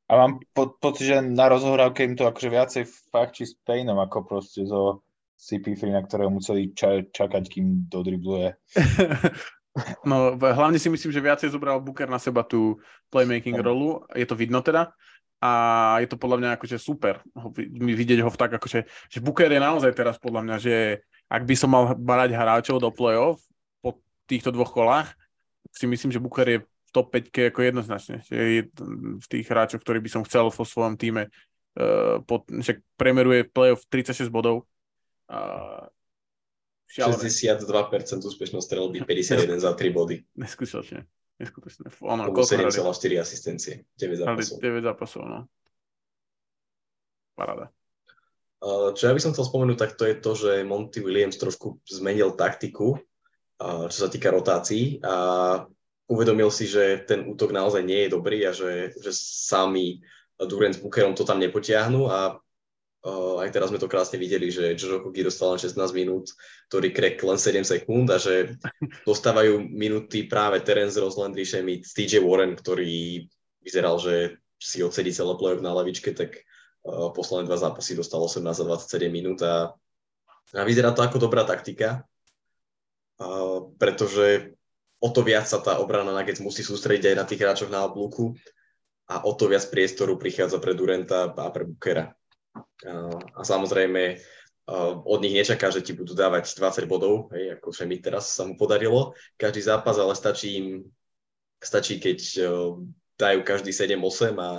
A 0.08 0.20
mám 0.20 0.40
po, 0.54 0.76
pocit, 0.78 1.10
že 1.10 1.18
na 1.24 1.48
rozhovorávke 1.48 2.04
im 2.06 2.16
to 2.16 2.28
akože 2.28 2.50
viacej 2.52 2.84
či 3.34 3.44
s 3.44 3.56
Paynom, 3.64 3.98
ako 3.98 4.28
proste 4.28 4.68
zo 4.68 5.04
CP3, 5.40 5.96
na 5.96 6.04
ktorého 6.04 6.32
museli 6.32 6.76
ča- 6.76 7.08
čakať, 7.08 7.44
kým 7.50 7.88
dodribluje. 7.88 8.56
no, 10.10 10.38
hlavne 10.38 10.78
si 10.78 10.90
myslím, 10.90 11.10
že 11.10 11.24
viacej 11.24 11.50
zobral 11.50 11.82
Booker 11.82 12.06
na 12.06 12.22
seba 12.22 12.46
tú 12.46 12.78
playmaking 13.10 13.58
rolu. 13.58 14.06
Je 14.14 14.26
to 14.26 14.38
vidno 14.38 14.62
teda. 14.62 14.94
A 15.44 15.52
je 16.00 16.08
to 16.08 16.16
podľa 16.16 16.40
mňa 16.40 16.50
akože 16.56 16.80
super 16.80 17.20
mi 17.60 17.92
vidieť 17.92 18.24
ho 18.24 18.32
v 18.32 18.40
tak 18.40 18.56
akože, 18.56 18.88
že 19.12 19.20
Booker 19.20 19.52
je 19.52 19.60
naozaj 19.60 19.92
teraz 19.92 20.16
podľa 20.16 20.42
mňa, 20.48 20.56
že 20.56 21.04
ak 21.28 21.44
by 21.44 21.56
som 21.60 21.68
mal 21.68 21.92
brať 22.00 22.32
hráčov 22.32 22.80
do 22.80 22.88
play-off 22.88 23.44
po 23.84 24.00
týchto 24.24 24.56
dvoch 24.56 24.72
kolách, 24.72 25.12
si 25.68 25.84
myslím, 25.84 26.16
že 26.16 26.24
Booker 26.24 26.48
je 26.48 26.60
top 26.94 27.12
5 27.12 27.52
ako 27.52 27.60
jednoznačne. 27.60 28.22
Že 28.24 28.36
je 28.38 28.62
v 29.20 29.28
tých 29.28 29.46
hráčoch, 29.50 29.82
ktorí 29.82 30.00
by 30.00 30.10
som 30.14 30.24
chcel 30.24 30.48
vo 30.48 30.64
svojom 30.64 30.96
týme, 30.96 31.28
uh, 31.28 32.22
pod, 32.24 32.46
však 32.48 32.80
premeruje 32.96 33.50
playoff 33.50 33.84
36 33.90 34.30
bodov. 34.30 34.70
Uh, 35.28 35.90
62% 36.94 37.66
úspešnosť 38.22 38.66
strelby, 38.70 39.02
51 39.02 39.58
za 39.58 39.74
3 39.74 39.90
body. 39.90 40.22
Neskutočne. 40.46 41.10
Neskutočne. 41.42 41.90
Ono, 42.06 42.30
7,4 42.30 43.18
asistencie. 43.18 43.90
9 43.98 44.22
zápasov. 44.22 44.62
9 44.62 44.86
zápasov, 44.86 45.22
no. 45.26 45.40
Paráda. 47.34 47.74
Čo 48.94 49.04
ja 49.10 49.14
by 49.14 49.20
som 49.20 49.34
chcel 49.36 49.50
spomenúť, 49.50 49.76
tak 49.76 49.92
to 50.00 50.08
je 50.08 50.16
to, 50.22 50.32
že 50.38 50.52
Monty 50.64 51.04
Williams 51.04 51.36
trošku 51.36 51.84
zmenil 51.84 52.38
taktiku, 52.38 52.96
čo 53.60 53.98
sa 53.98 54.08
týka 54.08 54.32
rotácií. 54.32 55.04
A 55.04 55.66
uvedomil 56.08 56.48
si, 56.48 56.70
že 56.70 57.04
ten 57.04 57.28
útok 57.28 57.52
naozaj 57.52 57.84
nie 57.84 58.08
je 58.08 58.14
dobrý 58.14 58.40
a 58.48 58.56
že, 58.56 58.96
že 59.02 59.12
sami 59.12 60.00
Durant 60.38 60.78
s 60.78 60.80
Bookerom 60.80 61.18
to 61.18 61.28
tam 61.28 61.44
nepotiahnu 61.44 62.08
a 62.08 62.40
aj 63.04 63.52
teraz 63.52 63.68
sme 63.68 63.80
to 63.84 63.92
krásne 63.92 64.16
videli, 64.16 64.48
že 64.48 64.80
Joe 64.80 65.04
Hockey 65.04 65.28
dostal 65.28 65.56
len 65.56 65.60
16 65.60 65.76
minút, 65.92 66.32
ktorý 66.72 66.96
krek 66.96 67.20
len 67.20 67.36
7 67.36 67.68
sekúnd 67.68 68.08
a 68.08 68.16
že 68.16 68.56
dostávajú 69.10 69.60
minúty 69.60 70.24
práve 70.24 70.64
Terence 70.64 70.96
Ross, 70.96 71.20
Landry 71.20 71.44
Shemit, 71.44 71.84
TJ 71.84 72.24
Warren, 72.24 72.56
ktorý 72.56 73.28
vyzeral, 73.60 74.00
že 74.00 74.40
si 74.56 74.80
odsedí 74.80 75.12
celé 75.12 75.36
play 75.36 75.60
na 75.60 75.76
lavičke, 75.76 76.16
tak 76.16 76.40
uh, 76.88 77.12
posledné 77.12 77.52
dva 77.52 77.60
zápasy 77.60 78.00
dostal 78.00 78.24
18 78.24 78.40
a 78.48 78.66
27 78.72 79.12
minút 79.12 79.44
a, 79.44 79.76
a 80.56 80.64
vyzerá 80.64 80.96
to 80.96 81.04
ako 81.04 81.28
dobrá 81.28 81.44
taktika, 81.44 82.08
uh, 83.20 83.68
pretože 83.76 84.56
o 85.04 85.12
to 85.12 85.20
viac 85.28 85.44
sa 85.44 85.60
tá 85.60 85.84
obrana 85.84 86.16
Nuggets 86.16 86.40
musí 86.40 86.64
sústrediť 86.64 87.12
aj 87.12 87.16
na 87.20 87.28
tých 87.28 87.44
hráčoch 87.44 87.68
na 87.68 87.84
oblúku 87.84 88.32
a 89.12 89.28
o 89.28 89.36
to 89.36 89.52
viac 89.52 89.68
priestoru 89.68 90.16
prichádza 90.16 90.64
pre 90.64 90.72
Durenta 90.72 91.28
a 91.28 91.52
pre 91.52 91.68
Bookera. 91.68 92.16
A 93.34 93.42
samozrejme, 93.42 94.22
od 95.04 95.20
nich 95.20 95.36
nečaká, 95.36 95.74
že 95.74 95.84
ti 95.84 95.92
budú 95.92 96.16
dávať 96.16 96.56
20 96.56 96.88
bodov, 96.88 97.34
hej, 97.36 97.60
ako 97.60 97.74
mi 97.84 98.00
teraz 98.00 98.32
sa 98.32 98.48
mu 98.48 98.56
podarilo, 98.56 99.12
každý 99.36 99.60
zápas, 99.60 100.00
ale 100.00 100.16
stačí 100.16 100.48
im, 100.56 100.68
stačí, 101.60 102.00
keď 102.00 102.20
dajú 103.20 103.40
každý 103.44 103.72
7-8 103.76 104.40
a, 104.40 104.52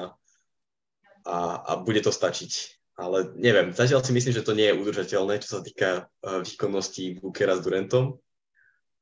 a, 1.24 1.36
a 1.64 1.72
bude 1.80 2.04
to 2.04 2.12
stačiť. 2.12 2.52
Ale 2.94 3.34
neviem, 3.34 3.74
zatiaľ 3.74 4.06
si 4.06 4.14
myslím, 4.14 4.34
že 4.38 4.46
to 4.46 4.54
nie 4.54 4.70
je 4.70 4.78
udržateľné, 4.78 5.42
čo 5.42 5.58
sa 5.58 5.60
týka 5.66 6.06
výkonnosti 6.22 7.18
Bookera 7.18 7.58
s 7.58 7.64
Durantom 7.66 8.22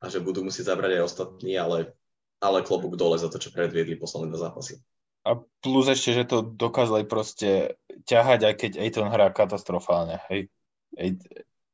a 0.01 0.09
že 0.09 0.25
budú 0.25 0.41
musieť 0.41 0.73
zabrať 0.73 0.97
aj 0.97 1.07
ostatní, 1.07 1.61
ale, 1.61 1.93
ale 2.41 2.65
klobúk 2.65 2.97
dole 2.97 3.21
za 3.21 3.29
to, 3.29 3.37
čo 3.37 3.53
predviedli 3.53 4.01
posledné 4.01 4.33
dva 4.33 4.49
zápasy. 4.49 4.81
A 5.23 5.39
plus 5.63 5.87
ešte, 5.87 6.11
že 6.19 6.25
to 6.27 6.43
dokázali 6.43 7.07
proste 7.07 7.79
ťahať, 8.11 8.41
aj 8.43 8.55
keď 8.59 8.73
Ejton 8.83 9.07
hrá 9.07 9.31
katastrofálne. 9.31 10.19
Hej. 10.27 10.51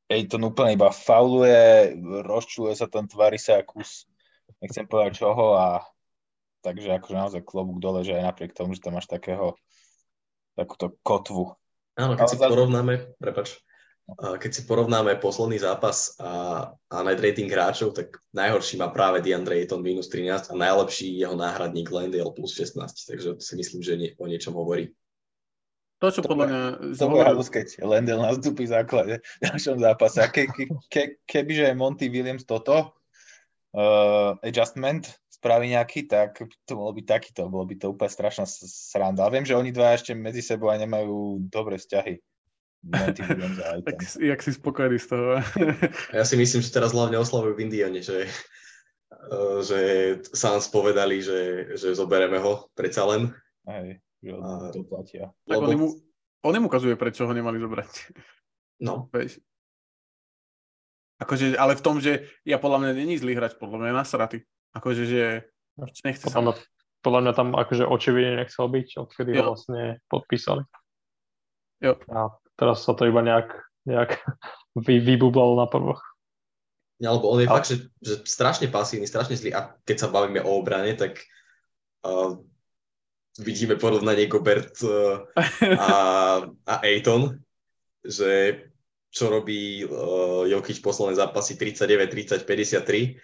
Ejton 0.09 0.45
úplne 0.45 0.77
iba 0.77 0.93
fauluje, 0.93 1.97
rozčuluje 2.25 2.77
sa 2.77 2.89
tam, 2.89 3.09
tvári 3.09 3.41
sa 3.41 3.61
kus 3.65 4.05
nechcem 4.61 4.85
povedať 4.89 5.25
čoho 5.25 5.57
a 5.57 5.85
takže 6.65 6.97
akože 6.97 7.17
naozaj 7.17 7.43
klobúk 7.45 7.81
dole, 7.81 8.05
že 8.05 8.17
aj 8.17 8.33
napriek 8.33 8.53
tomu, 8.57 8.73
že 8.77 8.81
tam 8.85 8.97
máš 8.97 9.09
takého 9.09 9.57
takúto 10.57 10.97
kotvu. 11.05 11.53
Áno, 11.97 12.17
keď 12.17 12.25
Ale 12.25 12.33
si 12.33 12.37
za- 12.41 12.51
porovnáme, 12.51 12.95
prepač, 13.21 13.61
keď 14.17 14.51
si 14.51 14.63
porovnáme 14.65 15.21
posledný 15.21 15.61
zápas 15.61 16.17
a, 16.17 16.65
a 16.73 16.97
net 17.05 17.21
rating 17.21 17.53
hráčov, 17.53 17.93
tak 17.93 18.17
najhorší 18.33 18.81
má 18.81 18.89
práve 18.89 19.21
DeAndre 19.21 19.61
Ayton 19.61 19.85
minus 19.85 20.09
13 20.09 20.49
a 20.49 20.55
najlepší 20.57 21.21
jeho 21.21 21.37
náhradník 21.37 21.93
Landale 21.93 22.33
plus 22.33 22.57
16, 22.57 22.89
takže 22.89 23.37
si 23.37 23.55
myslím, 23.61 23.81
že 23.85 23.93
nie, 24.01 24.11
o 24.17 24.25
niečom 24.25 24.57
hovorí. 24.57 24.97
To, 25.99 26.09
čo 26.09 26.23
To 26.25 26.31
podľa 26.31 26.47
mňa 26.47 26.63
To 26.95 27.21
halus, 27.21 27.51
keď 27.51 27.83
Lendl 27.85 28.23
nastúpi 28.23 28.65
v 28.65 28.73
základe 28.73 29.15
v 29.21 29.41
ďalšom 29.45 29.77
zápase. 29.83 30.19
A 30.25 30.31
ke, 30.31 30.47
ke, 30.47 30.65
ke, 30.89 31.03
kebyže 31.27 31.75
Monty 31.75 32.07
Williams 32.09 32.47
toto 32.47 32.95
uh, 33.75 34.39
adjustment 34.41 35.11
spraví 35.29 35.75
nejaký, 35.75 36.07
tak 36.07 36.39
to 36.39 36.73
bolo 36.79 36.95
by 36.95 37.03
takýto, 37.03 37.51
bolo 37.51 37.67
by 37.67 37.75
to 37.77 37.91
úplne 37.93 38.11
strašná 38.11 38.47
sranda. 38.47 39.27
A 39.27 39.33
viem, 39.35 39.45
že 39.45 39.59
oni 39.59 39.75
dva 39.75 39.99
ešte 39.99 40.15
medzi 40.15 40.41
sebou 40.41 40.71
aj 40.71 40.87
nemajú 40.87 41.45
dobré 41.51 41.77
vzťahy. 41.77 42.23
Tak 43.87 43.97
jak 44.23 44.41
si 44.43 44.51
spokojný 44.55 44.99
z 44.99 45.07
toho. 45.11 45.43
Ja 46.15 46.23
si 46.23 46.39
myslím, 46.39 46.63
že 46.63 46.71
teraz 46.71 46.95
hlavne 46.95 47.19
oslavujú 47.19 47.59
v 47.59 47.63
Indiane, 47.67 47.99
že, 48.01 48.31
eh, 49.11 49.59
že 49.67 49.79
Suns 50.31 50.71
povedali, 50.71 51.19
že, 51.19 51.73
že 51.75 51.99
zobereme 51.99 52.39
ho 52.39 52.71
predsa 52.79 53.03
len. 53.05 53.35
Hej, 53.67 53.99
že 54.23 54.31
A- 54.39 54.71
to 54.71 54.87
platia. 54.87 55.35
tak 55.45 55.59
on 55.59 55.75
im, 55.75 55.83
on 56.47 56.55
im 56.55 56.65
ukazuje, 56.65 56.95
prečo 56.95 57.27
ho 57.27 57.35
nemali 57.35 57.59
zobrať. 57.59 58.15
No, 58.81 59.07
Vieš. 59.15 59.43
Akože, 61.19 61.59
ale 61.59 61.75
v 61.75 61.83
tom, 61.83 61.99
že 61.99 62.31
ja 62.47 62.63
podľa 62.63 62.79
mňa 62.79 62.93
není 62.95 63.19
zlý 63.19 63.35
hráč, 63.35 63.59
podľa 63.59 63.83
mňa 63.83 63.89
je 63.91 63.99
nasratý. 63.99 64.39
Akože, 64.71 65.03
že 65.03 65.23
nechce 66.07 66.31
sa. 66.31 66.39
Podľa 66.39 66.43
mňa, 66.47 66.55
podľa 67.03 67.21
mňa 67.27 67.33
tam 67.35 67.49
akože 67.59 67.85
očividne 67.91 68.47
nechcel 68.47 68.71
byť, 68.71 68.89
odkedy 69.03 69.31
Jo. 69.35 69.39
ho 69.43 69.45
vlastne 69.51 69.99
podpísali. 70.07 70.63
Jo. 71.83 71.99
A 72.15 72.31
teraz 72.59 72.83
sa 72.83 72.93
to 72.93 73.07
iba 73.07 73.23
nejak, 73.23 73.49
nejak 73.87 74.19
vy, 74.85 74.99
vybublalo 74.99 75.55
na 75.55 75.71
prvoch. 75.71 76.03
Nie, 76.99 77.15
lebo 77.15 77.31
on 77.31 77.39
je 77.39 77.47
Ale- 77.47 77.55
fakt, 77.63 77.71
že, 77.71 77.77
že 78.03 78.15
strašne 78.27 78.67
pasívny, 78.67 79.07
strašne 79.07 79.39
zlý 79.39 79.55
a 79.55 79.71
keď 79.87 79.97
sa 80.03 80.09
bavíme 80.11 80.43
o 80.43 80.59
obrane, 80.59 80.99
tak 80.99 81.23
uh, 82.03 82.35
vidíme 83.39 83.79
porovnanie 83.79 84.27
Gobert 84.27 84.83
uh, 84.83 85.23
a, 85.79 85.91
a 86.67 86.75
Ayton, 86.83 87.39
že 88.03 88.67
čo 89.15 89.31
robí 89.31 89.87
uh, 89.87 90.43
Jokic 90.51 90.83
posledné 90.83 91.15
zápasy 91.17 91.55
39, 91.55 92.11
30, 92.11 92.45
53 92.45 93.15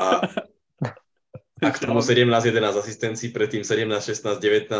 a, 0.00 0.08
a 1.62 1.68
k 1.68 1.78
tomu 1.84 2.00
17, 2.00 2.24
11 2.24 2.80
asistencií, 2.80 3.28
predtým 3.28 3.60
17, 3.60 3.92
16, 3.92 4.40
19 4.40 4.72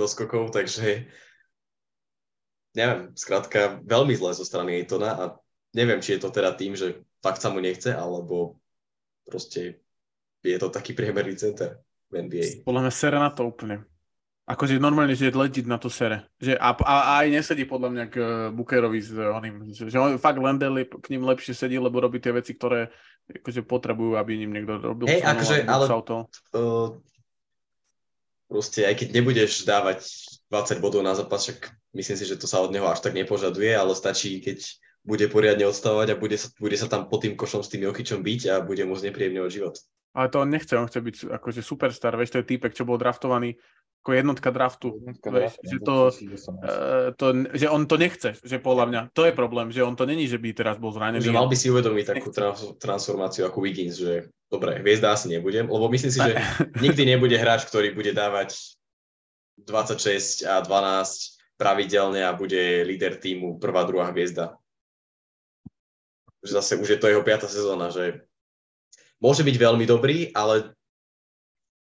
doskokov, 0.00 0.56
takže 0.56 1.04
neviem, 2.76 3.10
skrátka 3.18 3.82
veľmi 3.82 4.14
zle 4.14 4.30
zo 4.34 4.44
strany 4.46 4.82
Aytona 4.82 5.10
a 5.16 5.24
neviem, 5.74 5.98
či 5.98 6.16
je 6.16 6.22
to 6.22 6.30
teda 6.30 6.54
tým, 6.54 6.74
že 6.74 7.02
fakt 7.22 7.42
sa 7.42 7.50
mu 7.50 7.58
nechce, 7.58 7.90
alebo 7.90 8.58
proste 9.26 9.82
je 10.42 10.58
to 10.58 10.72
taký 10.72 10.96
priemerný 10.96 11.36
center 11.36 11.78
v 12.10 12.26
NBA. 12.26 12.66
Podľa 12.66 12.82
mňa 12.88 12.92
sere 12.94 13.18
na 13.20 13.30
to 13.30 13.46
úplne. 13.46 13.84
Akože 14.50 14.82
normálne, 14.82 15.14
že 15.14 15.30
legit 15.30 15.62
na 15.62 15.78
to 15.78 15.86
sere. 15.86 16.26
Že 16.42 16.58
a, 16.58 16.74
a, 16.74 16.94
a 17.06 17.12
aj 17.22 17.28
nesedí 17.30 17.62
podľa 17.70 17.90
mňa 17.94 18.04
k 18.10 18.16
uh, 18.18 18.26
Bookerovi 18.50 18.98
s 18.98 19.14
uh, 19.14 19.30
oným. 19.30 19.70
Že, 19.70 19.94
že 19.94 19.96
on, 20.02 20.18
fakt 20.18 20.42
Lendl 20.42 20.74
je 20.82 20.90
k 20.90 21.06
ním 21.14 21.22
lepšie 21.22 21.54
sedí, 21.54 21.78
lebo 21.78 22.02
robí 22.02 22.18
tie 22.18 22.34
veci, 22.34 22.58
ktoré 22.58 22.90
akože 23.30 23.62
potrebujú, 23.62 24.18
aby 24.18 24.42
ním 24.42 24.58
niekto 24.58 24.82
robil. 24.82 25.06
Hej, 25.06 25.22
akože, 25.22 25.70
ale- 25.70 25.86
to. 25.86 26.18
Uh, 26.50 26.98
proste 28.50 28.82
aj 28.82 28.98
keď 28.98 29.08
nebudeš 29.22 29.62
dávať 29.62 30.02
20 30.50 30.82
bodov 30.82 31.06
na 31.06 31.14
zápas, 31.14 31.46
však 31.46 31.70
myslím 31.94 32.16
si, 32.18 32.24
že 32.26 32.36
to 32.36 32.50
sa 32.50 32.58
od 32.58 32.74
neho 32.74 32.86
až 32.90 33.00
tak 33.00 33.14
nepožaduje, 33.14 33.70
ale 33.70 33.94
stačí, 33.94 34.42
keď 34.42 34.66
bude 35.06 35.30
poriadne 35.32 35.64
odstavovať 35.70 36.08
a 36.12 36.20
bude 36.20 36.36
sa, 36.36 36.50
bude 36.58 36.76
sa 36.76 36.90
tam 36.90 37.08
pod 37.08 37.24
tým 37.24 37.38
košom 37.38 37.64
s 37.64 37.72
tým 37.72 37.86
Jokičom 37.88 38.20
byť 38.20 38.40
a 38.52 38.54
bude 38.60 38.84
mu 38.84 38.98
znepríjemňovať 38.98 39.50
život. 39.50 39.78
Ale 40.10 40.26
to 40.26 40.42
on 40.42 40.50
nechce, 40.50 40.74
on 40.74 40.90
chce 40.90 41.00
byť 41.00 41.16
akože 41.30 41.62
superstar, 41.62 42.18
vieš, 42.18 42.34
to 42.34 42.42
je 42.42 42.50
týpek, 42.50 42.74
čo 42.74 42.82
bol 42.82 42.98
draftovaný 42.98 43.54
ako 44.00 44.10
jednotka 44.16 44.48
draftu. 44.48 44.96
Vieš, 45.20 45.60
že 45.60 45.78
to, 45.84 45.96
Uh, 46.60 47.12
to, 47.20 47.52
že 47.52 47.68
on 47.68 47.84
to 47.84 48.00
nechce, 48.00 48.40
že 48.40 48.56
podľa 48.56 48.84
mňa, 48.88 49.00
to 49.12 49.28
je 49.28 49.32
problém, 49.36 49.68
že 49.68 49.84
on 49.84 49.92
to 49.92 50.08
není, 50.08 50.24
že 50.24 50.40
by 50.40 50.56
teraz 50.56 50.80
bol 50.80 50.88
zranený. 50.88 51.20
Že 51.20 51.36
mal 51.36 51.48
by 51.48 51.56
si 51.56 51.68
uvedomiť 51.68 52.04
takú 52.16 52.32
trans- 52.32 52.76
transformáciu 52.80 53.44
ako 53.44 53.60
Wiggins, 53.60 54.00
že 54.00 54.32
dobre, 54.48 54.80
hviezda 54.80 55.12
asi 55.12 55.28
nebudem, 55.28 55.68
lebo 55.68 55.86
myslím 55.92 56.12
si, 56.12 56.20
že 56.20 56.32
nikdy 56.84 57.02
nebude 57.12 57.36
hráč, 57.36 57.68
ktorý 57.68 57.92
bude 57.92 58.16
dávať 58.16 58.56
26 59.66 60.46
a 60.46 60.60
12 60.60 61.40
pravidelne 61.60 62.24
a 62.24 62.32
bude 62.32 62.84
líder 62.88 63.20
týmu 63.20 63.60
prvá, 63.60 63.84
druhá 63.84 64.08
hviezda. 64.12 64.56
Zase 66.40 66.80
už 66.80 66.96
je 66.96 66.98
to 66.98 67.12
jeho 67.12 67.20
piata 67.20 67.44
sezóna, 67.44 67.92
že 67.92 68.24
môže 69.20 69.44
byť 69.44 69.56
veľmi 69.60 69.84
dobrý, 69.84 70.32
ale 70.32 70.72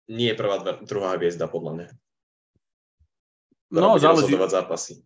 nie 0.07 0.31
je 0.31 0.39
prvá, 0.39 0.63
druhá 0.87 1.19
hviezda 1.19 1.51
podľa 1.51 1.73
mňa. 1.75 1.89
ktorá 3.75 3.83
No, 3.83 3.99
záleží. 3.99 4.39
zápasy. 4.39 5.03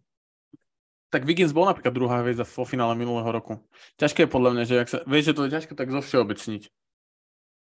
Tak 1.11 1.25
Wiggins 1.25 1.57
bol 1.57 1.65
napríklad 1.65 1.97
druhá 1.97 2.21
hviezda 2.21 2.45
vo 2.45 2.69
finále 2.69 2.95
minulého 2.95 3.27
roku. 3.33 3.59
Ťažké 3.97 4.29
je 4.29 4.31
podľa 4.31 4.51
mňa, 4.55 4.65
že 4.69 4.75
ak 4.77 4.89
sa, 4.93 4.99
vieš, 5.09 5.33
že 5.33 5.37
to 5.41 5.43
je 5.49 5.55
ťažké 5.57 5.73
tak 5.75 5.89
zovšeobecniť. 5.89 6.63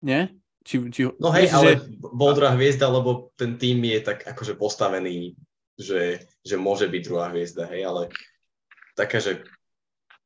Nie? 0.02 0.34
Či, 0.60 0.92
či, 0.92 1.08
No 1.16 1.32
hej, 1.32 1.48
myslíš, 1.48 1.56
ale 1.56 1.70
že- 1.80 1.84
bol 1.98 2.30
druhá 2.36 2.52
hviezda, 2.52 2.86
lebo 2.92 3.32
ten 3.34 3.56
tým 3.56 3.80
je 3.80 3.98
tak 4.04 4.28
akože 4.28 4.60
postavený, 4.60 5.32
že, 5.80 6.28
že 6.44 6.56
môže 6.60 6.84
byť 6.84 7.02
druhá 7.04 7.32
hviezda, 7.32 7.64
hej, 7.72 7.88
ale 7.88 8.02
taká, 8.92 9.24
že 9.24 9.40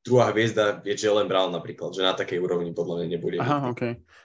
druhá 0.05 0.35
hviezda 0.35 0.83
je 0.83 0.93
Jalen 0.99 1.31
Brown 1.31 1.55
napríklad, 1.55 1.95
že 1.95 2.03
na 2.03 2.13
takej 2.13 2.43
úrovni 2.43 2.75
podľa 2.75 3.03
mňa 3.03 3.07
nebude. 3.09 3.37
Aha, 3.41 3.73
OK. 3.73 3.83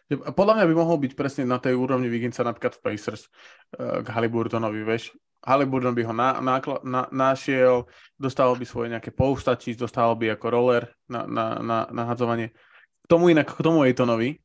Podľa 0.10 0.54
mňa 0.60 0.66
by 0.66 0.76
mohol 0.76 0.98
byť 0.98 1.14
presne 1.14 1.46
na 1.46 1.62
tej 1.62 1.78
úrovni 1.78 2.10
Wigginsa 2.10 2.42
napríklad 2.42 2.76
v 2.76 2.84
Pacers 2.84 3.30
eh, 3.78 4.02
k 4.02 4.08
Halliburtonovi, 4.10 4.82
vieš. 4.82 5.14
Halliburton 5.40 5.96
by 5.96 6.04
ho 6.04 6.12
na, 6.12 6.30
nákla, 6.44 6.84
na, 6.84 7.08
našiel, 7.16 7.88
dostával 8.20 8.60
by 8.60 8.66
svoje 8.68 8.92
nejaké 8.92 9.16
poustačí, 9.16 9.72
dostával 9.72 10.20
by 10.20 10.36
ako 10.36 10.48
roller 10.52 10.84
na, 11.08 11.24
na, 11.24 11.46
na, 11.64 11.78
na 11.88 12.04
hadzovanie. 12.12 12.52
K 12.52 13.08
tomu 13.08 13.32
inak, 13.32 13.48
k 13.48 13.64
tomu 13.64 13.88
Aytonovi 13.88 14.36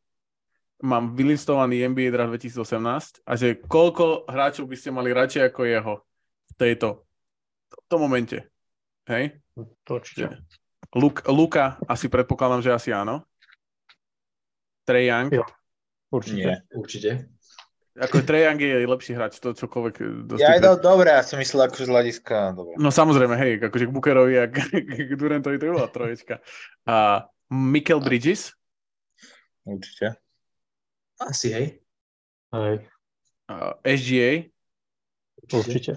mám 0.84 1.16
vylistovaný 1.16 1.88
NBA 1.88 2.12
draft 2.12 2.36
2018 2.36 3.24
a 3.24 3.32
že 3.40 3.56
koľko 3.64 4.28
hráčov 4.28 4.68
by 4.68 4.76
ste 4.76 4.92
mali 4.92 5.16
radšej 5.16 5.42
ako 5.48 5.60
jeho 5.64 5.94
v 6.44 6.52
tejto 6.60 6.88
v 7.72 7.86
tom 7.88 8.00
momente. 8.04 8.44
Hej? 9.08 9.40
To 9.88 9.98
určite. 9.98 10.44
Luk, 10.94 11.26
Luka, 11.26 11.80
asi 11.88 12.06
predpokladám, 12.06 12.62
že 12.62 12.70
asi 12.70 12.90
áno. 12.94 13.24
Trey 14.86 15.08
Young. 15.10 15.32
Jo. 15.32 15.44
Určite. 16.12 16.38
Nie. 16.38 16.56
Určite. 16.70 17.10
Ako 17.94 18.26
Trae 18.26 18.50
Young 18.50 18.58
je 18.58 18.90
lepší 18.90 19.14
hráč, 19.14 19.38
to 19.38 19.54
čokoľvek 19.54 20.26
dosť 20.26 20.42
Ja, 20.42 20.58
type- 20.58 20.66
no, 20.66 20.70
dobre, 20.82 21.14
ja 21.14 21.22
som 21.22 21.38
myslel 21.38 21.70
akože 21.70 21.86
z 21.86 21.90
hľadiska, 21.94 22.36
dobre. 22.58 22.74
No 22.74 22.90
samozrejme, 22.90 23.38
hej, 23.38 23.52
akože 23.70 23.86
k 23.86 23.94
Bookerovi 23.94 24.34
a 24.34 24.50
k, 24.50 24.56
k 24.82 25.10
Durantovi 25.14 25.62
to 25.62 25.70
by 25.70 25.72
bola 25.78 25.86
troječka. 25.86 26.42
A 26.90 27.22
Mikel 27.54 28.02
Bridges, 28.02 28.50
Určite. 29.64 30.23
Asi, 31.20 31.52
hej. 31.52 31.66
Hej, 32.54 32.86
a 33.48 33.74
SGA, 33.84 34.50
určite. 35.52 35.92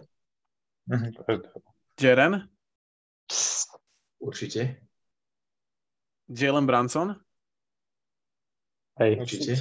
Mhm. 0.90 1.14
Jaren, 1.98 2.50
Určite. 4.20 4.82
Jalen 6.28 6.66
Branson, 6.66 7.16
Hej, 8.98 9.22
Určite. 9.22 9.54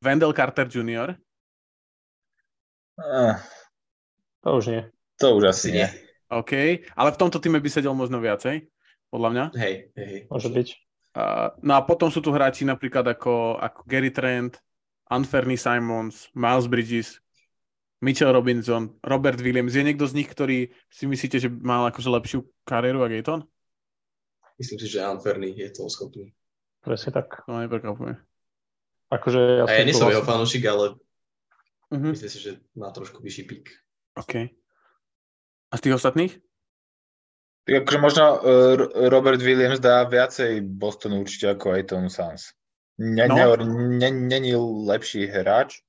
Wendell 0.00 0.32
Carter 0.36 0.68
Jr., 0.70 1.18
Ah, 2.96 3.44
to 4.40 4.56
už 4.56 4.66
nie. 4.72 4.82
to 5.20 5.36
už 5.36 5.52
asi 5.52 5.68
nie. 5.72 5.84
OK, 6.32 6.80
ale 6.96 7.12
v 7.12 7.20
tomto 7.20 7.36
týme 7.36 7.60
by 7.60 7.68
sedel 7.68 7.92
možno 7.92 8.22
viacej, 8.24 8.64
podľa 9.12 9.28
mňa. 9.30 9.44
Hej, 9.60 9.74
hej, 9.92 10.06
hej. 10.06 10.20
Môže 10.32 10.48
byť. 10.48 10.68
No 11.64 11.72
a 11.72 11.80
potom 11.80 12.12
sú 12.12 12.20
tu 12.20 12.28
hráči 12.28 12.68
napríklad 12.68 13.08
ako, 13.08 13.56
ako 13.56 13.80
Gary 13.88 14.12
Trent, 14.12 14.60
Anferny 15.08 15.56
Simons, 15.56 16.28
Miles 16.36 16.68
Bridges, 16.68 17.24
Mitchell 18.04 18.36
Robinson, 18.36 18.92
Robert 19.00 19.40
Williams. 19.40 19.72
Je 19.72 19.80
niekto 19.80 20.04
z 20.04 20.16
nich, 20.20 20.28
ktorý 20.28 20.68
si 20.92 21.08
myslíte, 21.08 21.40
že 21.40 21.48
mal 21.48 21.88
akože 21.88 22.12
lepšiu 22.12 22.38
kariéru 22.68 23.00
ako 23.00 23.14
Ayton? 23.16 23.40
Myslím 24.60 24.78
si, 24.80 24.88
že 24.92 25.00
Anferny 25.00 25.56
je 25.56 25.72
toho 25.72 25.88
schopný. 25.88 26.36
Presne 26.84 27.16
tak. 27.16 27.44
To 27.48 27.56
ma 27.56 27.64
neprekvapuje. 27.64 28.20
Akože 29.08 29.40
ja, 29.40 29.64
A 29.64 29.72
ja 29.72 29.84
nie 29.88 29.96
som 29.96 30.12
jeho 30.12 30.26
fanúšik, 30.26 30.64
ale 30.68 31.00
Uh-huh. 31.86 32.10
myslím 32.10 32.30
si, 32.30 32.38
že 32.42 32.58
má 32.74 32.90
trošku 32.90 33.22
vyšší 33.22 33.42
pík. 33.46 33.70
OK. 34.18 34.50
A 35.70 35.74
z 35.78 35.82
tých 35.86 35.94
ostatných? 35.94 36.34
Tak 37.66 37.82
akože 37.82 37.98
možno 37.98 38.24
uh, 38.24 38.38
Robert 39.10 39.42
Williams 39.42 39.82
dá 39.82 40.06
viacej 40.06 40.62
Bostonu 40.62 41.26
určite 41.26 41.50
ako 41.50 41.74
Ayton 41.74 42.06
Suns. 42.06 42.54
Ne, 42.96 43.26
No. 43.26 43.34
no. 43.34 43.66
ne, 43.90 44.08
není 44.08 44.54
lepší 44.86 45.26
hráč, 45.26 45.82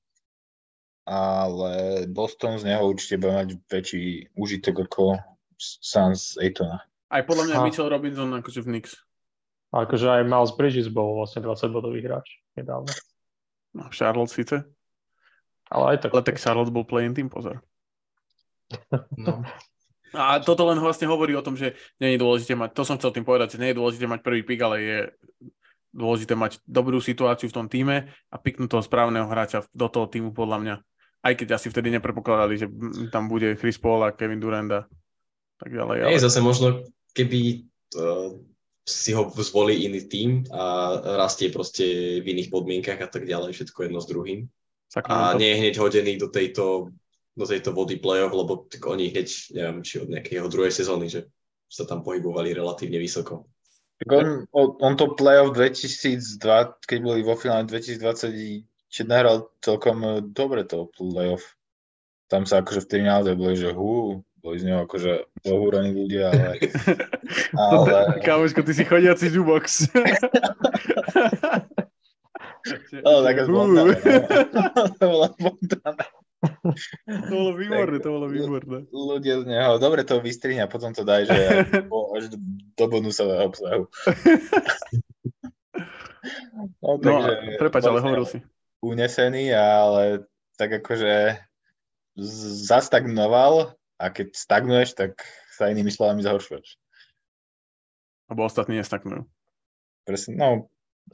ale 1.06 2.04
Boston 2.10 2.58
z 2.58 2.68
neho 2.68 2.84
určite 2.84 3.16
bude 3.16 3.32
mať 3.32 3.48
väčší 3.64 4.04
užitok 4.36 4.84
ako 4.84 5.16
Suns 5.56 6.36
Aitona. 6.36 6.84
Aj 7.08 7.24
podľa 7.24 7.44
mňa 7.48 7.54
A- 7.56 7.64
Mitchell 7.64 7.88
Robinson 7.88 8.28
akože 8.36 8.60
v 8.60 8.68
Knicks. 8.68 8.92
A 9.72 9.84
akože 9.84 10.04
aj 10.04 10.22
Miles 10.28 10.52
Bridges 10.52 10.88
bol 10.88 11.16
vlastne 11.16 11.40
20 11.40 11.72
bodový 11.72 12.04
hráč 12.04 12.28
nedávno. 12.56 12.88
No, 13.72 13.88
Charlotte 13.88 14.32
síce. 14.32 14.64
Ale 15.68 15.96
aj 15.96 15.98
tak. 16.04 16.10
Ale 16.12 16.24
tak 16.24 16.40
Charlotte 16.40 16.72
bol 16.72 16.84
play 16.84 17.08
tým, 17.08 17.28
pozor. 17.28 17.60
No. 19.14 19.44
A 20.16 20.40
toto 20.40 20.64
len 20.68 20.80
vlastne 20.80 21.08
hovorí 21.08 21.36
o 21.36 21.44
tom, 21.44 21.58
že 21.58 21.76
nie 22.00 22.16
je 22.16 22.22
dôležité 22.22 22.56
mať, 22.56 22.72
to 22.72 22.82
som 22.86 22.96
chcel 22.96 23.12
tým 23.12 23.26
povedať, 23.28 23.56
že 23.56 23.60
nie 23.60 23.70
je 23.72 23.78
dôležité 23.80 24.08
mať 24.08 24.20
prvý 24.24 24.40
pick, 24.46 24.60
ale 24.64 24.76
je 24.80 24.98
dôležité 25.92 26.36
mať 26.36 26.62
dobrú 26.64 27.00
situáciu 27.00 27.48
v 27.48 27.56
tom 27.56 27.66
týme 27.66 28.08
a 28.08 28.36
piknúť 28.36 28.68
toho 28.70 28.84
správneho 28.84 29.26
hráča 29.26 29.64
do 29.72 29.88
toho 29.88 30.06
týmu 30.06 30.36
podľa 30.36 30.58
mňa. 30.60 30.74
Aj 31.18 31.34
keď 31.34 31.58
asi 31.58 31.68
vtedy 31.68 31.90
nepredpokladali, 31.98 32.54
že 32.54 32.66
tam 33.10 33.26
bude 33.26 33.58
Chris 33.58 33.76
Paul 33.76 34.06
a 34.06 34.14
Kevin 34.14 34.38
Durant 34.38 34.70
a 34.70 34.82
tak 35.58 35.70
ďalej. 35.74 35.96
Ale... 36.06 36.10
Hej, 36.14 36.24
zase 36.30 36.38
možno, 36.38 36.86
keby 37.16 37.66
uh, 37.98 38.38
si 38.86 39.10
ho 39.12 39.26
zvolí 39.42 39.84
iný 39.84 40.06
tým 40.06 40.30
a 40.54 40.94
rastie 41.18 41.50
proste 41.50 42.18
v 42.22 42.26
iných 42.26 42.48
podmienkach 42.48 43.00
a 43.02 43.08
tak 43.10 43.26
ďalej, 43.26 43.52
všetko 43.52 43.90
jedno 43.90 44.00
s 44.00 44.08
druhým. 44.08 44.46
A 44.46 44.88
Sacramento. 44.88 45.38
nie 45.42 45.48
je 45.52 45.58
hneď 45.60 45.74
hodený 45.76 46.12
do 46.16 46.28
tejto, 46.32 46.94
do 47.38 47.46
tejto 47.46 47.70
vody 47.70 48.02
play-off, 48.02 48.34
lebo 48.34 48.66
tak 48.66 48.82
oni 48.82 49.14
hneď, 49.14 49.28
neviem, 49.54 49.78
či 49.86 50.02
od 50.02 50.10
nejakého 50.10 50.50
druhej 50.50 50.74
sezóny, 50.74 51.06
že 51.06 51.30
sa 51.70 51.86
tam 51.86 52.02
pohybovali 52.02 52.50
relatívne 52.50 52.98
vysoko. 52.98 53.46
Tak 54.02 54.08
on, 54.14 54.26
on, 54.54 54.94
to 54.94 55.14
playoff 55.14 55.54
2002, 55.54 56.42
keď 56.86 56.98
boli 57.02 57.20
vo 57.22 57.34
finále 57.34 57.66
2020, 57.66 58.66
nahral 59.06 59.50
celkom 59.62 60.02
eh, 60.02 60.22
dobre 60.22 60.66
to 60.66 60.90
playoff. 60.98 61.54
Tam 62.26 62.44
sa 62.44 62.60
akože 62.60 62.84
vtedy 62.84 63.06
naozaj 63.06 63.34
boli, 63.38 63.54
že 63.56 63.70
hú, 63.72 64.22
boli 64.38 64.56
z 64.62 64.70
neho 64.70 64.86
akože 64.86 65.26
ohúrení 65.50 65.90
ľudia, 65.94 66.30
ale... 66.30 66.62
ale 67.58 68.20
Kámoško, 68.26 68.62
ty 68.62 68.72
si 68.74 68.84
chodiaci 68.86 69.30
jubox. 69.34 69.88
no, 73.02 73.22
no. 73.24 73.82
to 75.00 75.06
spontánne. 75.34 76.04
To 77.08 77.34
bolo 77.34 77.50
výborné, 77.56 77.96
to 78.00 78.10
bolo 78.12 78.26
výborné. 78.28 78.78
Ľudia 78.92 79.42
z 79.42 79.44
neho, 79.48 79.80
dobre 79.80 80.04
to 80.04 80.20
vystrihne 80.20 80.64
a 80.64 80.70
potom 80.70 80.92
to 80.92 81.02
daj, 81.02 81.26
že 81.28 81.38
až 82.16 82.24
do, 82.76 82.84
bonusového 82.88 83.48
obsahu. 83.48 83.84
No, 86.82 86.98
No, 86.98 87.22
prepač, 87.56 87.86
ale 87.86 88.02
bol 88.02 88.04
hovoril 88.04 88.26
si. 88.26 88.38
Unesený, 88.82 89.54
ale 89.54 90.26
tak 90.58 90.82
akože 90.82 91.38
zastagnoval 92.68 93.78
a 93.96 94.04
keď 94.10 94.34
stagnuješ, 94.34 94.98
tak 94.98 95.22
sa 95.54 95.70
inými 95.70 95.88
slovami 95.88 96.20
zhoršuješ. 96.22 96.78
Lebo 98.28 98.44
ostatní 98.44 98.82
nestaknujú. 98.82 99.24
Presne, 100.04 100.34
no, 100.36 100.48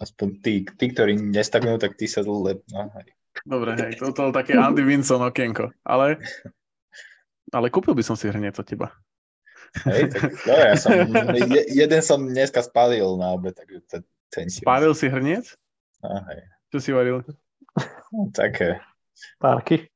aspoň 0.00 0.28
tí, 0.42 0.54
tí, 0.66 0.86
ktorí 0.90 1.14
nestagnujú, 1.20 1.78
tak 1.78 1.94
tí 1.94 2.10
sa 2.10 2.24
zle... 2.26 2.60
No, 2.72 2.90
hej. 2.98 3.08
Dobre, 3.44 3.76
hej, 3.76 4.00
to 4.00 4.16
bolo 4.16 4.32
také 4.32 4.56
Andy 4.56 4.80
Vinson 4.80 5.20
okienko. 5.20 5.68
Ale, 5.84 6.16
ale 7.52 7.66
kúpil 7.68 7.92
by 7.92 8.00
som 8.00 8.16
si 8.16 8.24
hrniec 8.32 8.56
od 8.56 8.64
teba. 8.64 8.88
Hej, 9.84 10.16
tak, 10.16 10.32
no, 10.48 10.52
ja 10.54 10.74
som, 10.80 10.92
je, 11.50 11.62
jeden 11.68 12.00
som 12.00 12.24
dneska 12.24 12.64
spálil 12.64 13.04
na 13.20 13.36
obe, 13.36 13.52
takže 13.52 13.84
to 13.90 13.96
cením. 14.32 14.64
Spálil 14.64 14.92
si 14.96 15.06
hrniec? 15.12 15.52
Hej. 16.00 16.40
Čo 16.72 16.78
si 16.80 16.90
varil? 16.96 17.20
No, 18.14 18.32
také. 18.32 18.80
Párky. 19.38 19.88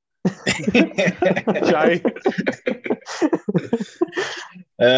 Čaj? 1.65 1.93
E, 4.79 4.91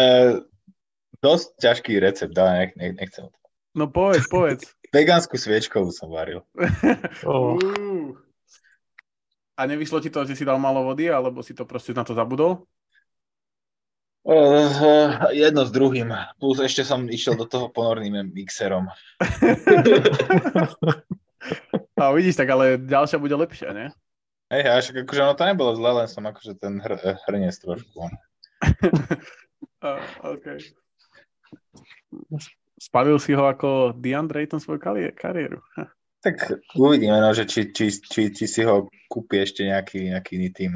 dosť 1.25 1.47
ťažký 1.57 1.93
recept, 2.05 2.37
ale 2.37 2.51
nech, 2.53 2.71
nech, 2.77 2.93
nechcem. 3.01 3.25
to. 3.25 3.37
No 3.73 3.89
povedz, 3.89 4.29
povedz. 4.29 4.69
Vegánsku 4.93 5.41
sviečkovú 5.41 5.89
som 5.89 6.13
varil. 6.13 6.45
Oh. 7.25 7.57
Uú. 7.57 8.13
A 9.59 9.67
nevyšlo 9.67 9.99
ti 9.99 10.09
to, 10.09 10.23
že 10.25 10.35
si 10.35 10.47
dal 10.47 10.57
málo 10.57 10.87
vody, 10.87 11.11
alebo 11.11 11.43
si 11.43 11.51
to 11.51 11.67
proste 11.67 11.91
na 11.91 12.07
to 12.07 12.15
zabudol? 12.15 12.65
Uh, 14.21 15.17
jedno 15.33 15.65
s 15.65 15.73
druhým. 15.73 16.13
Plus 16.37 16.61
ešte 16.61 16.85
som 16.85 17.09
išiel 17.09 17.33
do 17.33 17.49
toho 17.49 17.73
ponorným 17.73 18.29
mixerom. 18.29 18.85
A 21.97 22.13
vidíš, 22.13 22.37
tak 22.37 22.49
ale 22.53 22.77
ďalšia 22.77 23.17
bude 23.17 23.33
lepšia, 23.33 23.73
ne? 23.73 23.89
Hej, 24.53 24.63
až 24.67 24.85
akože 24.93 25.21
ono 25.25 25.33
to 25.33 25.45
nebolo 25.47 25.71
zle, 25.73 25.91
len 26.03 26.07
som 26.11 26.27
akože 26.27 26.53
ten 26.59 26.77
hr, 26.77 27.17
hrniec 27.25 27.55
trošku. 27.57 28.13
Uh, 29.81 30.01
OK. 30.21 30.45
Spravil 32.77 33.17
si 33.17 33.33
ho 33.33 33.45
ako 33.49 33.97
DeAndre 33.97 34.45
Ayton 34.45 34.61
svoju 34.61 34.77
kari- 34.77 35.13
kariéru. 35.17 35.61
Tak 36.21 36.37
uvidíme, 36.77 37.17
no, 37.17 37.33
že 37.33 37.49
či, 37.49 37.73
či, 37.73 37.89
či, 37.89 38.29
či 38.29 38.45
si 38.45 38.61
ho 38.61 38.85
kúpi 39.09 39.41
ešte 39.41 39.65
nejaký, 39.65 40.13
nejaký 40.13 40.31
iný 40.37 40.49
tým. 40.53 40.71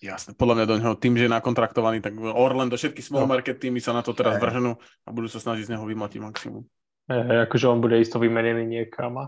Jasné, 0.00 0.32
podľa 0.36 0.54
mňa 0.56 0.66
do 0.68 0.76
neho 0.80 0.94
tým, 0.96 1.16
že 1.16 1.24
je 1.28 1.36
nakontraktovaný, 1.36 2.00
tak 2.04 2.16
Orlando, 2.20 2.76
všetky 2.76 3.00
small 3.00 3.28
No. 3.28 3.32
market 3.32 3.60
týmy 3.60 3.80
sa 3.80 3.96
na 3.96 4.04
to 4.04 4.12
teraz 4.12 4.36
vrženú 4.40 4.76
a 4.76 5.08
budú 5.12 5.28
sa 5.28 5.40
snažiť 5.40 5.68
z 5.68 5.72
neho 5.76 5.84
vymatiť 5.84 6.20
maximum. 6.20 6.64
Hej, 7.08 7.48
akože 7.48 7.66
on 7.68 7.80
bude 7.80 7.96
isto 8.00 8.20
vymenený 8.20 8.66
niekam 8.68 9.16
a, 9.20 9.26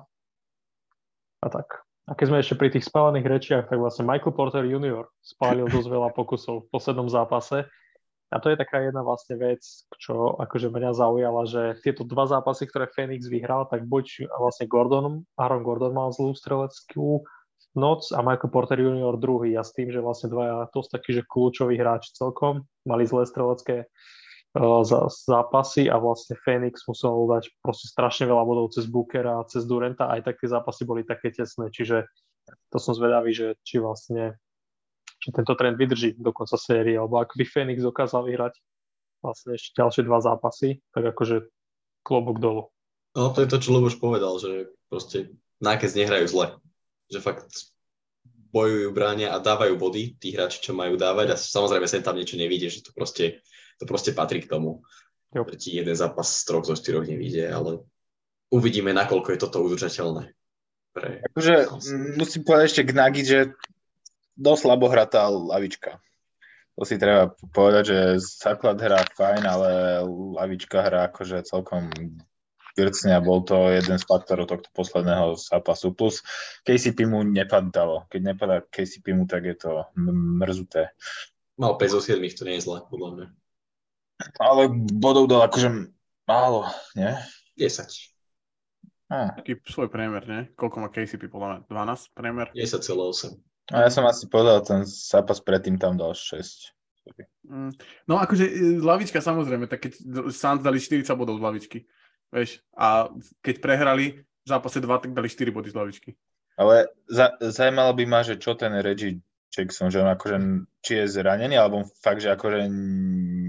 a 1.45 1.47
tak. 1.49 1.85
A 2.09 2.17
keď 2.17 2.25
sme 2.33 2.39
ešte 2.41 2.57
pri 2.57 2.69
tých 2.73 2.89
spálených 2.89 3.27
rečiach, 3.29 3.65
tak 3.69 3.77
vlastne 3.77 4.09
Michael 4.09 4.33
Porter 4.33 4.65
Jr. 4.65 5.05
spálil 5.21 5.69
dosť 5.69 5.89
veľa 5.93 6.09
pokusov 6.17 6.65
v 6.65 6.71
poslednom 6.73 7.09
zápase. 7.13 7.69
A 8.29 8.37
to 8.45 8.53
je 8.53 8.61
taká 8.61 8.85
jedna 8.85 9.01
vlastne 9.01 9.41
vec, 9.41 9.65
čo 9.97 10.37
akože 10.37 10.69
mňa 10.69 10.93
zaujala, 10.93 11.49
že 11.49 11.63
tieto 11.81 12.05
dva 12.05 12.29
zápasy, 12.29 12.69
ktoré 12.69 12.85
Phoenix 12.93 13.25
vyhral, 13.25 13.65
tak 13.65 13.89
buď 13.89 14.29
vlastne 14.37 14.69
Gordon, 14.69 15.25
Aaron 15.41 15.65
Gordon 15.65 15.97
mal 15.97 16.13
zlú 16.13 16.37
streleckú 16.37 17.25
noc 17.73 18.13
a 18.13 18.21
Michael 18.21 18.53
Porter 18.53 18.77
Jr. 18.77 19.17
druhý 19.17 19.57
a 19.57 19.65
s 19.65 19.73
tým, 19.73 19.89
že 19.89 20.05
vlastne 20.05 20.29
dvaja 20.29 20.69
dosť 20.69 21.01
takí, 21.01 21.11
že 21.17 21.25
kľúčoví 21.25 21.81
hráči 21.81 22.13
celkom 22.13 22.69
mali 22.85 23.09
zlé 23.09 23.25
strelecké 23.25 23.89
uh, 23.89 24.85
zá- 24.85 25.09
zápasy 25.09 25.89
a 25.89 25.97
vlastne 25.97 26.37
Phoenix 26.45 26.85
musel 26.85 27.13
dať 27.33 27.49
proste 27.65 27.89
strašne 27.89 28.29
veľa 28.29 28.45
bodov 28.45 28.77
cez 28.77 28.85
Bookera 28.85 29.41
a 29.41 29.49
cez 29.49 29.65
Durenta, 29.65 30.09
aj 30.13 30.29
tak 30.29 30.37
tie 30.37 30.53
zápasy 30.53 30.85
boli 30.85 31.01
také 31.05 31.33
tesné, 31.33 31.73
čiže 31.73 32.05
to 32.73 32.77
som 32.81 32.93
zvedavý, 32.93 33.33
že 33.33 33.57
či 33.65 33.81
vlastne 33.81 34.37
či 35.19 35.35
tento 35.35 35.55
trend 35.59 35.75
vydrží 35.75 36.15
do 36.19 36.31
konca 36.31 36.55
série, 36.55 36.95
alebo 36.95 37.19
ak 37.19 37.35
by 37.35 37.45
Phoenix 37.45 37.83
dokázal 37.83 38.27
vyhrať 38.27 38.55
vlastne 39.19 39.59
ešte 39.59 39.75
ďalšie 39.75 40.03
dva 40.07 40.23
zápasy, 40.23 40.79
tak 40.95 41.11
akože 41.11 41.51
klobúk 42.07 42.39
dolu. 42.39 42.71
No 43.19 43.35
to 43.35 43.43
je 43.43 43.51
to, 43.51 43.59
čo 43.59 43.75
Luboš 43.75 43.99
povedal, 43.99 44.39
že 44.39 44.71
proste 44.87 45.35
nákez 45.59 45.99
nehrajú 45.99 46.27
zle. 46.31 46.47
Že 47.11 47.19
fakt 47.25 47.51
bojujú, 48.55 48.95
bránia 48.95 49.35
a 49.35 49.43
dávajú 49.43 49.75
body 49.77 50.17
tí 50.17 50.33
hráči, 50.33 50.63
čo 50.63 50.73
majú 50.73 50.95
dávať 50.97 51.35
a 51.35 51.37
samozrejme 51.37 51.85
sem 51.91 52.01
tam 52.01 52.17
niečo 52.17 52.39
nevidie, 52.39 52.71
že 52.71 52.81
to 52.81 52.95
proste, 52.95 53.43
to 53.77 53.85
proste 53.85 54.15
patrí 54.15 54.41
k 54.41 54.51
tomu. 54.51 54.87
Jo. 55.35 55.45
Že 55.45 55.57
ti 55.61 55.71
jeden 55.77 55.93
zápas 55.93 56.31
z 56.31 56.43
troch 56.49 56.65
zo 56.65 56.73
štyroch 56.73 57.05
nevidie, 57.05 57.45
ale 57.45 57.85
uvidíme, 58.49 58.97
nakoľko 58.97 59.29
je 59.35 59.39
toto 59.43 59.61
udržateľné. 59.61 60.33
Pre... 60.97 61.09
Akože 61.33 61.55
musím 62.17 62.43
povedať 62.49 62.67
ešte 62.73 62.83
k 62.89 62.97
Nagy, 62.97 63.23
že 63.29 63.39
dosť 64.39 64.61
slabo 64.63 64.87
hrá 64.87 65.05
tá 65.05 65.27
lavička. 65.27 65.99
To 66.79 66.87
si 66.87 66.95
treba 66.95 67.35
povedať, 67.51 67.83
že 67.91 67.99
základ 68.23 68.79
hrá 68.79 69.03
fajn, 69.03 69.43
ale 69.43 69.71
lavička 70.07 70.79
hrá 70.87 71.11
akože 71.11 71.43
celkom 71.43 71.91
grcne 72.79 73.19
a 73.19 73.21
bol 73.21 73.43
to 73.43 73.75
jeden 73.75 73.99
z 73.99 74.07
faktorov 74.07 74.47
tohto 74.47 74.71
posledného 74.71 75.35
zápasu. 75.35 75.91
Plus 75.91 76.23
KCP 76.63 77.11
mu 77.11 77.27
nepadalo. 77.27 78.07
Keď 78.07 78.21
nepadá 78.23 78.63
KCP 78.63 79.19
mu, 79.19 79.27
tak 79.27 79.51
je 79.51 79.59
to 79.59 79.91
mrzuté. 80.39 80.95
Mal 81.59 81.75
5 81.75 81.99
zo 81.99 81.99
7, 81.99 82.23
to 82.39 82.47
nie 82.47 82.63
je 82.63 82.71
zle, 82.71 82.87
podľa 82.87 83.09
mňa. 83.11 83.27
Ale 84.39 84.71
bodov 84.95 85.27
dal 85.27 85.51
akože 85.51 85.91
málo, 86.31 86.71
nie? 86.95 87.11
10. 87.59 87.91
Ah. 89.11 89.35
Taký 89.35 89.59
svoj 89.67 89.91
priemer, 89.91 90.23
ne? 90.31 90.41
Koľko 90.55 90.79
má 90.79 90.89
KCP, 90.95 91.27
podľa 91.27 91.67
mňa? 91.67 92.07
12 92.07 92.15
priemer? 92.15 92.47
10,8. 92.55 93.48
A 93.69 93.85
ja 93.85 93.91
som 93.93 94.05
asi 94.09 94.25
povedal, 94.29 94.65
ten 94.65 94.89
zápas 94.89 95.45
predtým 95.45 95.77
tam 95.77 96.01
dal 96.01 96.17
6. 96.17 96.73
Mm. 97.49 97.73
No 98.05 98.21
akože 98.21 98.45
e, 98.45 98.81
lavička 98.81 99.21
samozrejme, 99.21 99.69
tak 99.69 99.89
keď 99.89 99.93
Suns 100.33 100.61
dali 100.61 100.81
40 100.81 101.09
bodov 101.17 101.41
z 101.41 101.45
lavičky, 101.45 101.79
vieš, 102.33 102.61
a 102.77 103.09
keď 103.41 103.55
prehrali 103.65 104.25
v 104.25 104.49
zápase 104.49 104.81
2, 104.81 104.89
tak 105.05 105.11
dali 105.13 105.29
4 105.29 105.53
body 105.53 105.69
z 105.73 105.77
lavičky. 105.77 106.11
Ale 106.59 106.91
za, 107.09 107.39
zajímalo 107.41 107.95
by 107.95 108.05
ma, 108.05 108.21
že 108.27 108.37
čo 108.37 108.59
ten 108.59 108.75
Reggie 108.83 109.23
Jackson, 109.53 109.89
že 109.89 110.03
on 110.03 110.11
akože, 110.11 110.37
či 110.85 111.05
je 111.05 111.05
zranený, 111.09 111.57
alebo 111.57 111.89
fakt, 112.03 112.21
že 112.21 112.35
akože 112.35 112.69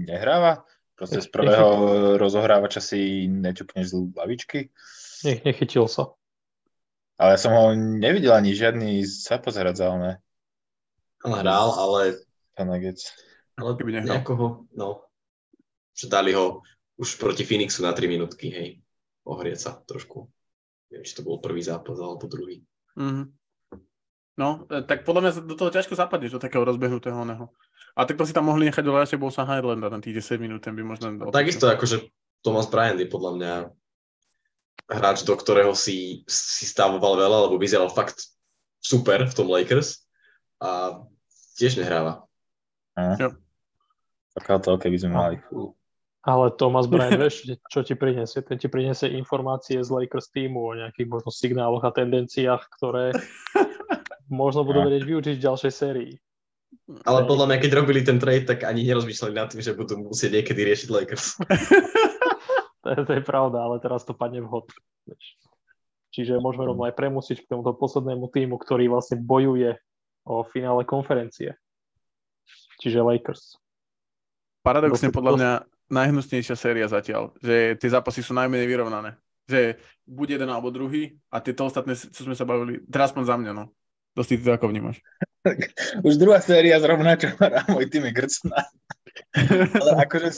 nehráva? 0.08 0.64
Proste 0.96 1.24
z 1.24 1.28
prvého 1.32 1.68
rozohrávača 2.22 2.80
si 2.80 3.24
neťukneš 3.28 3.84
z 3.88 3.94
lavičky? 4.16 4.58
Nech, 5.24 5.44
nechytil 5.44 5.88
sa. 5.88 6.12
Ale 7.20 7.36
som 7.36 7.52
ho 7.52 7.76
nevidel 7.76 8.32
ani 8.32 8.56
žiadny 8.56 9.04
zápas 9.04 9.60
hrať 9.60 9.76
za 9.76 9.92
oné. 9.92 10.12
Ale 11.20 11.44
hral, 11.44 11.68
ale, 11.76 12.00
Nuggets. 12.56 13.12
ale 13.60 13.76
Keby 13.76 14.00
nehral. 14.00 14.08
nejakoho, 14.08 14.64
no, 14.72 15.04
že 15.92 16.08
dali 16.08 16.32
ho 16.32 16.64
už 16.96 17.20
proti 17.20 17.44
Phoenixu 17.44 17.84
na 17.84 17.92
3 17.92 18.08
minútky, 18.08 18.48
hej, 18.48 18.80
ohrieť 19.28 19.58
sa 19.60 19.70
trošku. 19.84 20.32
Neviem, 20.88 21.04
či 21.04 21.12
to 21.12 21.20
bol 21.20 21.44
prvý 21.44 21.60
zápas 21.60 22.00
alebo 22.00 22.24
druhý. 22.24 22.64
Mhm. 22.96 23.36
No, 24.40 24.64
e, 24.72 24.80
tak 24.80 25.04
podľa 25.04 25.20
mňa 25.20 25.32
do 25.44 25.54
toho 25.60 25.68
ťažko 25.68 25.92
zapadneš, 26.00 26.32
do 26.32 26.40
takého 26.40 26.64
rozbehnutého 26.64 27.12
oného. 27.12 27.52
A 27.92 28.08
tak 28.08 28.16
to 28.16 28.24
si 28.24 28.32
tam 28.32 28.48
mohli 28.48 28.72
nechať 28.72 28.80
do 28.80 28.96
radšej 28.96 29.20
Bolsa 29.20 29.44
Highlanda 29.44 29.92
na 29.92 30.00
tých 30.00 30.24
10 30.24 30.40
minút, 30.40 30.64
ten 30.64 30.72
by 30.72 30.80
možno... 30.80 31.12
Takisto 31.28 31.68
akože 31.68 32.08
Thomas 32.40 32.64
Bryant 32.72 32.96
je 32.96 33.04
podľa 33.04 33.32
mňa 33.36 33.52
hráč, 34.88 35.26
do 35.26 35.34
ktorého 35.36 35.74
si, 35.76 36.22
si 36.30 36.64
stavoval 36.64 37.18
veľa, 37.18 37.38
lebo 37.50 37.60
vyzeral 37.60 37.90
fakt 37.92 38.32
super 38.80 39.26
v 39.28 39.36
tom 39.36 39.50
Lakers 39.50 40.06
a 40.62 41.02
tiež 41.60 41.76
nehráva. 41.76 42.24
Taká 44.36 44.56
to, 44.62 44.78
keby 44.80 44.96
sme 44.96 45.12
mali. 45.12 45.36
Fú. 45.50 45.76
Ale 46.20 46.52
Thomas 46.56 46.84
Bryant, 46.90 47.16
vieš, 47.16 47.48
čo 47.72 47.80
ti 47.80 47.96
prinesie? 47.96 48.44
Ten 48.44 48.60
ti 48.60 48.68
prinesie 48.68 49.12
informácie 49.16 49.80
z 49.80 49.88
Lakers 49.88 50.32
týmu 50.32 50.60
o 50.60 50.76
nejakých 50.76 51.08
možno 51.08 51.30
signáloch 51.32 51.84
a 51.84 51.92
tendenciách, 51.92 52.62
ktoré 52.76 53.12
možno 54.28 54.64
budú 54.64 54.84
vedieť 54.84 55.04
využiť 55.04 55.34
v 55.40 55.44
ďalšej 55.44 55.72
sérii. 55.72 56.12
Ale 57.06 57.26
podľa 57.26 57.50
mňa, 57.50 57.58
keď 57.62 57.70
robili 57.82 58.00
ten 58.02 58.18
trade, 58.18 58.46
tak 58.46 58.62
ani 58.62 58.86
nerozmýšľali 58.86 59.34
nad 59.34 59.50
tým, 59.50 59.62
že 59.62 59.74
budú 59.74 59.98
musieť 59.98 60.42
niekedy 60.42 60.60
riešiť 60.66 60.88
Lakers. 60.90 61.26
To 62.84 62.88
je, 62.96 63.04
to 63.04 63.12
je 63.12 63.20
pravda, 63.20 63.60
ale 63.60 63.76
teraz 63.76 64.08
to 64.08 64.16
padne 64.16 64.40
vhod. 64.40 64.64
Čiže 66.16 66.40
môžeme 66.40 66.64
rovno 66.64 66.88
aj 66.88 66.96
premusiť 66.96 67.44
k 67.44 67.50
tomuto 67.52 67.76
poslednému 67.76 68.32
týmu, 68.32 68.56
ktorý 68.56 68.88
vlastne 68.88 69.20
bojuje 69.20 69.76
o 70.24 70.40
finále 70.48 70.88
konferencie. 70.88 71.60
Čiže 72.80 73.04
Lakers. 73.04 73.60
Paradoxne 74.64 75.12
podľa 75.12 75.32
mňa 75.36 75.50
najhnusnejšia 75.90 76.56
séria 76.56 76.86
zatiaľ, 76.88 77.36
že 77.42 77.76
tie 77.76 77.90
zápasy 77.92 78.24
sú 78.24 78.32
najmenej 78.32 78.64
vyrovnané. 78.64 79.20
Že 79.44 79.76
buď 80.06 80.40
jeden 80.40 80.48
alebo 80.48 80.72
druhý 80.72 81.18
a 81.28 81.42
tieto 81.42 81.66
ostatné, 81.66 81.92
čo 81.98 82.22
sme 82.24 82.38
sa 82.38 82.46
bavili, 82.46 82.80
teraz 82.86 83.12
aspoň 83.12 83.24
za 83.26 83.36
mňa, 83.36 83.52
no. 83.52 83.64
Dosť 84.14 84.28
ty 84.34 84.34
to 84.42 84.56
ako 84.56 84.66
vnímaš? 84.70 84.98
Už 86.06 86.18
druhá 86.18 86.42
séria 86.42 86.78
zrovna, 86.82 87.14
čo 87.14 87.30
hrá 87.38 87.62
môj 87.70 87.86
tým 87.90 88.10
je 88.10 88.12
Grcna. 88.14 88.58
Ale 89.82 89.92
akože 90.06 90.30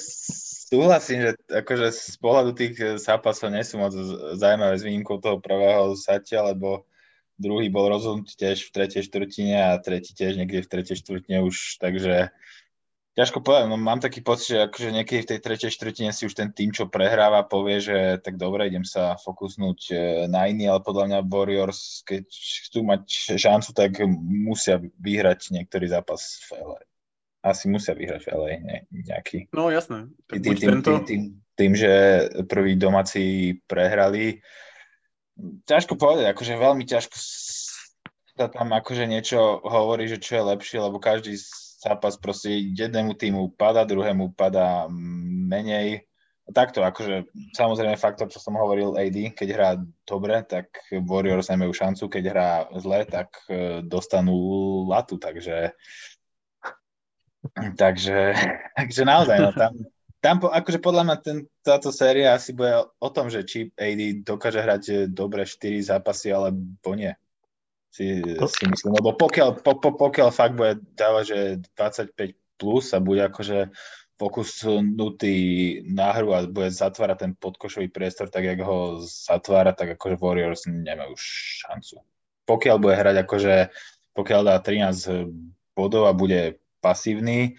súhlasím, 0.73 1.19
že 1.21 1.31
akože 1.53 1.93
z 1.93 2.17
pohľadu 2.17 2.51
tých 2.57 2.75
eh, 2.81 2.97
zápasov 2.97 3.53
nie 3.53 3.61
sú 3.61 3.77
moc 3.77 3.93
zaujímavé 4.41 4.81
s 4.81 4.87
výnimkou 4.89 5.21
toho 5.21 5.37
prvého 5.37 5.93
satia, 6.01 6.41
lebo 6.41 6.89
druhý 7.37 7.69
bol 7.69 7.93
rozhodnutý 7.93 8.33
tiež 8.33 8.73
v 8.73 8.75
tretej 8.81 9.05
štvrtine 9.13 9.57
a 9.61 9.77
tretí 9.77 10.17
tiež 10.17 10.41
niekde 10.41 10.65
v 10.65 10.71
tretej 10.73 10.97
štvrtine 10.97 11.45
už, 11.45 11.77
takže 11.83 12.33
ťažko 13.13 13.45
povedať, 13.45 13.69
no 13.69 13.77
mám 13.77 14.01
taký 14.01 14.25
pocit, 14.25 14.57
že 14.57 14.65
akože 14.65 14.89
niekedy 14.89 15.21
v 15.21 15.31
tej 15.37 15.41
tretej 15.45 15.71
štvrtine 15.77 16.11
si 16.17 16.25
už 16.25 16.33
ten 16.33 16.49
tým, 16.49 16.73
čo 16.73 16.89
prehráva, 16.89 17.45
povie, 17.45 17.77
že 17.83 17.97
tak 18.25 18.41
dobre, 18.41 18.73
idem 18.73 18.89
sa 18.89 19.21
fokusnúť 19.21 19.81
eh, 19.93 19.99
na 20.33 20.49
iný, 20.49 20.73
ale 20.73 20.81
podľa 20.81 21.05
mňa 21.13 21.29
Warriors, 21.29 22.01
keď 22.09 22.25
chcú 22.71 22.81
mať 22.89 23.37
šancu, 23.37 23.77
tak 23.77 24.01
musia 24.25 24.81
vyhrať 24.81 25.53
niektorý 25.53 25.93
zápas 25.93 26.41
v 26.49 26.65
LA. 26.65 26.92
Asi 27.43 27.67
musia 27.67 27.99
vyhrať 27.99 28.23
v 28.23 28.31
LA, 28.31 28.53
ne, 28.63 28.79
nejaký. 28.91 29.51
No 29.51 29.67
jasné. 29.69 30.07
Tak 30.31 30.39
Tým, 30.39 30.55
tým, 30.55 30.69
tento, 30.79 30.93
tým, 31.03 31.05
tým, 31.05 31.23
tým, 31.59 31.73
že 31.75 31.93
prví 32.47 32.79
domáci 32.79 33.59
prehrali. 33.67 34.39
Ťažko 35.67 35.99
povedať, 35.99 36.31
akože 36.31 36.55
veľmi 36.55 36.87
ťažko 36.87 37.17
sa 38.33 38.49
tam 38.49 38.73
akože 38.73 39.05
niečo 39.05 39.61
hovorí, 39.61 40.09
že 40.09 40.17
čo 40.17 40.41
je 40.41 40.49
lepšie, 40.57 40.79
lebo 40.81 40.97
každý 40.97 41.37
zápas 41.83 42.17
proste 42.17 42.55
jednému 42.73 43.19
týmu 43.19 43.53
pada, 43.59 43.85
druhému 43.85 44.33
pada 44.33 44.89
menej. 44.89 46.09
Takto, 46.43 46.83
akože 46.83 47.31
samozrejme 47.55 47.95
faktor, 47.95 48.27
čo 48.27 48.43
som 48.43 48.59
hovoril 48.59 48.99
AD, 48.99 49.39
keď 49.39 49.49
hrá 49.55 49.71
dobre, 50.03 50.43
tak 50.43 50.75
Warriors 50.91 51.49
nemajú 51.49 51.71
šancu, 51.71 52.05
keď 52.11 52.25
hrá 52.35 52.51
zle, 52.83 53.07
tak 53.07 53.31
eh, 53.47 53.79
dostanú 53.87 54.35
latu, 54.91 55.23
takže 55.23 55.77
takže, 57.57 58.33
takže 58.79 59.03
naozaj, 59.05 59.37
no 59.39 59.51
tam, 59.53 59.73
tam 60.23 60.37
po, 60.39 60.49
akože 60.49 60.79
podľa 60.79 61.03
mňa 61.05 61.17
ten, 61.19 61.39
táto 61.67 61.91
séria 61.91 62.39
asi 62.39 62.55
bude 62.55 62.71
o 62.79 63.09
tom, 63.11 63.27
že 63.27 63.43
či 63.43 63.75
AD 63.75 64.23
dokáže 64.23 64.63
hrať 64.63 64.83
eh, 64.89 64.99
dobre 65.11 65.43
4 65.45 65.83
zápasy, 65.83 66.31
alebo 66.31 66.95
nie. 66.95 67.13
Si, 67.93 68.25
To- 68.41 68.49
si 68.49 68.65
myslím, 68.65 68.97
lebo 68.97 69.13
pokiaľ, 69.19 69.61
po, 69.61 69.77
po, 69.77 69.93
pokiaľ 69.93 70.29
fakt 70.33 70.57
bude 70.57 70.81
dávať, 70.97 71.25
že 71.29 71.39
25 71.77 72.17
plus 72.57 72.95
a 72.97 73.03
bude 73.03 73.21
akože 73.27 73.69
fokusnutý 74.23 75.37
na 75.91 76.15
hru 76.15 76.31
a 76.31 76.47
bude 76.47 76.71
zatvárať 76.71 77.19
ten 77.27 77.33
podkošový 77.35 77.91
priestor, 77.91 78.31
tak 78.31 78.47
jak 78.47 78.63
ho 78.63 79.03
zatvára, 79.03 79.75
tak 79.75 79.99
akože 79.99 80.17
Warriors 80.23 80.71
nemajú 80.71 81.19
šancu. 81.19 81.99
Pokiaľ 82.47 82.77
bude 82.79 82.95
hrať 82.95 83.17
akože, 83.27 83.55
pokiaľ 84.15 84.41
dá 84.47 84.57
13 84.63 85.27
bodov 85.75 86.07
a 86.07 86.15
bude 86.15 86.62
pasívny 86.83 87.55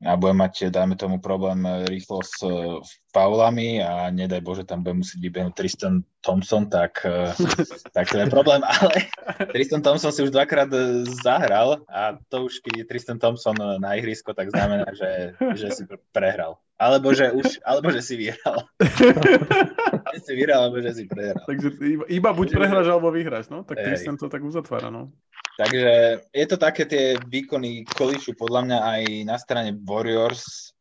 a 0.00 0.16
bude 0.16 0.32
mať, 0.32 0.72
dajme 0.72 0.96
tomu, 0.96 1.20
problém 1.20 1.60
rýchlo 1.84 2.24
s 2.24 2.40
faulami 3.12 3.84
a 3.84 4.08
nedaj 4.08 4.40
Bože, 4.40 4.64
tam 4.64 4.80
bude 4.80 5.04
musieť 5.04 5.20
vybehnúť 5.20 5.52
Tristan 5.52 6.00
Thompson, 6.24 6.72
tak, 6.72 7.04
eh, 7.04 7.36
tak 7.96 8.08
to 8.08 8.16
je 8.16 8.26
problém, 8.32 8.64
ale 8.64 9.12
Tristan 9.52 9.84
Thompson 9.84 10.08
si 10.08 10.24
už 10.24 10.32
dvakrát 10.32 10.72
zahral 11.20 11.84
a 11.90 12.16
to 12.32 12.48
už, 12.48 12.64
keď 12.64 12.72
je 12.80 12.84
Tristan 12.88 13.18
Thompson 13.20 13.56
na 13.76 14.00
ihrisko, 14.00 14.32
tak 14.32 14.48
znamená, 14.48 14.88
že, 14.96 15.36
že 15.52 15.68
si 15.68 15.82
pr- 15.84 16.00
prehral. 16.16 16.56
Alebo 16.80 17.12
že 17.12 17.28
už, 17.28 17.60
alebo 17.60 17.92
že 17.92 18.00
si 18.00 18.16
vyhral. 18.16 18.64
že 20.16 20.18
si 20.24 20.32
vyhral, 20.32 20.64
alebo 20.64 20.80
že 20.80 20.96
si 20.96 21.04
prehral. 21.04 21.44
takže 21.44 21.76
iba, 21.76 22.04
iba 22.08 22.30
buď 22.32 22.56
prehráš 22.56 22.88
alebo 22.88 23.12
vyhráš, 23.12 23.52
no. 23.52 23.68
Tak 23.68 23.76
Hej. 23.76 23.84
Tristan 23.84 24.16
to 24.16 24.32
tak 24.32 24.40
uzatvára, 24.40 24.88
no. 24.88 25.12
Takže 25.60 25.92
je 26.32 26.46
to 26.48 26.56
také 26.56 26.88
tie 26.88 27.20
výkony 27.20 27.84
kolíšu 27.84 28.32
podľa 28.32 28.60
mňa 28.64 28.78
aj 28.80 29.02
na 29.28 29.36
strane 29.36 29.76
Warriors. 29.84 30.72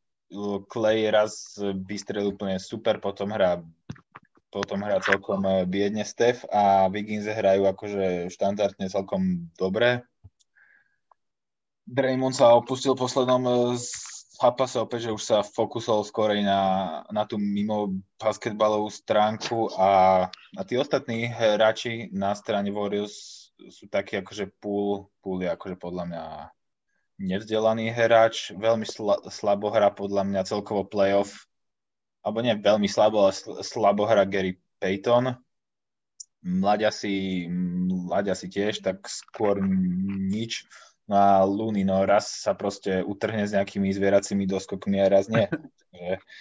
Clay 0.72 1.12
raz 1.12 1.60
vystrelil 1.84 2.32
úplne 2.32 2.56
super, 2.64 3.04
potom 3.04 3.36
hrá 3.36 3.60
potom 4.50 4.82
hrá 4.82 4.98
celkom 5.04 5.44
eh, 5.46 5.68
biedne 5.68 6.02
Steph 6.02 6.42
a 6.50 6.90
Wiggins 6.90 7.30
hrajú 7.30 7.70
akože 7.70 8.34
štandardne 8.34 8.90
celkom 8.90 9.52
dobre. 9.60 10.02
Draymond 11.86 12.34
sa 12.34 12.58
opustil 12.58 12.98
poslednom 12.98 13.46
eh, 13.46 13.78
zápase 14.40 14.82
opäť, 14.82 15.10
že 15.10 15.16
už 15.16 15.24
sa 15.24 15.38
fokusoval 15.46 16.02
skorej 16.02 16.42
na, 16.42 16.62
na 17.14 17.30
tú 17.30 17.38
mimo 17.38 18.00
basketbalovú 18.18 18.90
stránku 18.90 19.70
a, 19.78 20.26
a 20.58 20.62
tí 20.66 20.80
ostatní 20.80 21.30
hráči 21.30 22.10
na 22.10 22.34
strane 22.34 22.74
Warriors 22.74 23.39
sú 23.68 23.92
takí 23.92 24.16
akože 24.24 24.56
pool, 24.64 25.12
pool 25.20 25.44
je 25.44 25.52
akože 25.52 25.76
podľa 25.76 26.04
mňa 26.08 26.24
nevzdelaný 27.20 27.92
hráč, 27.92 28.56
veľmi 28.56 28.88
sla, 28.88 29.20
slabo 29.28 29.68
hrá 29.76 29.92
podľa 29.92 30.24
mňa 30.24 30.42
celkovo 30.48 30.88
playoff, 30.88 31.46
alebo 32.24 32.40
nie 32.40 32.56
veľmi 32.56 32.88
slabo, 32.88 33.28
ale 33.28 33.36
sl- 33.36 33.60
slabo 33.60 34.08
hrá 34.08 34.24
Gary 34.24 34.56
Payton. 34.80 35.36
Mladia 36.40 36.88
si, 36.96 37.46
mladia 37.52 38.32
si 38.32 38.48
tiež, 38.48 38.80
tak 38.80 39.04
skôr 39.12 39.60
nič. 39.60 40.64
No 41.10 41.20
a 41.20 41.44
Looney, 41.44 41.84
no 41.84 42.08
raz 42.08 42.32
sa 42.32 42.56
proste 42.56 43.04
utrhne 43.04 43.44
s 43.44 43.52
nejakými 43.52 43.92
zvieracími 43.92 44.48
doskokmi 44.48 45.04
a 45.04 45.12
raz 45.12 45.28
nie. 45.28 45.46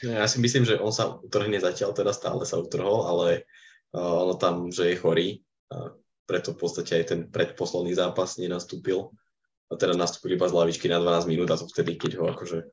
Ja 0.04 0.28
si 0.28 0.44
myslím, 0.44 0.68
že 0.68 0.76
on 0.76 0.92
sa 0.92 1.18
utrhne 1.18 1.56
zatiaľ, 1.56 1.96
teda 1.96 2.12
stále 2.12 2.44
sa 2.44 2.60
utrhol, 2.60 3.08
ale 3.08 3.48
uh, 3.96 4.28
ono 4.28 4.36
tam, 4.36 4.68
že 4.68 4.92
je 4.92 5.00
chorý, 5.00 5.28
uh, 5.72 5.96
preto 6.28 6.52
v 6.52 6.60
podstate 6.60 7.00
aj 7.00 7.04
ten 7.08 7.20
predposledný 7.32 7.96
zápas 7.96 8.36
nenastúpil. 8.36 9.08
A 9.72 9.80
teda 9.80 9.96
nastúpil 9.96 10.36
iba 10.36 10.44
z 10.44 10.56
lavičky 10.56 10.92
na 10.92 11.00
12 11.00 11.24
minút 11.32 11.48
a 11.48 11.56
to 11.56 11.64
vtedy, 11.64 11.96
keď 11.96 12.20
ho 12.20 12.28
akože 12.28 12.68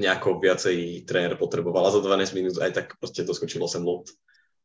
nejako 0.00 0.40
viacej 0.40 1.04
tréner 1.04 1.36
potreboval 1.36 1.88
a 1.88 1.94
za 1.94 2.00
12 2.00 2.36
minút 2.36 2.56
aj 2.64 2.72
tak 2.72 2.86
proste 2.96 3.28
doskočilo 3.28 3.68
sem 3.68 3.84
lot. 3.84 4.08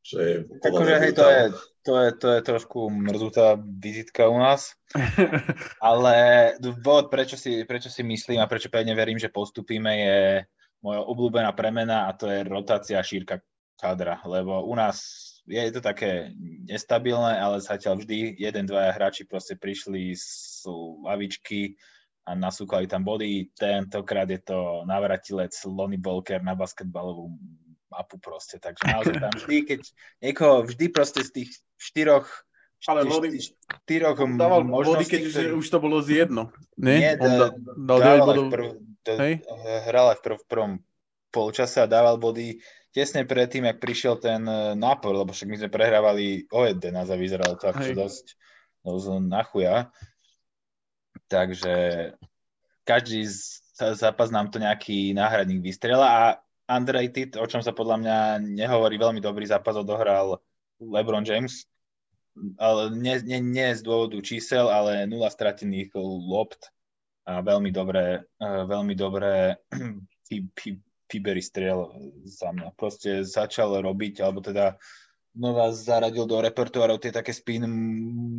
Že 0.07 0.47
akože 0.63 0.93
hej, 1.03 1.11
to 1.11 1.25
je, 1.27 1.43
to, 1.83 1.93
je, 1.99 2.09
to 2.15 2.27
je 2.31 2.41
trošku 2.47 2.79
mrzutá 2.87 3.59
vizitka 3.59 4.31
u 4.31 4.39
nás. 4.39 4.71
Ale 5.83 6.15
dôvod, 6.63 7.11
prečo 7.11 7.35
si, 7.35 7.67
prečo 7.67 7.91
si 7.91 8.07
myslím 8.07 8.39
a 8.39 8.47
prečo 8.47 8.71
pevne 8.71 8.95
verím, 8.95 9.19
že 9.19 9.27
postupíme, 9.27 9.91
je 9.99 10.19
moja 10.79 11.03
obľúbená 11.03 11.51
premena 11.51 12.07
a 12.07 12.15
to 12.15 12.31
je 12.31 12.47
rotácia 12.47 13.03
šírka 13.03 13.43
kadra, 13.75 14.23
lebo 14.23 14.63
u 14.63 14.73
nás 14.79 15.26
je 15.47 15.71
to 15.71 15.81
také 15.81 16.35
nestabilné, 16.67 17.39
ale 17.39 17.63
zatiaľ 17.63 18.03
vždy 18.03 18.35
jeden, 18.35 18.67
dvaja 18.67 18.91
hráči 18.91 19.23
proste 19.23 19.55
prišli 19.55 20.11
z 20.13 20.67
lavičky 21.01 21.79
a 22.27 22.35
nasúkali 22.35 22.85
tam 22.85 23.01
body. 23.01 23.55
Tentokrát 23.55 24.27
je 24.27 24.43
to 24.43 24.83
navratilec 24.83 25.55
Lonnie 25.65 25.95
Bolker 25.95 26.43
na 26.43 26.51
basketbalovú 26.53 27.31
mapu 27.87 28.19
proste. 28.19 28.59
Takže 28.59 28.83
naozaj 28.83 29.15
tam 29.15 29.31
vždy, 29.31 29.57
keď 29.63 29.81
niekoho, 30.19 30.67
vždy 30.67 30.85
proste 30.91 31.23
z 31.23 31.31
tých 31.31 31.49
štyroch 31.79 32.27
Ale 32.83 33.07
Lori 33.07 33.39
šty- 33.39 33.55
štyroch 33.87 34.19
dával 34.35 34.61
body, 34.61 34.69
možností, 34.69 35.09
keď 35.09 35.21
už, 35.23 35.33
ktorý- 35.33 35.53
už 35.55 35.67
to 35.71 35.77
bolo 35.79 35.97
z 36.03 36.09
jedno. 36.27 36.51
Nie? 36.75 36.97
Nie, 36.99 37.11
da- 37.15 37.49
da, 37.49 37.73
dal 37.73 37.97
9 37.97 38.05
dával 38.05 38.11
aj 38.11 38.27
bodov. 38.27 38.45
prv, 38.51 38.65
Hej? 39.07 39.33
hral 39.87 40.05
aj 40.11 40.17
v, 40.19 40.21
prv, 40.21 40.35
v 40.35 40.45
prvom 40.45 40.73
polčase 41.31 41.77
a 41.79 41.87
dával 41.87 42.19
body 42.19 42.59
tesne 42.97 43.29
predtým, 43.29 43.69
jak 43.69 43.77
prišiel 43.77 44.17
ten 44.17 44.41
e, 44.41 44.73
nápor, 44.73 45.13
lebo 45.13 45.29
však 45.29 45.45
my 45.53 45.57
sme 45.61 45.69
prehrávali 45.69 46.49
o 46.49 46.65
11 46.65 46.97
a 46.97 47.13
vyzeralo 47.13 47.53
to 47.53 47.69
Hej. 47.69 47.93
dosť, 47.93 48.25
dosť 48.81 49.07
na 49.21 49.41
chuja. 49.45 49.75
Takže 51.29 51.75
každý 52.81 53.29
z- 53.29 53.61
zápas 53.93 54.33
nám 54.33 54.49
to 54.49 54.57
nejaký 54.57 55.13
náhradník 55.13 55.61
vystrela 55.61 56.09
a 56.09 56.21
underrated, 56.65 57.37
o 57.37 57.45
čom 57.45 57.61
sa 57.61 57.69
podľa 57.69 58.01
mňa 58.01 58.17
nehovorí, 58.65 58.97
veľmi 58.97 59.21
dobrý 59.21 59.45
zápas 59.45 59.77
odohral 59.77 60.41
LeBron 60.81 61.21
James, 61.21 61.69
ale 62.57 62.97
nie, 62.97 63.21
nie, 63.21 63.39
nie 63.45 63.77
z 63.77 63.85
dôvodu 63.85 64.17
čísel, 64.25 64.73
ale 64.73 65.05
nula 65.05 65.29
stratených 65.29 65.93
lopt 66.01 66.73
a 67.29 67.45
veľmi 67.45 67.69
dobré, 67.69 68.25
eh, 68.25 68.63
veľmi 68.65 68.97
dobré 68.97 69.61
Fibery 71.07 71.39
striel 71.39 71.91
za 72.27 72.51
mňa. 72.51 72.75
Proste 72.75 73.23
začal 73.23 73.79
robiť, 73.79 74.19
alebo 74.23 74.43
teda 74.43 74.75
znova 75.37 75.69
zaradil 75.71 76.25
do 76.25 76.41
repertoárov 76.41 76.97
tie 76.97 77.13
také 77.13 77.29
spin 77.31 77.63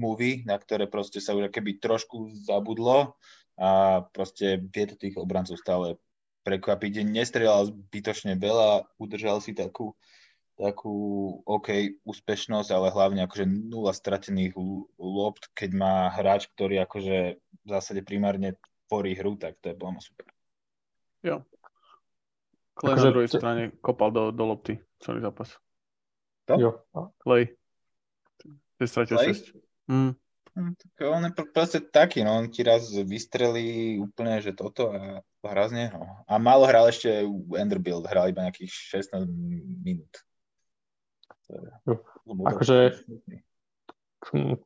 movie, 0.03 0.43
na 0.43 0.59
ktoré 0.59 0.91
proste 0.91 1.23
sa 1.23 1.33
už 1.33 1.49
keby 1.55 1.79
trošku 1.79 2.35
zabudlo 2.45 3.15
a 3.55 4.03
proste 4.11 4.59
vie 4.59 4.85
to 4.87 4.99
tých 4.99 5.15
obrancov 5.15 5.59
stále 5.63 5.97
prekvapiť. 6.43 7.07
Nestrelal 7.07 7.71
zbytočne 7.71 8.35
veľa, 8.35 8.91
udržal 8.99 9.39
si 9.39 9.55
takú, 9.55 9.95
takú 10.59 10.95
OK 11.47 11.99
úspešnosť, 12.03 12.71
ale 12.75 12.91
hlavne 12.91 13.21
akože 13.27 13.47
nula 13.47 13.95
stratených 13.95 14.59
lopt, 14.99 15.55
keď 15.55 15.71
má 15.79 15.95
hráč, 16.11 16.51
ktorý 16.55 16.83
akože 16.83 17.39
v 17.39 17.69
zásade 17.69 18.03
primárne 18.03 18.59
tvorí 18.91 19.15
hru, 19.15 19.37
tak 19.39 19.61
to 19.63 19.71
je 19.71 19.77
veľmi 19.77 20.01
super. 20.01 20.27
Clay 22.79 22.95
Akože 22.95 23.11
na 23.11 23.15
druhej 23.15 23.31
strane 23.35 23.63
kopal 23.83 24.15
do, 24.15 24.31
do 24.31 24.45
lopty 24.47 24.79
celý 25.03 25.19
zápas. 25.19 25.59
To? 26.47 26.55
Jo. 26.55 26.71
Clay. 27.19 27.51
Ty 28.79 28.85
stratil 28.87 29.19
Clay? 29.19 29.35
6. 29.35 29.51
Mm. 29.91 30.13
Hm, 30.59 30.73
Tak 30.75 30.95
on 31.07 31.23
je 31.27 31.33
pr- 31.35 31.51
proste 31.51 31.79
taký, 31.83 32.23
no, 32.23 32.39
on 32.39 32.47
ti 32.51 32.63
raz 32.63 32.87
vystrelí 32.91 33.99
úplne, 33.99 34.39
že 34.39 34.55
toto 34.55 34.91
a 34.91 35.23
hrá 35.43 35.65
z 35.71 35.87
neho. 35.87 36.03
A 36.27 36.39
málo 36.39 36.67
hral 36.67 36.87
ešte 36.91 37.27
Enderbilt, 37.55 38.07
hral 38.07 38.31
iba 38.31 38.43
nejakých 38.47 38.71
16 38.71 39.27
minút. 39.83 40.11
Je- 41.51 41.99
Akože- 42.47 42.95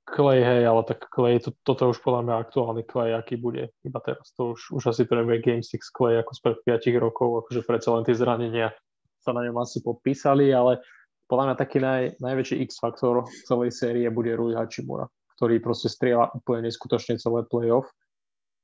Clay, 0.09 0.41
hej, 0.41 0.65
ale 0.65 0.83
tak 0.89 1.13
Clay, 1.13 1.37
to, 1.37 1.53
toto 1.61 1.93
už 1.93 2.01
podľa 2.01 2.25
mňa 2.25 2.35
aktuálny 2.49 2.83
Clay, 2.89 3.13
aký 3.13 3.37
bude 3.37 3.69
iba 3.85 4.01
teraz. 4.01 4.33
To 4.41 4.57
už, 4.57 4.73
už 4.81 4.83
asi 4.97 5.05
nebude 5.05 5.45
Game 5.45 5.61
6 5.61 5.77
Clay 5.93 6.17
ako 6.17 6.33
spred 6.33 6.59
5 6.65 6.89
rokov, 6.97 7.45
akože 7.45 7.61
predsa 7.69 7.93
len 7.93 8.05
tie 8.09 8.17
zranenia 8.17 8.73
sa 9.21 9.37
na 9.37 9.45
ňom 9.45 9.61
asi 9.61 9.85
podpísali, 9.85 10.51
ale 10.51 10.81
podľa 11.29 11.53
mňa 11.53 11.57
taký 11.61 11.79
naj, 11.79 12.03
najväčší 12.19 12.65
X-faktor 12.69 13.29
celej 13.45 13.77
série 13.77 14.09
bude 14.09 14.33
Rui 14.35 14.57
Hachimura, 14.57 15.07
ktorý 15.37 15.61
proste 15.61 15.93
strieľa 15.93 16.33
úplne 16.33 16.73
neskutočne 16.73 17.21
celé 17.21 17.45
playoff. 17.47 17.87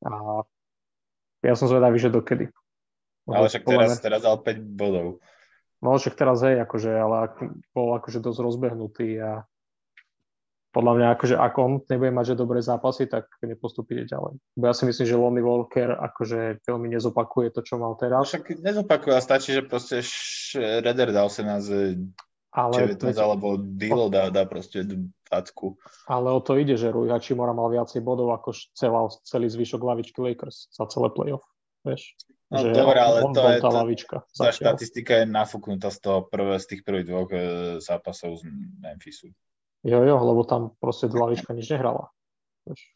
A 0.09 0.43
ja 1.45 1.55
som 1.55 1.69
zvedavý, 1.71 2.01
že 2.01 2.11
dokedy. 2.11 2.49
Ale 3.29 3.47
však 3.47 3.65
teraz, 3.69 4.01
teraz 4.01 4.21
dal 4.25 4.41
5 4.41 4.57
bodov. 4.73 5.21
No 5.79 5.95
však 5.95 6.17
teraz 6.19 6.43
hej, 6.43 6.59
akože, 6.65 6.91
ale 6.91 7.31
bol 7.71 7.95
akože 7.95 8.19
dosť 8.19 8.41
rozbehnutý 8.41 9.21
a 9.23 9.47
podľa 10.69 10.93
mňa 11.01 11.07
akože 11.17 11.35
ak 11.41 11.55
on 11.57 11.81
nebude 11.89 12.13
mať 12.13 12.25
že 12.33 12.35
dobré 12.37 12.61
zápasy, 12.61 13.09
tak 13.09 13.29
nepostupíte 13.41 14.05
ďalej. 14.09 14.37
Bo 14.55 14.65
ja 14.69 14.75
si 14.77 14.85
myslím, 14.85 15.07
že 15.09 15.17
Lonnie 15.17 15.45
Walker 15.45 15.97
akože 15.97 16.61
veľmi 16.69 16.89
nezopakuje 16.93 17.49
to, 17.57 17.61
čo 17.65 17.81
mal 17.81 17.97
teraz, 17.97 18.29
však 18.29 18.61
nezopakuje, 18.61 19.13
ale 19.17 19.25
stačí, 19.25 19.57
že 19.57 19.65
proste 19.65 20.05
Shredder 20.05 21.11
dal 21.11 21.33
18, 21.33 22.05
ale, 22.53 22.75
19, 22.97 23.17
alebo 23.17 23.57
Dilo 23.61 24.09
dá, 24.13 24.29
dá 24.29 24.45
proste 24.45 24.85
20. 24.85 25.77
ale 26.09 26.29
o 26.33 26.41
to 26.41 26.57
ide, 26.57 26.77
že 26.77 26.93
Rui 26.93 27.13
Hachimura 27.13 27.53
mal 27.57 27.69
viacej 27.73 28.01
bodov 28.05 28.33
ako 28.37 28.53
celá, 28.77 29.09
celý 29.25 29.49
zvyšok 29.49 29.81
lavičky 29.81 30.21
Lakers 30.21 30.73
za 30.73 30.85
celé 30.89 31.13
playoff. 31.13 31.45
Vieš? 31.85 32.17
No 32.49 32.65
že 32.65 32.73
dobre, 32.73 32.97
ale 32.97 33.21
on 33.21 33.37
to 33.37 33.45
je- 33.45 33.61
tá 33.61 33.69
lavička. 33.69 34.17
Tá 34.33 34.49
štatistika 34.49 35.21
je 35.21 35.25
nafúknutá 35.29 35.93
z, 35.93 36.01
toho 36.01 36.25
prvé, 36.25 36.57
z 36.57 36.67
tých 36.73 36.81
prvých 36.81 37.07
dvoch 37.07 37.29
e, 37.29 37.41
zápasov 37.85 38.41
z 38.41 38.49
Memphisu. 38.81 39.29
Jo, 39.87 40.03
jo, 40.03 40.17
lebo 40.19 40.43
tam 40.43 40.75
proste 40.83 41.07
lavička 41.07 41.55
nič 41.55 41.71
nehrala. 41.71 42.11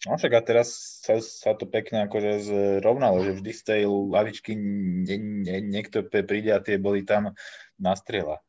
No 0.04 0.20
však 0.20 0.32
a 0.36 0.40
teraz 0.44 1.00
sa, 1.00 1.16
sa 1.22 1.56
to 1.56 1.64
pekne 1.64 2.04
akože 2.04 2.44
zrovnalo, 2.82 3.24
že 3.24 3.40
vždy 3.40 3.52
z 3.56 3.62
tej 3.64 3.80
lavičky 3.88 4.52
nie, 4.52 5.16
nie, 5.16 5.64
niekto 5.64 6.04
príde 6.04 6.52
a 6.52 6.60
tie 6.60 6.76
boli 6.76 7.06
tam 7.08 7.32
nastrieľa. 7.80 8.42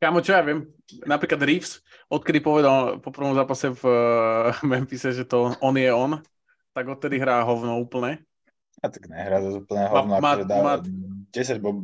Kámo, 0.00 0.24
čo 0.24 0.36
ja 0.36 0.44
viem, 0.44 0.68
napríklad 1.04 1.40
Reeves, 1.44 1.80
odkedy 2.08 2.40
povedal 2.40 3.00
po 3.00 3.12
prvom 3.12 3.36
zápase 3.36 3.72
v 3.72 3.82
uh, 3.84 4.52
Memphise, 4.68 5.12
že 5.12 5.24
to 5.28 5.52
on 5.60 5.74
je 5.76 5.88
on, 5.92 6.20
tak 6.72 6.84
odtedy 6.88 7.20
hrá 7.20 7.44
hovno 7.44 7.76
úplne. 7.80 8.24
A 8.80 8.88
tak 8.88 9.08
nehrá 9.08 9.40
to 9.40 9.64
úplne 9.64 9.84
hovno, 9.88 10.16
má- 10.16 10.32
akože 10.36 10.48
dáva, 10.48 10.80
má- 10.80 10.84
10 11.32 11.60
bo, 11.60 11.76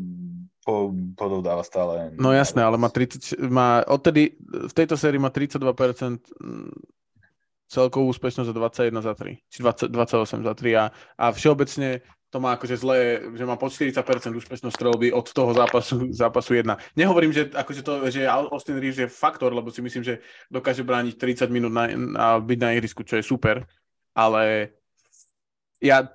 po, 0.71 0.95
bodov 0.95 1.43
dáva 1.43 1.67
stále. 1.67 2.15
No 2.15 2.31
jasné, 2.31 2.63
ale 2.63 2.79
má 2.79 2.87
30, 2.87 3.43
má 3.51 3.83
odtedy 3.91 4.39
v 4.47 4.71
tejto 4.71 4.95
sérii 4.95 5.19
má 5.19 5.35
32% 5.35 5.59
mm, 5.59 6.71
celkovú 7.67 8.07
úspešnosť 8.15 8.47
za 8.47 8.55
21 8.55 9.03
za 9.03 9.15
3, 9.19 9.51
či 9.51 9.59
20, 9.67 9.91
28 9.91 10.47
za 10.47 10.55
3 10.55 10.79
a, 10.79 10.85
a 11.19 11.25
všeobecne 11.35 12.07
to 12.31 12.39
má 12.39 12.55
akože 12.55 12.79
zlé, 12.79 13.19
že 13.35 13.43
má 13.43 13.59
pod 13.59 13.75
40% 13.75 13.99
úspešnosť 14.31 14.71
strelby 14.71 15.11
od 15.11 15.27
toho 15.35 15.51
zápasu, 15.51 16.15
zápasu 16.15 16.55
1. 16.55 16.95
Nehovorím, 16.95 17.35
že, 17.35 17.51
akože 17.51 17.83
to, 17.83 18.07
že 18.07 18.23
Austin 18.31 18.79
Reeves 18.79 19.03
je 19.03 19.11
faktor, 19.11 19.51
lebo 19.51 19.75
si 19.75 19.83
myslím, 19.83 20.07
že 20.07 20.23
dokáže 20.47 20.87
brániť 20.87 21.19
30 21.19 21.51
minút 21.51 21.75
na, 21.75 21.91
a 22.15 22.27
byť 22.39 22.59
na 22.63 22.71
ihrisku, 22.79 23.03
čo 23.03 23.19
je 23.19 23.27
super, 23.27 23.67
ale 24.15 24.71
ja 25.83 26.07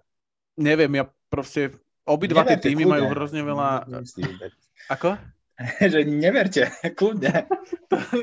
neviem, 0.56 1.04
ja 1.04 1.12
proste 1.28 1.76
obidva 2.06 2.46
tie 2.46 2.62
týmy 2.62 2.86
kľudne. 2.86 2.94
majú 2.94 3.06
hrozne 3.12 3.42
veľa... 3.42 3.70
Nemyslíš, 3.90 4.54
Ako? 4.94 5.18
že 5.94 6.00
neverte, 6.06 6.70
kľudne. 6.94 7.50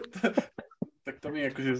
tak 1.06 1.18
to 1.18 1.28
mi 1.34 1.42
akože, 1.50 1.72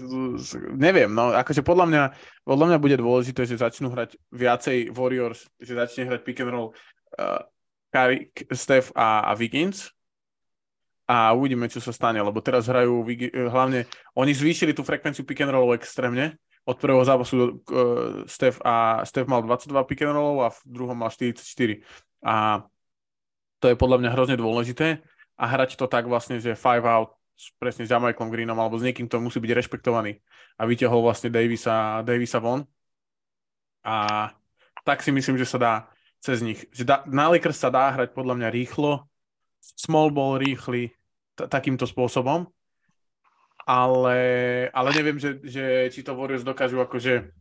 neviem, 0.75 1.07
no 1.07 1.31
akože 1.31 1.63
podľa 1.63 1.85
mňa, 1.87 2.03
podľa 2.43 2.65
mňa 2.67 2.77
bude 2.83 2.97
dôležité, 2.99 3.47
že 3.47 3.55
začnú 3.55 3.87
hrať 3.95 4.19
viacej 4.35 4.91
Warriors, 4.91 5.47
že 5.63 5.79
začne 5.79 6.11
hrať 6.11 6.21
pick 6.27 6.43
and 6.43 6.51
roll 6.51 6.75
uh, 7.15 7.39
Curry, 7.95 8.35
Steph 8.51 8.91
a, 8.91 9.31
a 9.31 9.31
Wiggins 9.39 9.93
a 11.07 11.31
uvidíme, 11.31 11.71
čo 11.71 11.79
sa 11.79 11.95
stane, 11.95 12.19
lebo 12.19 12.43
teraz 12.43 12.67
hrajú 12.67 13.03
Wiggi- 13.07 13.31
hlavne, 13.31 13.87
oni 14.15 14.31
zvýšili 14.35 14.75
tú 14.75 14.83
frekvenciu 14.83 15.23
pick 15.23 15.39
and 15.43 15.55
rollov 15.55 15.79
extrémne, 15.79 16.35
od 16.63 16.77
prvého 16.79 17.03
zápasu 17.03 17.35
uh, 17.35 18.23
Steph, 18.23 18.59
a, 18.63 19.03
Steph 19.03 19.27
mal 19.27 19.43
22 19.43 19.83
pick 19.83 20.01
and 20.07 20.15
rollov 20.15 20.47
a 20.47 20.49
v 20.51 20.59
druhom 20.63 20.95
mal 20.95 21.11
44 21.11 21.43
a 22.23 22.63
to 23.63 23.71
je 23.71 23.79
podľa 23.79 24.03
mňa 24.03 24.09
hrozne 24.11 24.35
dôležité. 24.35 24.99
A 25.39 25.43
hrať 25.47 25.79
to 25.79 25.87
tak 25.87 26.03
vlastne, 26.03 26.35
že 26.35 26.51
five 26.51 26.83
out 26.83 27.15
s- 27.39 27.55
presne 27.55 27.87
s 27.87 27.91
Jamaiklom 27.91 28.27
Greenom 28.27 28.59
alebo 28.59 28.75
s 28.75 28.83
niekým, 28.83 29.07
kto 29.07 29.23
musí 29.23 29.39
byť 29.39 29.55
rešpektovaný. 29.55 30.19
A 30.59 30.67
vyťahol 30.67 30.99
vlastne 30.99 31.31
Davisa, 31.31 32.03
Davisa 32.03 32.43
von. 32.43 32.67
A 33.87 34.27
tak 34.83 34.99
si 34.99 35.15
myslím, 35.15 35.39
že 35.39 35.47
sa 35.47 35.57
dá 35.59 35.73
cez 36.19 36.43
nich. 36.43 36.67
Že 36.75 36.83
dá, 36.83 36.95
na 37.07 37.31
Lakers 37.31 37.55
sa 37.55 37.71
dá 37.71 37.87
hrať 37.95 38.11
podľa 38.11 38.35
mňa 38.43 38.49
rýchlo, 38.51 39.07
small 39.63 40.11
ball 40.11 40.43
rýchly, 40.43 40.91
t- 41.39 41.47
takýmto 41.47 41.87
spôsobom, 41.87 42.47
ale, 43.63 44.19
ale 44.75 44.89
neviem, 44.91 45.15
že, 45.15 45.39
že 45.43 45.87
či 45.91 46.03
to 46.03 46.15
Warriors 46.15 46.43
dokážu 46.43 46.83
akože 46.83 47.31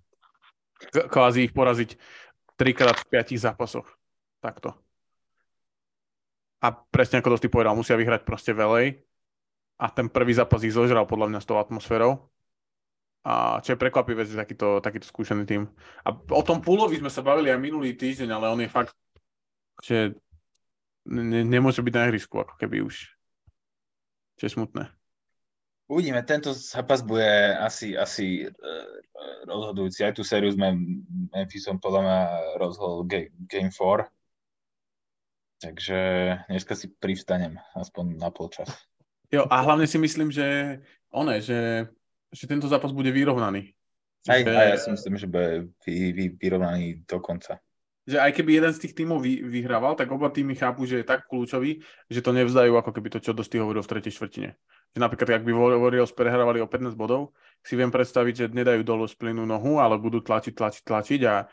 kvázi 1.10 1.50
ich 1.50 1.52
poraziť 1.54 1.98
trikrát 2.54 2.98
v 2.98 3.08
piatich 3.10 3.42
zápasoch. 3.42 3.86
Takto. 4.42 4.74
A 6.62 6.70
presne 6.70 7.18
ako 7.18 7.34
to 7.34 7.46
ty 7.46 7.48
povedal, 7.50 7.74
musia 7.74 7.98
vyhrať 7.98 8.22
proste 8.22 8.54
velej 8.54 9.02
a 9.82 9.90
ten 9.90 10.06
prvý 10.06 10.30
zápas 10.30 10.62
ich 10.62 10.74
zožral 10.74 11.10
podľa 11.10 11.34
mňa 11.34 11.40
s 11.42 11.48
tou 11.50 11.58
atmosférou. 11.58 12.30
A 13.22 13.62
čo 13.62 13.74
je 13.74 13.82
prekvapivé, 13.82 14.26
že 14.26 14.38
takýto, 14.38 14.82
takýto 14.82 15.06
skúsený 15.06 15.46
tým. 15.46 15.70
A 16.02 16.10
o 16.14 16.42
tom 16.42 16.58
Púlovi 16.58 16.98
sme 16.98 17.10
sa 17.10 17.22
bavili 17.22 17.50
aj 17.50 17.58
minulý 17.62 17.94
týždeň, 17.94 18.30
ale 18.34 18.50
on 18.50 18.62
je 18.62 18.70
fakt, 18.70 18.94
že 19.82 20.14
ne, 21.06 21.42
nemôže 21.46 21.82
byť 21.82 21.94
na 21.94 22.06
ihrisku, 22.10 22.42
ako 22.42 22.54
keby 22.58 22.82
už. 22.82 23.14
Čo 24.38 24.42
je 24.46 24.54
smutné. 24.54 24.90
Uvidíme, 25.92 26.24
tento 26.24 26.56
zápas 26.56 27.04
bude 27.04 27.28
asi, 27.60 27.92
asi 27.92 28.48
e, 28.48 28.50
rozhodujúci. 29.44 30.00
Aj 30.08 30.16
tú 30.16 30.24
sériu 30.24 30.48
sme 30.48 30.72
Memphisom 31.28 31.76
podľa 31.76 32.00
mňa 32.00 32.18
rozhodol 32.56 33.04
ga- 33.04 33.28
Game 33.44 33.68
4. 33.68 34.08
Takže 35.60 35.98
dneska 36.48 36.72
si 36.74 36.88
privstanem, 36.88 37.60
aspoň 37.76 38.16
na 38.16 38.32
polčas. 38.32 38.72
Jo, 39.28 39.44
a 39.46 39.60
hlavne 39.62 39.84
si 39.84 40.00
myslím, 40.00 40.32
že 40.32 40.80
one, 41.12 41.40
že 41.44 41.88
že 42.32 42.48
tento 42.48 42.64
zápas 42.64 42.96
bude 42.96 43.12
vyrovnaný. 43.12 43.76
Aj, 44.24 44.40
Že- 44.40 44.56
aj 44.56 44.66
ja 44.72 44.78
si 44.80 44.88
myslím, 44.96 45.14
že 45.20 45.28
bude 45.28 45.48
vy, 45.84 46.16
vy, 46.16 46.24
vyrovnaný 46.40 47.04
do 47.04 47.20
konca. 47.20 47.60
Že 48.02 48.18
aj 48.18 48.34
keby 48.34 48.58
jeden 48.58 48.72
z 48.74 48.82
tých 48.82 48.94
tímov 48.98 49.22
vy, 49.22 49.46
vyhrával, 49.46 49.94
tak 49.94 50.10
oba 50.10 50.26
týmy 50.26 50.58
chápu, 50.58 50.82
že 50.90 51.02
je 51.02 51.06
tak 51.06 51.30
kľúčový, 51.30 51.78
že 52.10 52.18
to 52.18 52.34
nevzdajú 52.34 52.74
ako 52.74 52.90
keby 52.90 53.08
to, 53.14 53.18
čo 53.22 53.30
Dosti 53.30 53.62
hovoril 53.62 53.82
v 53.86 53.90
tretej 53.94 54.12
štvrtine. 54.18 54.58
Že 54.92 54.98
napríklad, 54.98 55.38
ak 55.38 55.46
by 55.46 55.52
Warriors 55.54 56.10
prehrávali 56.10 56.58
o 56.58 56.66
15 56.66 56.98
bodov, 56.98 57.30
si 57.62 57.78
viem 57.78 57.94
predstaviť, 57.94 58.34
že 58.34 58.46
nedajú 58.50 58.82
dolu 58.82 59.06
splynú 59.06 59.46
nohu, 59.46 59.78
ale 59.78 60.02
budú 60.02 60.18
tlačiť, 60.18 60.50
tlačiť, 60.50 60.82
tlačiť 60.82 61.20
a, 61.30 61.46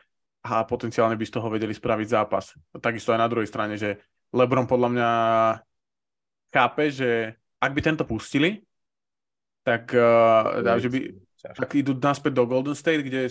a 0.50 0.54
potenciálne 0.66 1.14
by 1.14 1.26
z 1.30 1.34
toho 1.38 1.48
vedeli 1.54 1.72
spraviť 1.72 2.08
zápas. 2.10 2.58
Takisto 2.82 3.14
aj 3.14 3.22
na 3.22 3.30
druhej 3.30 3.48
strane, 3.48 3.78
že 3.78 4.02
LeBron 4.34 4.66
podľa 4.66 4.90
mňa 4.90 5.10
chápe, 6.50 6.90
že 6.90 7.38
ak 7.62 7.72
by 7.78 7.82
tento 7.86 8.04
pustili, 8.10 8.66
tak, 9.62 9.94
uh, 9.94 10.82
že 10.82 10.90
by, 10.90 11.00
tak 11.46 11.78
idú 11.78 11.94
naspäť 11.94 12.42
do 12.42 12.50
Golden 12.50 12.74
State, 12.74 13.06
kde 13.06 13.30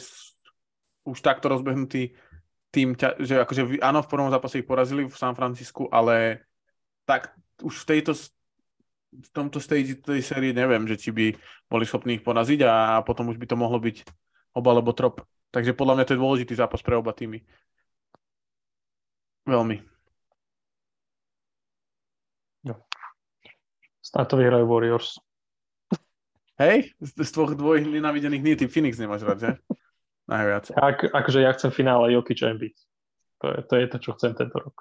už 1.08 1.18
takto 1.18 1.50
rozbehnutý 1.50 2.14
tým, 2.68 2.94
ťa- 2.94 3.16
že 3.20 3.40
akože 3.42 3.80
áno, 3.80 4.04
v 4.04 4.10
prvom 4.10 4.28
zápase 4.28 4.60
ich 4.60 4.68
porazili 4.68 5.08
v 5.08 5.16
San 5.16 5.32
Francisku, 5.32 5.88
ale 5.88 6.44
tak 7.08 7.32
už 7.64 7.84
v 7.84 7.88
tejto 7.96 8.12
v 9.08 9.28
tomto 9.32 9.56
stage 9.56 10.04
tej 10.04 10.20
série 10.20 10.52
neviem, 10.52 10.84
že 10.84 11.00
či 11.00 11.08
by 11.08 11.32
boli 11.64 11.88
schopní 11.88 12.20
ich 12.20 12.24
poraziť 12.24 12.60
a 12.68 13.00
potom 13.00 13.32
už 13.32 13.40
by 13.40 13.48
to 13.48 13.56
mohlo 13.56 13.80
byť 13.80 14.04
oba 14.52 14.68
alebo 14.76 14.92
trop. 14.92 15.24
Takže 15.48 15.72
podľa 15.72 15.96
mňa 15.96 16.04
to 16.04 16.12
je 16.12 16.20
dôležitý 16.20 16.52
zápas 16.52 16.84
pre 16.84 16.92
oba 16.92 17.16
týmy. 17.16 17.40
Veľmi. 19.48 19.80
Snáď 24.08 24.26
to 24.32 24.36
vyhrajú 24.40 24.64
Warriors. 24.64 25.20
Hej? 26.56 26.96
Z, 26.96 27.12
z 27.12 27.30
tvoch 27.32 27.52
dvojich 27.52 27.84
nenávidených 27.84 28.40
nie, 28.42 28.56
ty 28.56 28.64
Phoenix 28.64 28.96
nemáš 28.96 29.28
rád, 29.28 29.38
že? 29.38 29.50
Najviac. 30.28 30.64
Ak, 30.76 30.98
akože 31.08 31.40
ja 31.40 31.50
chcem 31.56 31.72
finále 31.72 32.12
Jokic 32.12 32.44
Embiid. 32.44 32.76
To 33.40 33.48
je, 33.48 33.58
to 33.64 33.74
je 33.80 33.86
to, 33.88 33.96
čo 33.98 34.10
chcem 34.20 34.36
tento 34.36 34.60
rok. 34.60 34.76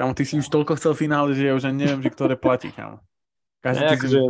Kámo, 0.00 0.16
ty 0.16 0.24
si 0.24 0.40
už 0.40 0.48
toľko 0.48 0.80
chcel 0.80 0.96
finále, 0.96 1.36
že 1.36 1.44
ja 1.44 1.52
už 1.52 1.68
ani 1.68 1.84
neviem, 1.84 2.00
že 2.00 2.08
ktoré 2.08 2.34
platí, 2.40 2.72
kámo. 2.72 3.04
Každý 3.60 3.84
Ne, 3.84 3.92
akože, 3.92 4.20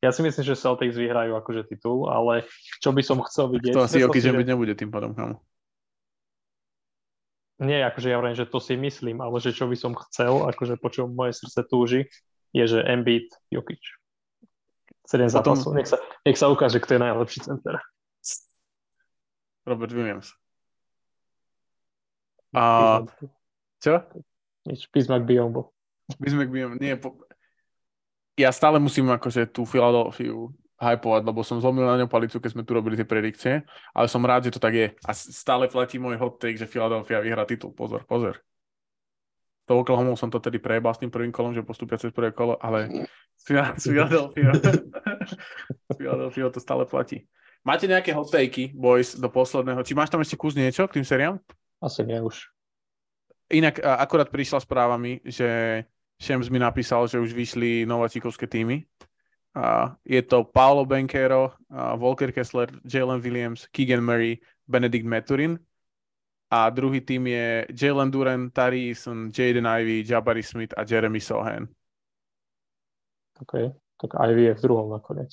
ja 0.00 0.10
si 0.10 0.20
myslím, 0.24 0.44
že 0.48 0.56
Celtics 0.56 0.96
vyhrajú 0.96 1.36
akože 1.36 1.68
titul, 1.68 2.08
ale 2.08 2.48
čo 2.80 2.90
by 2.90 3.02
som 3.04 3.20
chcel 3.28 3.52
vidieť... 3.52 3.76
To 3.76 3.84
asi 3.84 4.00
Jokic 4.00 4.24
si, 4.24 4.26
že- 4.26 4.32
Embiid 4.32 4.48
nebude 4.48 4.72
tým 4.72 4.88
pádom, 4.88 5.12
kámo. 5.12 5.36
Nie, 7.62 7.86
akože 7.86 8.10
ja 8.10 8.18
hovorím, 8.18 8.34
že 8.34 8.48
to 8.48 8.58
si 8.58 8.74
myslím, 8.74 9.22
ale 9.22 9.38
že 9.38 9.54
čo 9.54 9.70
by 9.70 9.76
som 9.78 9.92
chcel, 10.08 10.50
akože 10.50 10.80
po 10.82 10.88
čom 10.90 11.14
moje 11.14 11.36
srdce 11.38 11.62
túži, 11.68 12.10
je, 12.50 12.64
že 12.66 12.80
Embiid, 12.82 13.30
Jokic. 13.52 13.78
7 15.06 15.28
Potom- 15.30 15.54
zápasov. 15.54 15.70
Nech 15.76 15.86
sa, 15.86 15.98
nech 16.26 16.38
sa 16.40 16.50
ukáže, 16.50 16.80
kto 16.82 16.96
je 16.96 17.00
najlepší 17.06 17.40
center. 17.46 17.78
Robert 19.62 19.92
Williams. 19.94 20.34
A 22.52 23.00
čo? 23.80 24.04
Nič, 24.68 24.86
Bismarck 24.92 25.24
Biombo. 25.24 25.72
My 26.20 26.28
sme 26.28 26.44
nie, 26.78 26.94
po... 27.00 27.18
Ja 28.36 28.52
stále 28.52 28.76
musím 28.76 29.08
akože 29.08 29.48
tú 29.48 29.64
Filadelfiu 29.64 30.52
hypovať, 30.82 31.22
lebo 31.22 31.40
som 31.46 31.62
zlomil 31.62 31.86
na 31.86 31.94
ňom 32.02 32.10
palicu, 32.10 32.42
keď 32.42 32.50
sme 32.58 32.66
tu 32.66 32.74
robili 32.74 32.98
tie 32.98 33.06
predikcie, 33.06 33.62
ale 33.94 34.06
som 34.10 34.24
rád, 34.26 34.50
že 34.50 34.58
to 34.58 34.60
tak 34.60 34.74
je. 34.74 34.88
A 35.06 35.14
stále 35.14 35.70
platí 35.70 36.02
môj 36.02 36.18
hot 36.18 36.42
take, 36.42 36.58
že 36.58 36.66
Philadelphia 36.66 37.22
vyhrá 37.22 37.46
titul. 37.46 37.70
Pozor, 37.70 38.02
pozor. 38.02 38.42
To 39.70 39.78
Oklahoma 39.78 40.18
som 40.18 40.26
to 40.26 40.42
tedy 40.42 40.58
prejebal 40.58 40.90
s 40.90 40.98
tým 40.98 41.12
prvým 41.14 41.30
kolom, 41.30 41.54
že 41.54 41.62
postupia 41.62 41.94
cez 41.94 42.10
prvé 42.10 42.34
kolo, 42.34 42.58
ale 42.58 43.06
s 43.38 43.46
Philadelphia, 43.86 44.50
s 44.58 45.94
Philadelphia 45.98 46.50
to 46.50 46.58
stále 46.58 46.82
platí. 46.82 47.30
Máte 47.62 47.86
nejaké 47.86 48.10
hot 48.10 48.26
takey, 48.26 48.74
boys, 48.74 49.14
do 49.14 49.30
posledného? 49.30 49.86
Či 49.86 49.94
máš 49.94 50.10
tam 50.10 50.18
ešte 50.18 50.34
kus 50.34 50.58
niečo 50.58 50.82
k 50.90 50.98
tým 50.98 51.06
seriám? 51.06 51.38
Asi 51.78 52.02
nie 52.02 52.18
už. 52.18 52.50
Inak 53.54 53.78
akorát 53.78 54.26
prišla 54.34 54.58
správami, 54.66 55.22
že 55.22 55.46
Shams 56.18 56.50
mi 56.50 56.58
napísal, 56.58 57.06
že 57.06 57.22
už 57.22 57.30
vyšli 57.30 57.86
nováčikovské 57.86 58.50
týmy. 58.50 58.82
A 59.54 59.94
je 60.02 60.18
to 60.26 60.42
Paolo 60.42 60.82
Benkero, 60.82 61.54
Volker 62.00 62.34
Kessler, 62.34 62.66
Jalen 62.82 63.22
Williams, 63.22 63.70
Keegan 63.70 64.02
Murray, 64.02 64.42
Benedict 64.66 65.06
Maturin. 65.06 65.60
A 66.50 66.66
druhý 66.72 66.98
tým 67.00 67.30
je 67.30 67.68
Jalen 67.70 68.10
Duran, 68.10 68.50
Tari 68.50 68.90
Eason, 68.90 69.30
Jaden 69.30 69.70
Ivey, 69.70 70.02
Jabari 70.02 70.42
Smith 70.42 70.74
a 70.74 70.82
Jeremy 70.82 71.20
Sohan. 71.20 71.68
Okay. 73.38 73.70
Tak 74.02 74.18
Ivy 74.18 74.50
je 74.50 74.54
v 74.58 74.62
druhom 74.66 74.90
nakoniec. 74.90 75.30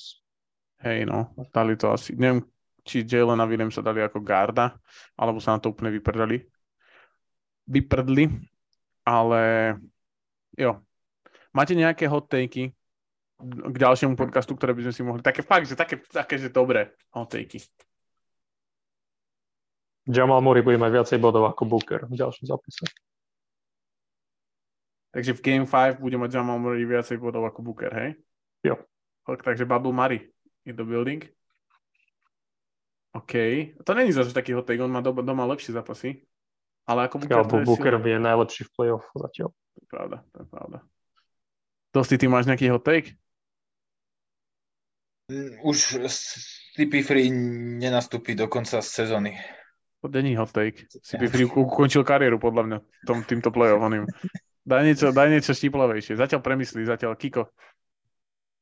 Hej, 0.80 1.04
no, 1.04 1.36
dali 1.52 1.76
to 1.76 1.92
asi. 1.92 2.16
Neviem, 2.16 2.48
či 2.88 3.04
Jalen 3.04 3.44
a 3.44 3.46
Williams 3.46 3.76
sa 3.76 3.84
dali 3.84 4.00
ako 4.00 4.24
garda, 4.24 4.80
alebo 5.20 5.44
sa 5.44 5.56
na 5.56 5.60
to 5.60 5.76
úplne 5.76 5.92
vyprdali. 5.92 6.40
Vyprdli, 7.68 8.32
ale 9.04 9.76
jo. 10.56 10.80
Máte 11.52 11.76
nejaké 11.76 12.08
hot 12.08 12.32
takey 12.32 12.72
k 13.40 13.76
ďalšiemu 13.76 14.16
podcastu, 14.20 14.56
ktoré 14.56 14.76
by 14.76 14.88
sme 14.88 14.94
si 14.96 15.02
mohli... 15.04 15.20
Také 15.24 15.44
fakt, 15.44 15.68
že 15.68 15.76
také, 15.76 16.00
také 16.08 16.40
že 16.40 16.52
dobré 16.52 16.96
hot 17.12 17.32
takey. 17.32 17.60
Jamal 20.10 20.42
Murray 20.42 20.66
bude 20.66 20.80
mať 20.80 20.92
viacej 20.96 21.18
bodov 21.22 21.46
ako 21.46 21.70
Booker 21.70 22.08
v 22.08 22.18
ďalšom 22.18 22.48
zápase. 22.50 22.88
Takže 25.14 25.38
v 25.38 25.42
Game 25.42 25.68
5 25.70 26.02
bude 26.02 26.18
mať 26.18 26.40
Jamal 26.40 26.58
Murray 26.58 26.88
viacej 26.88 27.20
bodov 27.22 27.46
ako 27.46 27.62
Booker, 27.62 27.92
hej? 27.94 28.18
Jo. 28.64 28.80
Tak, 29.28 29.46
takže 29.46 29.70
Bubble 29.70 29.94
Murray 29.94 30.26
in 30.70 30.78
the 30.78 30.86
building. 30.86 31.26
OK. 33.18 33.34
To 33.84 33.94
není 33.94 34.14
zase 34.14 34.34
taký 34.34 34.54
hot 34.54 34.66
take, 34.70 34.84
on 34.84 34.92
má 34.92 35.02
doma, 35.02 35.22
doma 35.26 35.46
lepšie 35.50 35.74
zápasy. 35.74 36.22
Ale 36.86 37.06
ako 37.06 37.22
Booker, 37.22 37.38
Alebo 37.38 37.50
to 37.50 37.58
je 37.62 37.66
Booker 37.66 37.94
je 38.02 38.18
najlepší 38.18 38.62
v 38.66 38.72
playoff 38.74 39.06
zatiaľ. 39.14 39.50
To 39.54 39.78
je 39.82 39.88
pravda, 39.90 40.18
to 40.34 40.38
je 40.42 40.48
pravda. 40.50 40.78
Dosti, 41.90 42.16
ty 42.18 42.26
máš 42.30 42.46
nejaký 42.46 42.70
hot 42.70 42.86
take? 42.86 43.18
Mm, 45.30 45.62
Už 45.66 46.02
CP3 46.78 47.30
nenastúpi 47.82 48.34
do 48.34 48.50
konca 48.50 48.82
sezóny. 48.82 49.38
To 50.02 50.08
není 50.10 50.34
hot 50.38 50.54
take. 50.54 50.86
Si 50.90 51.18
by 51.18 51.28
Free 51.30 51.46
ukončil 51.46 52.02
kariéru 52.08 52.40
podľa 52.40 52.64
mňa 52.66 52.78
tom, 53.06 53.22
týmto 53.26 53.50
play-off. 53.54 53.82
oným. 53.82 54.06
Daj 54.70 54.86
niečo, 54.86 55.10
daj 55.10 55.34
niečo 55.34 55.58
štiplavejšie. 55.58 56.14
Zatiaľ 56.14 56.46
premyslí, 56.46 56.86
zatiaľ 56.86 57.18
Kiko. 57.18 57.50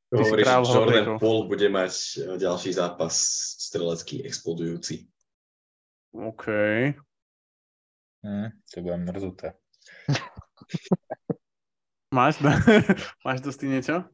Ty 0.08 0.24
si 0.24 0.24
Hovorí, 0.24 0.40
že 0.40 0.46
král 0.48 0.64
Jordan 0.64 0.84
hot-takeov. 0.88 1.20
Paul 1.20 1.40
bude 1.52 1.68
mať 1.68 1.94
e, 1.94 2.38
ďalší 2.40 2.72
zápas 2.74 3.14
strelecký 3.60 4.24
explodujúci. 4.24 5.04
OK. 6.16 6.46
Hm, 8.24 8.50
to 8.72 8.78
budem 8.82 9.02
mrzuté. 9.04 9.48
Máš, 12.08 12.40
máš 13.28 13.44
dosti 13.44 13.68
niečo? 13.68 14.08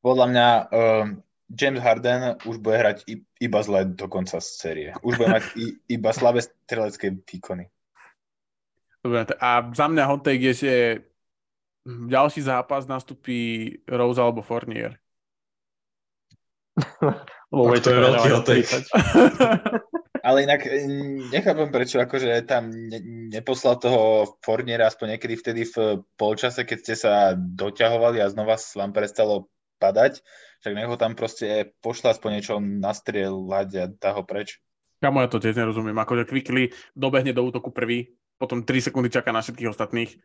Podľa 0.00 0.26
mňa 0.32 0.48
um, 0.72 1.06
James 1.52 1.76
Harden 1.84 2.40
už 2.48 2.56
bude 2.56 2.72
hrať 2.80 3.04
i- 3.04 3.20
iba 3.36 3.60
zle 3.60 3.84
do 3.84 4.08
konca 4.08 4.40
série. 4.40 4.96
Už 5.04 5.20
bude 5.20 5.28
mať 5.28 5.44
i, 5.60 5.76
iba 5.92 6.08
slabé 6.16 6.40
strelecké 6.40 7.12
výkony. 7.12 7.68
Dobre, 9.04 9.28
a 9.36 9.60
za 9.76 9.86
mňa 9.92 10.04
hot 10.08 10.24
take 10.24 10.40
je, 10.40 10.54
že 10.56 10.72
ďalší 11.86 12.44
zápas 12.44 12.84
nastupí 12.84 13.80
Rose 13.88 14.20
alebo 14.20 14.44
Fournier. 14.44 15.00
Lebo 17.50 17.74
to 17.82 17.90
je 17.90 17.98
veľký 17.98 18.28
dávať 18.30 18.30
hot 18.30 18.46
take. 18.46 18.68
30. 18.68 18.86
Ale 20.26 20.44
inak 20.44 20.60
mm, 20.68 21.32
nechápem, 21.32 21.72
prečo 21.72 21.96
akože 21.96 22.44
tam 22.44 22.68
ne, 22.68 23.00
neposlal 23.32 23.80
toho 23.80 24.36
Forniera 24.44 24.86
aspoň 24.86 25.16
niekedy 25.16 25.34
vtedy 25.34 25.62
v 25.64 26.04
polčase, 26.20 26.68
keď 26.68 26.78
ste 26.78 26.94
sa 26.94 27.12
doťahovali 27.34 28.20
a 28.20 28.28
znova 28.28 28.60
sa 28.60 28.84
vám 28.84 28.92
prestalo 28.92 29.48
padať, 29.80 30.20
však 30.60 30.76
nech 30.76 30.90
ho 30.92 31.00
tam 31.00 31.16
proste 31.16 31.72
pošla 31.80 32.12
aspoň 32.12 32.30
niečo 32.36 32.54
nastrieľať 32.60 33.68
a 33.80 33.84
dá 33.88 34.10
ho 34.12 34.22
preč. 34.28 34.60
Kamo, 35.00 35.24
ja 35.24 35.32
to 35.32 35.40
tiež 35.40 35.56
nerozumiem. 35.56 35.96
Akože 35.96 36.28
Quickly 36.28 36.76
dobehne 36.92 37.32
do 37.32 37.40
útoku 37.40 37.72
prvý, 37.72 38.12
potom 38.36 38.60
3 38.60 38.92
sekundy 38.92 39.08
čaká 39.08 39.32
na 39.32 39.40
všetkých 39.40 39.72
ostatných 39.72 40.20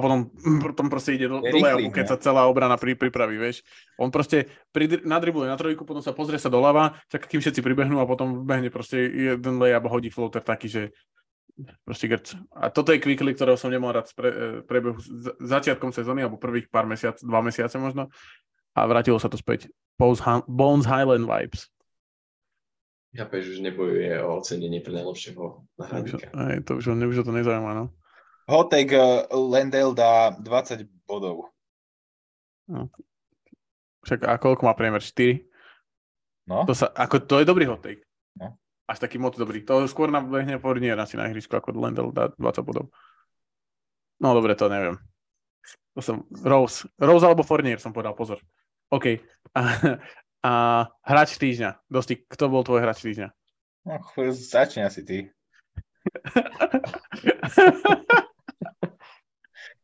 a 0.00 0.02
potom, 0.02 0.32
potom 0.64 0.86
proste 0.88 1.20
ide 1.20 1.28
do, 1.28 1.44
Je 1.44 1.52
do 1.52 1.92
keď 1.92 2.04
sa 2.08 2.16
celá 2.16 2.48
obrana 2.48 2.80
pri, 2.80 2.96
pripraví, 2.96 3.36
vieš. 3.36 3.60
On 4.00 4.08
proste 4.08 4.48
pridr- 4.72 5.04
nadribuje 5.04 5.52
na 5.52 5.60
trojku, 5.60 5.84
potom 5.84 6.00
sa 6.00 6.16
pozrie 6.16 6.40
sa 6.40 6.48
doľava, 6.48 6.96
čaká, 7.12 7.28
kým 7.28 7.44
všetci 7.44 7.60
pribehnú 7.60 8.00
a 8.00 8.08
potom 8.08 8.48
behne 8.48 8.72
proste 8.72 9.04
jeden 9.04 9.60
layup 9.60 9.84
a 9.84 9.92
hodí 9.92 10.08
floater 10.08 10.40
taký, 10.40 10.72
že 10.72 10.82
proste 11.84 12.08
grc. 12.08 12.32
A 12.56 12.72
toto 12.72 12.96
je 12.96 13.02
Quickly, 13.02 13.36
ktorého 13.36 13.60
som 13.60 13.68
nemal 13.68 13.92
rád 13.92 14.08
pre, 14.16 14.28
e, 14.32 14.36
prebehu 14.64 14.96
začiatkom 15.44 15.92
sezóny, 15.92 16.24
alebo 16.24 16.40
prvých 16.40 16.72
pár 16.72 16.88
mesiac, 16.88 17.20
dva 17.20 17.44
mesiace 17.44 17.76
možno. 17.76 18.08
A 18.72 18.88
vrátilo 18.88 19.20
sa 19.20 19.28
to 19.28 19.36
späť. 19.36 19.68
Bones, 20.00 20.88
Highland 20.88 21.28
vibes. 21.28 21.68
Chápeš, 23.10 23.58
že 23.58 23.66
nebojuje 23.66 24.22
o 24.22 24.38
ocenenie 24.38 24.78
pre 24.80 24.94
najlepšieho 24.94 25.42
To 25.42 25.66
už, 25.66 25.82
náhradníka. 25.82 26.30
hej, 26.30 26.58
to 26.62 26.78
už, 26.78 26.84
už 26.94 27.26
to 27.26 27.34
nezaujíma, 27.34 27.72
no. 27.74 27.84
Hotek 28.50 28.88
uh, 28.98 29.30
Lendale 29.30 29.94
dá 29.94 30.34
20 30.34 30.82
bodov. 31.06 31.54
Však 34.02 34.26
a 34.26 34.34
koľko 34.42 34.66
má 34.66 34.74
priemer? 34.74 34.98
4? 34.98 35.46
No, 36.50 36.66
To, 36.66 36.74
sa, 36.74 36.90
ako, 36.90 37.22
to 37.30 37.38
je 37.38 37.46
dobrý 37.46 37.70
hot 37.70 37.86
take. 37.86 38.02
No. 38.34 38.58
Až 38.90 39.06
taký 39.06 39.22
moc 39.22 39.38
dobrý. 39.38 39.62
To 39.70 39.86
skôr 39.86 40.10
nabehne 40.10 40.58
Fournier 40.58 40.98
asi 40.98 41.14
na 41.14 41.30
ihrisku, 41.30 41.54
ako 41.54 41.78
Lendl 41.78 42.10
dá 42.10 42.34
20 42.34 42.66
bodov. 42.66 42.90
No 44.18 44.34
dobre, 44.34 44.58
to 44.58 44.66
neviem. 44.66 44.98
To 45.94 46.02
som 46.02 46.26
Rose. 46.42 46.90
Rose 46.98 47.22
alebo 47.22 47.46
Fournier 47.46 47.78
som 47.78 47.94
povedal, 47.94 48.18
pozor. 48.18 48.42
OK. 48.90 49.14
A, 49.58 49.60
a 50.40 50.52
hráč 51.04 51.36
týždňa. 51.36 51.84
Dosti, 51.90 52.24
kto 52.24 52.48
bol 52.48 52.64
tvoj 52.64 52.80
hráč 52.80 53.04
týždňa? 53.04 53.28
no 53.84 54.00
začni 54.32 54.86
asi 54.86 55.04
ty. 55.04 55.18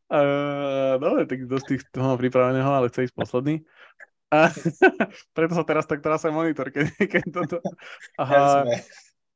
Uh, 0.07 0.95
dobre, 1.03 1.27
tak 1.27 1.43
dosť 1.43 1.65
tých 1.67 1.83
toho 1.91 2.15
pripraveného, 2.15 2.71
ale 2.71 2.87
chce 2.87 3.11
ísť 3.11 3.15
posledný. 3.15 3.67
A, 4.31 4.51
preto 5.35 5.55
sa 5.55 5.63
teraz 5.67 5.83
tak 5.83 5.99
trasuje 5.99 6.31
monitor, 6.31 6.71
keď, 6.71 6.85
keď 6.95 7.23
toto... 7.31 7.57
Aha. 8.19 8.63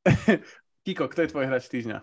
Kiko, 0.87 1.11
kto 1.11 1.19
je 1.23 1.31
tvoj 1.31 1.45
hráč 1.47 1.67
týždňa? 1.67 1.99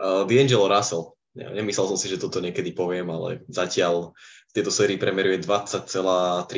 Uh, 0.00 0.24
D'Angelo 0.24 0.68
Russell. 0.68 1.16
Ja, 1.36 1.52
nemyslel 1.52 1.92
som 1.92 2.00
si, 2.00 2.08
že 2.08 2.16
toto 2.16 2.40
niekedy 2.40 2.72
poviem, 2.72 3.12
ale 3.12 3.44
zatiaľ 3.52 4.16
v 4.48 4.52
tejto 4.56 4.72
sérii 4.72 4.96
premeruje 4.96 5.44
20,3 5.44 5.92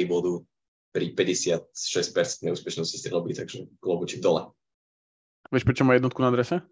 bodu 0.06 0.38
pri 0.94 1.11
56% 1.18 2.46
neúspešnosti 2.46 3.02
strelby, 3.02 3.34
takže 3.34 3.66
klobučík 3.82 4.22
dole. 4.22 4.54
Vieš, 5.50 5.66
prečo 5.66 5.82
má 5.82 5.98
jednotku 5.98 6.22
na 6.22 6.30
drese? 6.30 6.62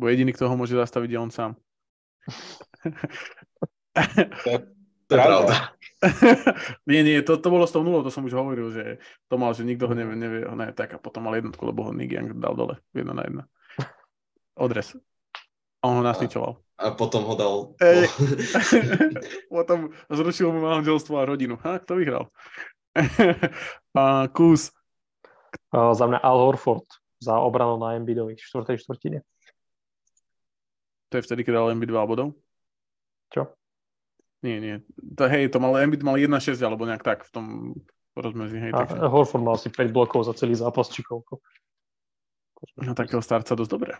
Bo 0.00 0.08
jediný, 0.08 0.32
kto 0.32 0.48
ho 0.48 0.56
môže 0.56 0.72
zastaviť, 0.72 1.12
je 1.12 1.18
on 1.20 1.28
sám. 1.28 1.52
To 4.46 4.50
je 4.50 4.58
pravda. 5.10 5.54
nie, 6.90 7.02
nie, 7.02 7.18
to, 7.26 7.36
to 7.36 7.48
bolo 7.50 7.66
s 7.66 7.74
tou 7.74 7.82
nulou, 7.82 8.06
to 8.06 8.14
som 8.14 8.24
už 8.24 8.32
hovoril, 8.32 8.70
že 8.70 9.02
to 9.26 9.34
mal, 9.36 9.52
že 9.52 9.66
nikto 9.66 9.90
ho 9.90 9.94
nevie, 9.98 10.16
nevie 10.16 10.46
ho 10.46 10.54
ne, 10.54 10.70
tak 10.72 10.94
a 10.94 11.02
potom 11.02 11.26
mal 11.26 11.34
jednotku, 11.34 11.66
lebo 11.66 11.90
ho 11.90 11.92
Nick 11.92 12.14
Young 12.14 12.38
dal 12.38 12.54
dole, 12.54 12.78
jedna 12.94 13.12
na 13.12 13.26
jedna. 13.26 13.42
Odres. 14.54 14.94
A 15.80 15.88
on 15.88 16.00
ho 16.00 16.04
nasničoval. 16.04 16.56
A 16.80 16.96
potom 16.96 17.24
ho 17.28 17.34
dal... 17.36 17.54
Ej. 17.84 18.08
potom 19.52 19.92
zrušil 20.08 20.48
mu 20.52 20.64
manželstvo 20.64 21.20
a 21.20 21.28
rodinu. 21.28 21.60
Ha, 21.60 21.80
kto 21.80 22.00
vyhral? 22.00 22.32
a 23.98 24.28
kus. 24.32 24.72
Uh, 25.74 25.92
za 25.92 26.06
mňa 26.06 26.22
Al 26.22 26.38
Horford 26.38 26.86
za 27.20 27.36
obranu 27.36 27.76
na 27.76 28.00
Embiidovi 28.00 28.36
v 28.36 28.40
štvrtej 28.40 28.80
štvrtine. 28.80 29.20
To 31.10 31.18
je 31.18 31.26
vtedy, 31.26 31.42
keď 31.42 31.52
dal 31.58 31.72
Embiid 31.74 31.90
2 31.90 32.10
bodov? 32.10 32.38
Čo? 33.34 33.50
Nie, 34.40 34.56
nie. 34.62 34.76
To, 35.18 35.26
hej, 35.28 35.50
to 35.52 35.58
mal, 35.60 35.76
Embiid 35.76 36.06
mal 36.06 36.16
1-6 36.16 36.56
alebo 36.62 36.86
nejak 36.88 37.02
tak 37.04 37.26
v 37.26 37.30
tom 37.34 37.46
rozmezí. 38.16 38.56
Hej, 38.56 38.72
A 38.72 38.86
takže, 38.86 38.96
Horford 39.10 39.44
mal 39.44 39.58
asi 39.58 39.68
5 39.68 39.90
blokov 39.90 40.24
za 40.24 40.32
celý 40.32 40.54
zápas, 40.54 40.88
či 40.88 41.02
koľko. 41.02 41.42
no, 42.80 42.94
takého 42.94 43.20
starca 43.20 43.52
dosť 43.52 43.70
dobre. 43.70 43.92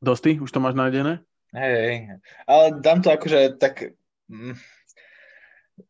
Dosti, 0.00 0.40
už 0.40 0.48
to 0.48 0.62
máš 0.64 0.78
nájdené? 0.78 1.20
Hej, 1.52 1.74
hej. 1.76 1.96
ale 2.46 2.64
dám 2.78 3.02
to 3.02 3.10
akože 3.10 3.58
tak 3.58 3.92
mm, 4.30 4.54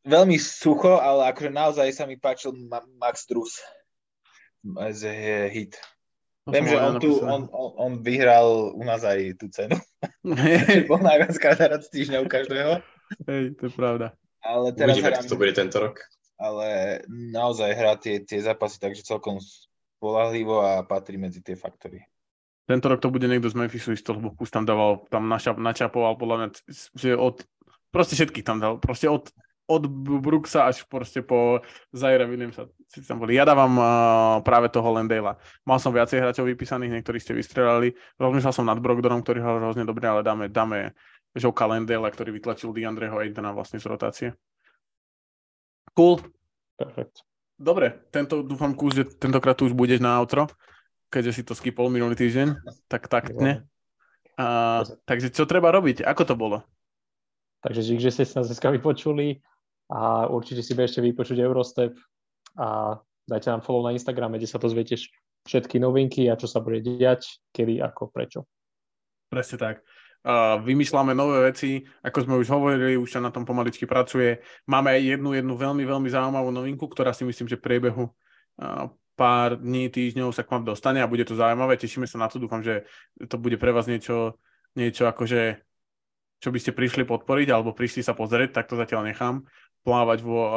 veľmi 0.09 0.41
sucho, 0.41 0.97
ale 0.99 1.31
akože 1.31 1.51
naozaj 1.53 1.89
sa 1.93 2.09
mi 2.09 2.17
páčil 2.17 2.57
Ma- 2.57 2.89
Max 2.97 3.29
Drus 3.29 3.61
z 4.91 5.03
hit. 5.53 5.77
Viem, 6.51 6.67
že 6.67 6.77
on, 6.77 6.95
tu, 7.01 7.11
on, 7.23 7.43
on, 7.51 7.71
on 7.79 7.93
vyhral 8.03 8.75
u 8.75 8.83
nás 8.85 9.03
aj 9.07 9.39
tú 9.39 9.47
cenu. 9.49 9.79
Bol 10.91 11.01
najviac 11.01 11.35
týždňa 11.89 12.19
u 12.23 12.29
každého. 12.29 12.83
hej, 13.31 13.55
to 13.59 13.63
je 13.67 13.73
pravda. 13.73 14.13
Ale 14.41 14.73
teraz 14.73 14.97
Uvidíme, 14.97 15.13
hrám, 15.15 15.27
to 15.29 15.37
bude 15.37 15.53
tento 15.53 15.77
rok. 15.81 16.01
ale 16.41 17.01
naozaj 17.09 17.71
hrá 17.77 17.95
tie, 18.01 18.25
tie 18.25 18.41
zápasy 18.41 18.81
takže 18.81 19.05
celkom 19.05 19.37
spolahlivo 20.01 20.65
a 20.65 20.81
patrí 20.81 21.21
medzi 21.21 21.45
tie 21.45 21.53
faktory. 21.53 22.09
Tento 22.65 22.89
rok 22.89 23.03
to 23.05 23.13
bude 23.13 23.29
niekto 23.29 23.53
z 23.53 23.59
Memphisu 23.59 23.93
isto, 23.93 24.17
lebo 24.17 24.33
Kus 24.33 24.49
tam 24.49 24.65
dával, 24.65 25.05
tam 25.13 25.29
načapoval 25.61 26.17
podľa 26.17 26.37
mňa, 26.39 26.49
že 26.97 27.11
od, 27.19 27.45
proste 27.93 28.17
všetkých 28.17 28.47
tam 28.47 28.63
dal, 28.63 28.81
proste 28.81 29.11
od, 29.13 29.29
od 29.71 29.87
Brooksa 30.19 30.67
až 30.67 30.83
proste 30.91 31.23
po 31.23 31.63
Zaira 31.95 32.27
Williamsa. 32.27 32.67
Si 32.91 33.07
tam 33.07 33.23
boli. 33.23 33.39
Ja 33.39 33.47
dávam 33.47 33.79
uh, 33.79 33.87
práve 34.43 34.67
toho 34.67 34.91
Lendela. 34.91 35.39
Mal 35.63 35.79
som 35.79 35.95
viacej 35.95 36.19
hráčov 36.19 36.51
vypísaných, 36.51 36.99
niektorí 36.99 37.23
ste 37.23 37.39
vystrelali. 37.39 37.95
Rozmýšľal 38.19 38.51
som 38.51 38.67
nad 38.67 38.83
Brogdonom, 38.83 39.23
ktorý 39.23 39.39
hral 39.39 39.63
hrozne 39.63 39.87
dobre, 39.87 40.11
ale 40.11 40.27
dáme, 40.27 40.51
dáme 40.51 40.99
Žovka 41.39 41.71
Lendela, 41.71 42.11
ktorý 42.11 42.35
vytlačil 42.35 42.75
DeAndreho 42.75 43.15
Aidena 43.15 43.55
vlastne 43.55 43.79
z 43.79 43.87
rotácie. 43.87 44.29
Cool. 45.95 46.19
Perfekt. 46.75 47.23
Dobre, 47.61 47.93
tento, 48.11 48.43
dúfam, 48.43 48.73
Kus, 48.75 48.97
že 48.97 49.05
tentokrát 49.07 49.55
tu 49.55 49.69
už 49.69 49.77
budeš 49.77 50.01
na 50.01 50.17
outro, 50.17 50.49
keďže 51.13 51.33
si 51.37 51.43
to 51.45 51.53
skipol 51.53 51.93
minulý 51.93 52.17
týždeň, 52.17 52.57
tak 52.89 53.05
taktne. 53.07 53.69
A, 54.41 54.81
takže 55.05 55.29
čo 55.29 55.45
treba 55.45 55.69
robiť? 55.69 56.01
Ako 56.01 56.25
to 56.25 56.35
bolo? 56.41 56.65
Takže 57.61 57.85
dík, 57.85 58.01
že 58.01 58.11
ste 58.17 58.25
sa 58.25 58.41
dneska 58.41 58.73
vypočuli 58.73 59.45
a 59.91 60.31
určite 60.31 60.63
si 60.63 60.73
bežte 60.79 61.03
vypočuť 61.03 61.43
Eurostep 61.43 61.99
a 62.55 62.95
dajte 63.27 63.51
nám 63.51 63.63
follow 63.67 63.83
na 63.83 63.95
Instagrame, 63.95 64.39
kde 64.39 64.47
sa 64.47 64.63
dozviete 64.63 64.95
všetky 65.47 65.83
novinky 65.83 66.31
a 66.31 66.39
čo 66.39 66.47
sa 66.47 66.63
bude 66.63 66.79
diať, 66.79 67.43
kedy, 67.51 67.83
ako, 67.83 68.11
prečo. 68.15 68.47
Presne 69.31 69.59
tak. 69.59 69.77
Uh, 70.21 70.61
vymýšľame 70.61 71.17
nové 71.17 71.49
veci, 71.49 71.81
ako 72.05 72.19
sme 72.29 72.35
už 72.45 72.49
hovorili, 72.53 73.01
už 73.01 73.09
sa 73.09 73.25
na 73.25 73.33
tom 73.33 73.49
pomaličky 73.49 73.89
pracuje. 73.89 74.45
Máme 74.69 74.93
aj 74.93 75.17
jednu, 75.17 75.33
jednu 75.33 75.55
veľmi, 75.57 75.81
veľmi 75.81 76.09
zaujímavú 76.13 76.53
novinku, 76.53 76.85
ktorá 76.93 77.17
si 77.17 77.25
myslím, 77.25 77.49
že 77.49 77.57
v 77.57 77.65
priebehu 77.65 78.05
uh, 78.05 78.93
pár 79.17 79.57
dní, 79.57 79.89
týždňov 79.89 80.37
sa 80.37 80.45
k 80.45 80.53
vám 80.53 80.69
dostane 80.69 81.01
a 81.01 81.09
bude 81.09 81.25
to 81.25 81.37
zaujímavé. 81.41 81.81
Tešíme 81.81 82.05
sa 82.05 82.21
na 82.21 82.29
to, 82.29 82.37
dúfam, 82.37 82.61
že 82.61 82.85
to 83.17 83.41
bude 83.41 83.57
pre 83.57 83.73
vás 83.73 83.89
niečo, 83.89 84.37
niečo 84.77 85.09
akože, 85.09 85.61
čo 86.41 86.49
by 86.53 86.59
ste 86.61 86.77
prišli 86.77 87.09
podporiť 87.09 87.49
alebo 87.49 87.73
prišli 87.73 88.05
sa 88.05 88.13
pozrieť, 88.13 88.61
tak 88.61 88.69
to 88.69 88.77
zatiaľ 88.77 89.09
nechám 89.09 89.49
plávať 89.83 90.25
vo, 90.25 90.41
uh, 90.45 90.53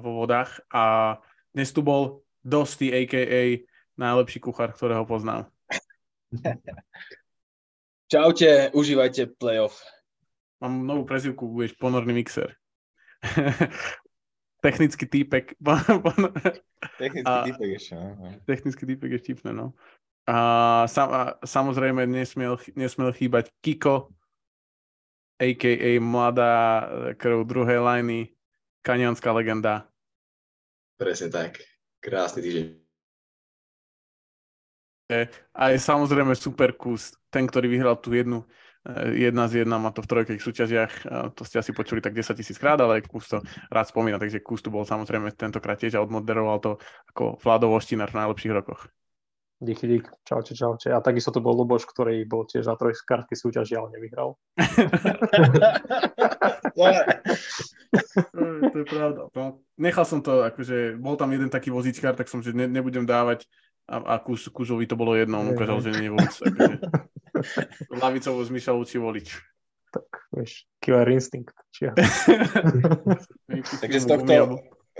vo 0.00 0.22
vodách. 0.24 0.60
A 0.70 1.16
dnes 1.54 1.70
tu 1.70 1.80
bol 1.82 2.26
Dosti, 2.46 2.94
a.k.a. 2.94 3.66
najlepší 3.98 4.38
kuchár, 4.38 4.70
ktorého 4.70 5.02
poznám. 5.02 5.50
Čaute, 8.12 8.70
užívajte 8.70 9.34
playoff. 9.34 9.82
Mám 10.62 10.86
novú 10.86 11.02
prezivku, 11.02 11.50
budeš 11.50 11.74
ponorný 11.74 12.22
mixer. 12.22 12.54
Technický 14.64 15.10
týpek. 15.10 15.58
Technický 17.02 17.26
A- 17.26 17.46
typek 17.50 17.70
ešte. 17.76 17.94
no. 17.98 18.30
Technický 18.46 18.82
týpek 18.94 19.10
je 19.10 19.20
vtipné, 19.26 19.50
no. 19.50 19.74
A, 20.26 20.86
sam, 20.90 21.08
a 21.10 21.22
samozrejme 21.42 22.06
nesmiel, 22.06 22.58
nesmiel 22.74 23.14
chýbať 23.14 23.50
Kiko, 23.62 24.10
a.k.a. 25.38 26.00
mladá 26.00 26.54
e, 26.54 26.84
krv 27.14 27.46
druhej 27.46 27.78
liny, 27.78 28.35
kanionská 28.86 29.34
legenda. 29.34 29.90
Presne 30.94 31.26
tak. 31.34 31.58
Krásny 31.98 32.46
týždeň. 32.46 32.66
A 35.54 35.62
je 35.70 35.78
samozrejme 35.78 36.34
super 36.38 36.74
kus, 36.74 37.14
ten, 37.30 37.46
ktorý 37.46 37.66
vyhral 37.70 37.98
tú 37.98 38.14
jednu, 38.14 38.46
eh, 38.86 39.26
jedna 39.26 39.50
z 39.50 39.66
jedna, 39.66 39.78
má 39.78 39.90
to 39.90 40.02
v 40.02 40.10
trojkých 40.10 40.42
súťažiach, 40.42 40.92
a 41.06 41.16
to 41.30 41.42
ste 41.42 41.62
asi 41.62 41.70
počuli 41.70 42.02
tak 42.02 42.14
10 42.14 42.34
tisíc 42.38 42.58
krát, 42.58 42.78
ale 42.78 43.02
kus 43.02 43.30
to 43.30 43.38
rád 43.70 43.86
spomína, 43.86 44.18
takže 44.18 44.42
kus 44.42 44.62
tu 44.62 44.70
bol 44.70 44.82
samozrejme 44.82 45.30
tentokrát 45.34 45.78
tiež 45.78 45.98
a 45.98 46.02
odmoderoval 46.02 46.58
to 46.58 46.70
ako 47.14 47.38
Vlado 47.38 47.70
Voštinár 47.70 48.10
v 48.10 48.18
najlepších 48.22 48.54
rokoch. 48.54 48.90
Díky, 49.60 49.88
dík. 49.88 50.10
Čaute, 50.28 50.54
čaute. 50.54 50.92
A 50.92 51.00
takisto 51.00 51.32
to 51.32 51.40
bol 51.40 51.56
Luboš, 51.56 51.88
ktorý 51.88 52.28
bol 52.28 52.44
tiež 52.44 52.68
na 52.68 52.76
trojskárskej 52.76 53.40
súťaži, 53.40 53.80
ale 53.80 53.88
nevyhral. 53.96 54.36
To 58.36 58.76
je 58.76 58.84
pravda. 58.84 59.32
No, 59.32 59.64
nechal 59.80 60.04
som 60.04 60.20
to, 60.20 60.44
akože 60.44 61.00
bol 61.00 61.16
tam 61.16 61.32
jeden 61.32 61.48
taký 61.48 61.72
vozíčkár, 61.72 62.16
tak 62.16 62.28
som, 62.28 62.44
že 62.44 62.52
ne, 62.52 62.68
nebudem 62.68 63.08
dávať 63.08 63.48
a, 63.88 64.02
a 64.02 64.14
kus, 64.20 64.48
kusovi 64.52 64.84
to 64.84 64.98
bolo 64.98 65.16
jedno, 65.16 65.40
on 65.40 65.56
ukázal, 65.56 65.80
že 65.80 65.90
nie 65.96 66.08
je 66.08 66.12
vôbec 66.12 66.34
akože, 66.36 66.76
lavicovo 68.02 68.44
zmyšľal 68.44 68.84
či 68.84 68.98
volič. 69.00 69.28
Tak, 69.94 70.08
vieš, 70.36 70.68
killer 70.82 71.08
instinct. 71.08 71.56
Či 71.72 71.88
ja. 71.88 71.92
Takže 73.82 73.98
z 74.02 74.06
tohto 74.06 74.32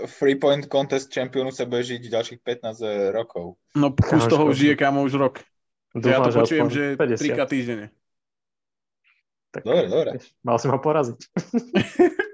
Free 0.05 0.37
Point 0.37 0.69
Contest 0.69 1.09
čempionu 1.09 1.49
sa 1.49 1.65
bude 1.65 1.81
žiť 1.81 2.13
ďalších 2.13 2.39
15 2.45 3.15
rokov. 3.17 3.57
No 3.73 3.89
kus 3.97 4.29
toho 4.29 4.53
už 4.53 4.57
žije 4.57 4.75
kámo 4.77 5.01
už 5.01 5.17
rok. 5.17 5.41
Že 5.97 6.09
ja 6.13 6.19
to 6.21 6.29
Dúfam, 6.29 6.41
počujem, 6.45 6.67
že 6.69 6.83
50. 6.93 7.17
trikrát 7.17 7.49
týždenne. 7.49 7.87
Tak, 9.49 9.65
Dobre, 9.65 9.89
dobre. 9.89 10.09
Mal 10.45 10.57
si 10.61 10.67
ma 10.69 10.77
poraziť. 10.77 11.19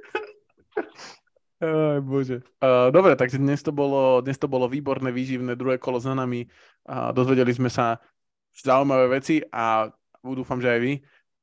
Aj 1.63 2.03
bože. 2.03 2.43
Uh, 2.59 2.91
dobre, 2.91 3.15
takže 3.15 3.39
dnes 3.39 3.63
to, 3.63 3.71
bolo, 3.71 4.19
dnes 4.19 4.35
to 4.35 4.51
bolo 4.51 4.67
výborné, 4.67 5.15
výživné, 5.15 5.55
druhé 5.55 5.79
kolo 5.79 5.95
za 5.95 6.11
nami. 6.11 6.43
Uh, 6.83 7.15
dozvedeli 7.15 7.55
sme 7.55 7.71
sa 7.71 8.03
zaujímavé 8.51 9.23
veci 9.23 9.39
a 9.47 9.87
dúfam, 10.19 10.59
že 10.59 10.67
aj 10.75 10.79
vy. 10.83 10.93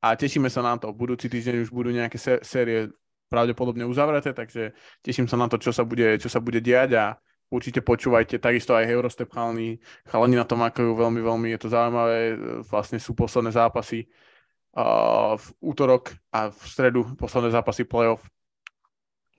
A 0.01 0.13
tešíme 0.13 0.45
sa 0.49 0.61
na 0.61 0.77
to. 0.77 0.93
Budúci 0.93 1.25
týždeň 1.25 1.65
už 1.65 1.73
budú 1.73 1.89
nejaké 1.89 2.21
sé- 2.21 2.41
série 2.45 2.93
pravdepodobne 3.31 3.87
uzavreté, 3.87 4.35
takže 4.35 4.75
teším 4.99 5.31
sa 5.31 5.39
na 5.39 5.47
to, 5.47 5.55
čo 5.55 5.71
sa 5.71 5.87
bude, 5.87 6.19
čo 6.19 6.27
sa 6.27 6.43
bude 6.43 6.59
diať 6.59 6.99
a 6.99 7.05
určite 7.47 7.79
počúvajte, 7.79 8.43
takisto 8.43 8.75
aj 8.75 8.91
Eurostep 8.91 9.31
chalani, 9.31 9.79
chalani 10.03 10.35
na 10.35 10.43
tom 10.43 10.59
makajú 10.59 10.91
veľmi, 10.91 11.23
veľmi, 11.23 11.47
je 11.55 11.59
to 11.63 11.67
zaujímavé, 11.71 12.19
vlastne 12.67 12.99
sú 12.99 13.15
posledné 13.15 13.55
zápasy 13.55 14.07
uh, 14.75 15.39
v 15.39 15.45
útorok 15.63 16.15
a 16.31 16.51
v 16.51 16.59
stredu 16.67 17.07
posledné 17.15 17.55
zápasy 17.55 17.87
playoff. 17.87 18.23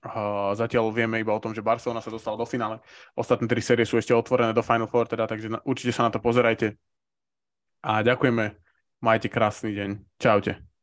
Uh, 0.03 0.51
zatiaľ 0.59 0.91
vieme 0.91 1.15
iba 1.23 1.31
o 1.31 1.39
tom, 1.39 1.55
že 1.55 1.63
Barcelona 1.63 2.03
sa 2.03 2.11
dostala 2.11 2.35
do 2.35 2.43
finále. 2.43 2.83
Ostatné 3.15 3.47
tri 3.47 3.63
série 3.63 3.87
sú 3.87 3.95
ešte 3.95 4.11
otvorené 4.11 4.51
do 4.51 4.59
Final 4.59 4.91
Four, 4.91 5.07
teda, 5.07 5.23
takže 5.23 5.47
na, 5.47 5.63
určite 5.63 5.95
sa 5.95 6.03
na 6.03 6.11
to 6.11 6.19
pozerajte. 6.19 6.75
A 7.87 8.03
ďakujeme. 8.03 8.51
Majte 8.99 9.27
krásny 9.31 9.75
deň. 9.75 9.89
Čaute. 10.19 10.72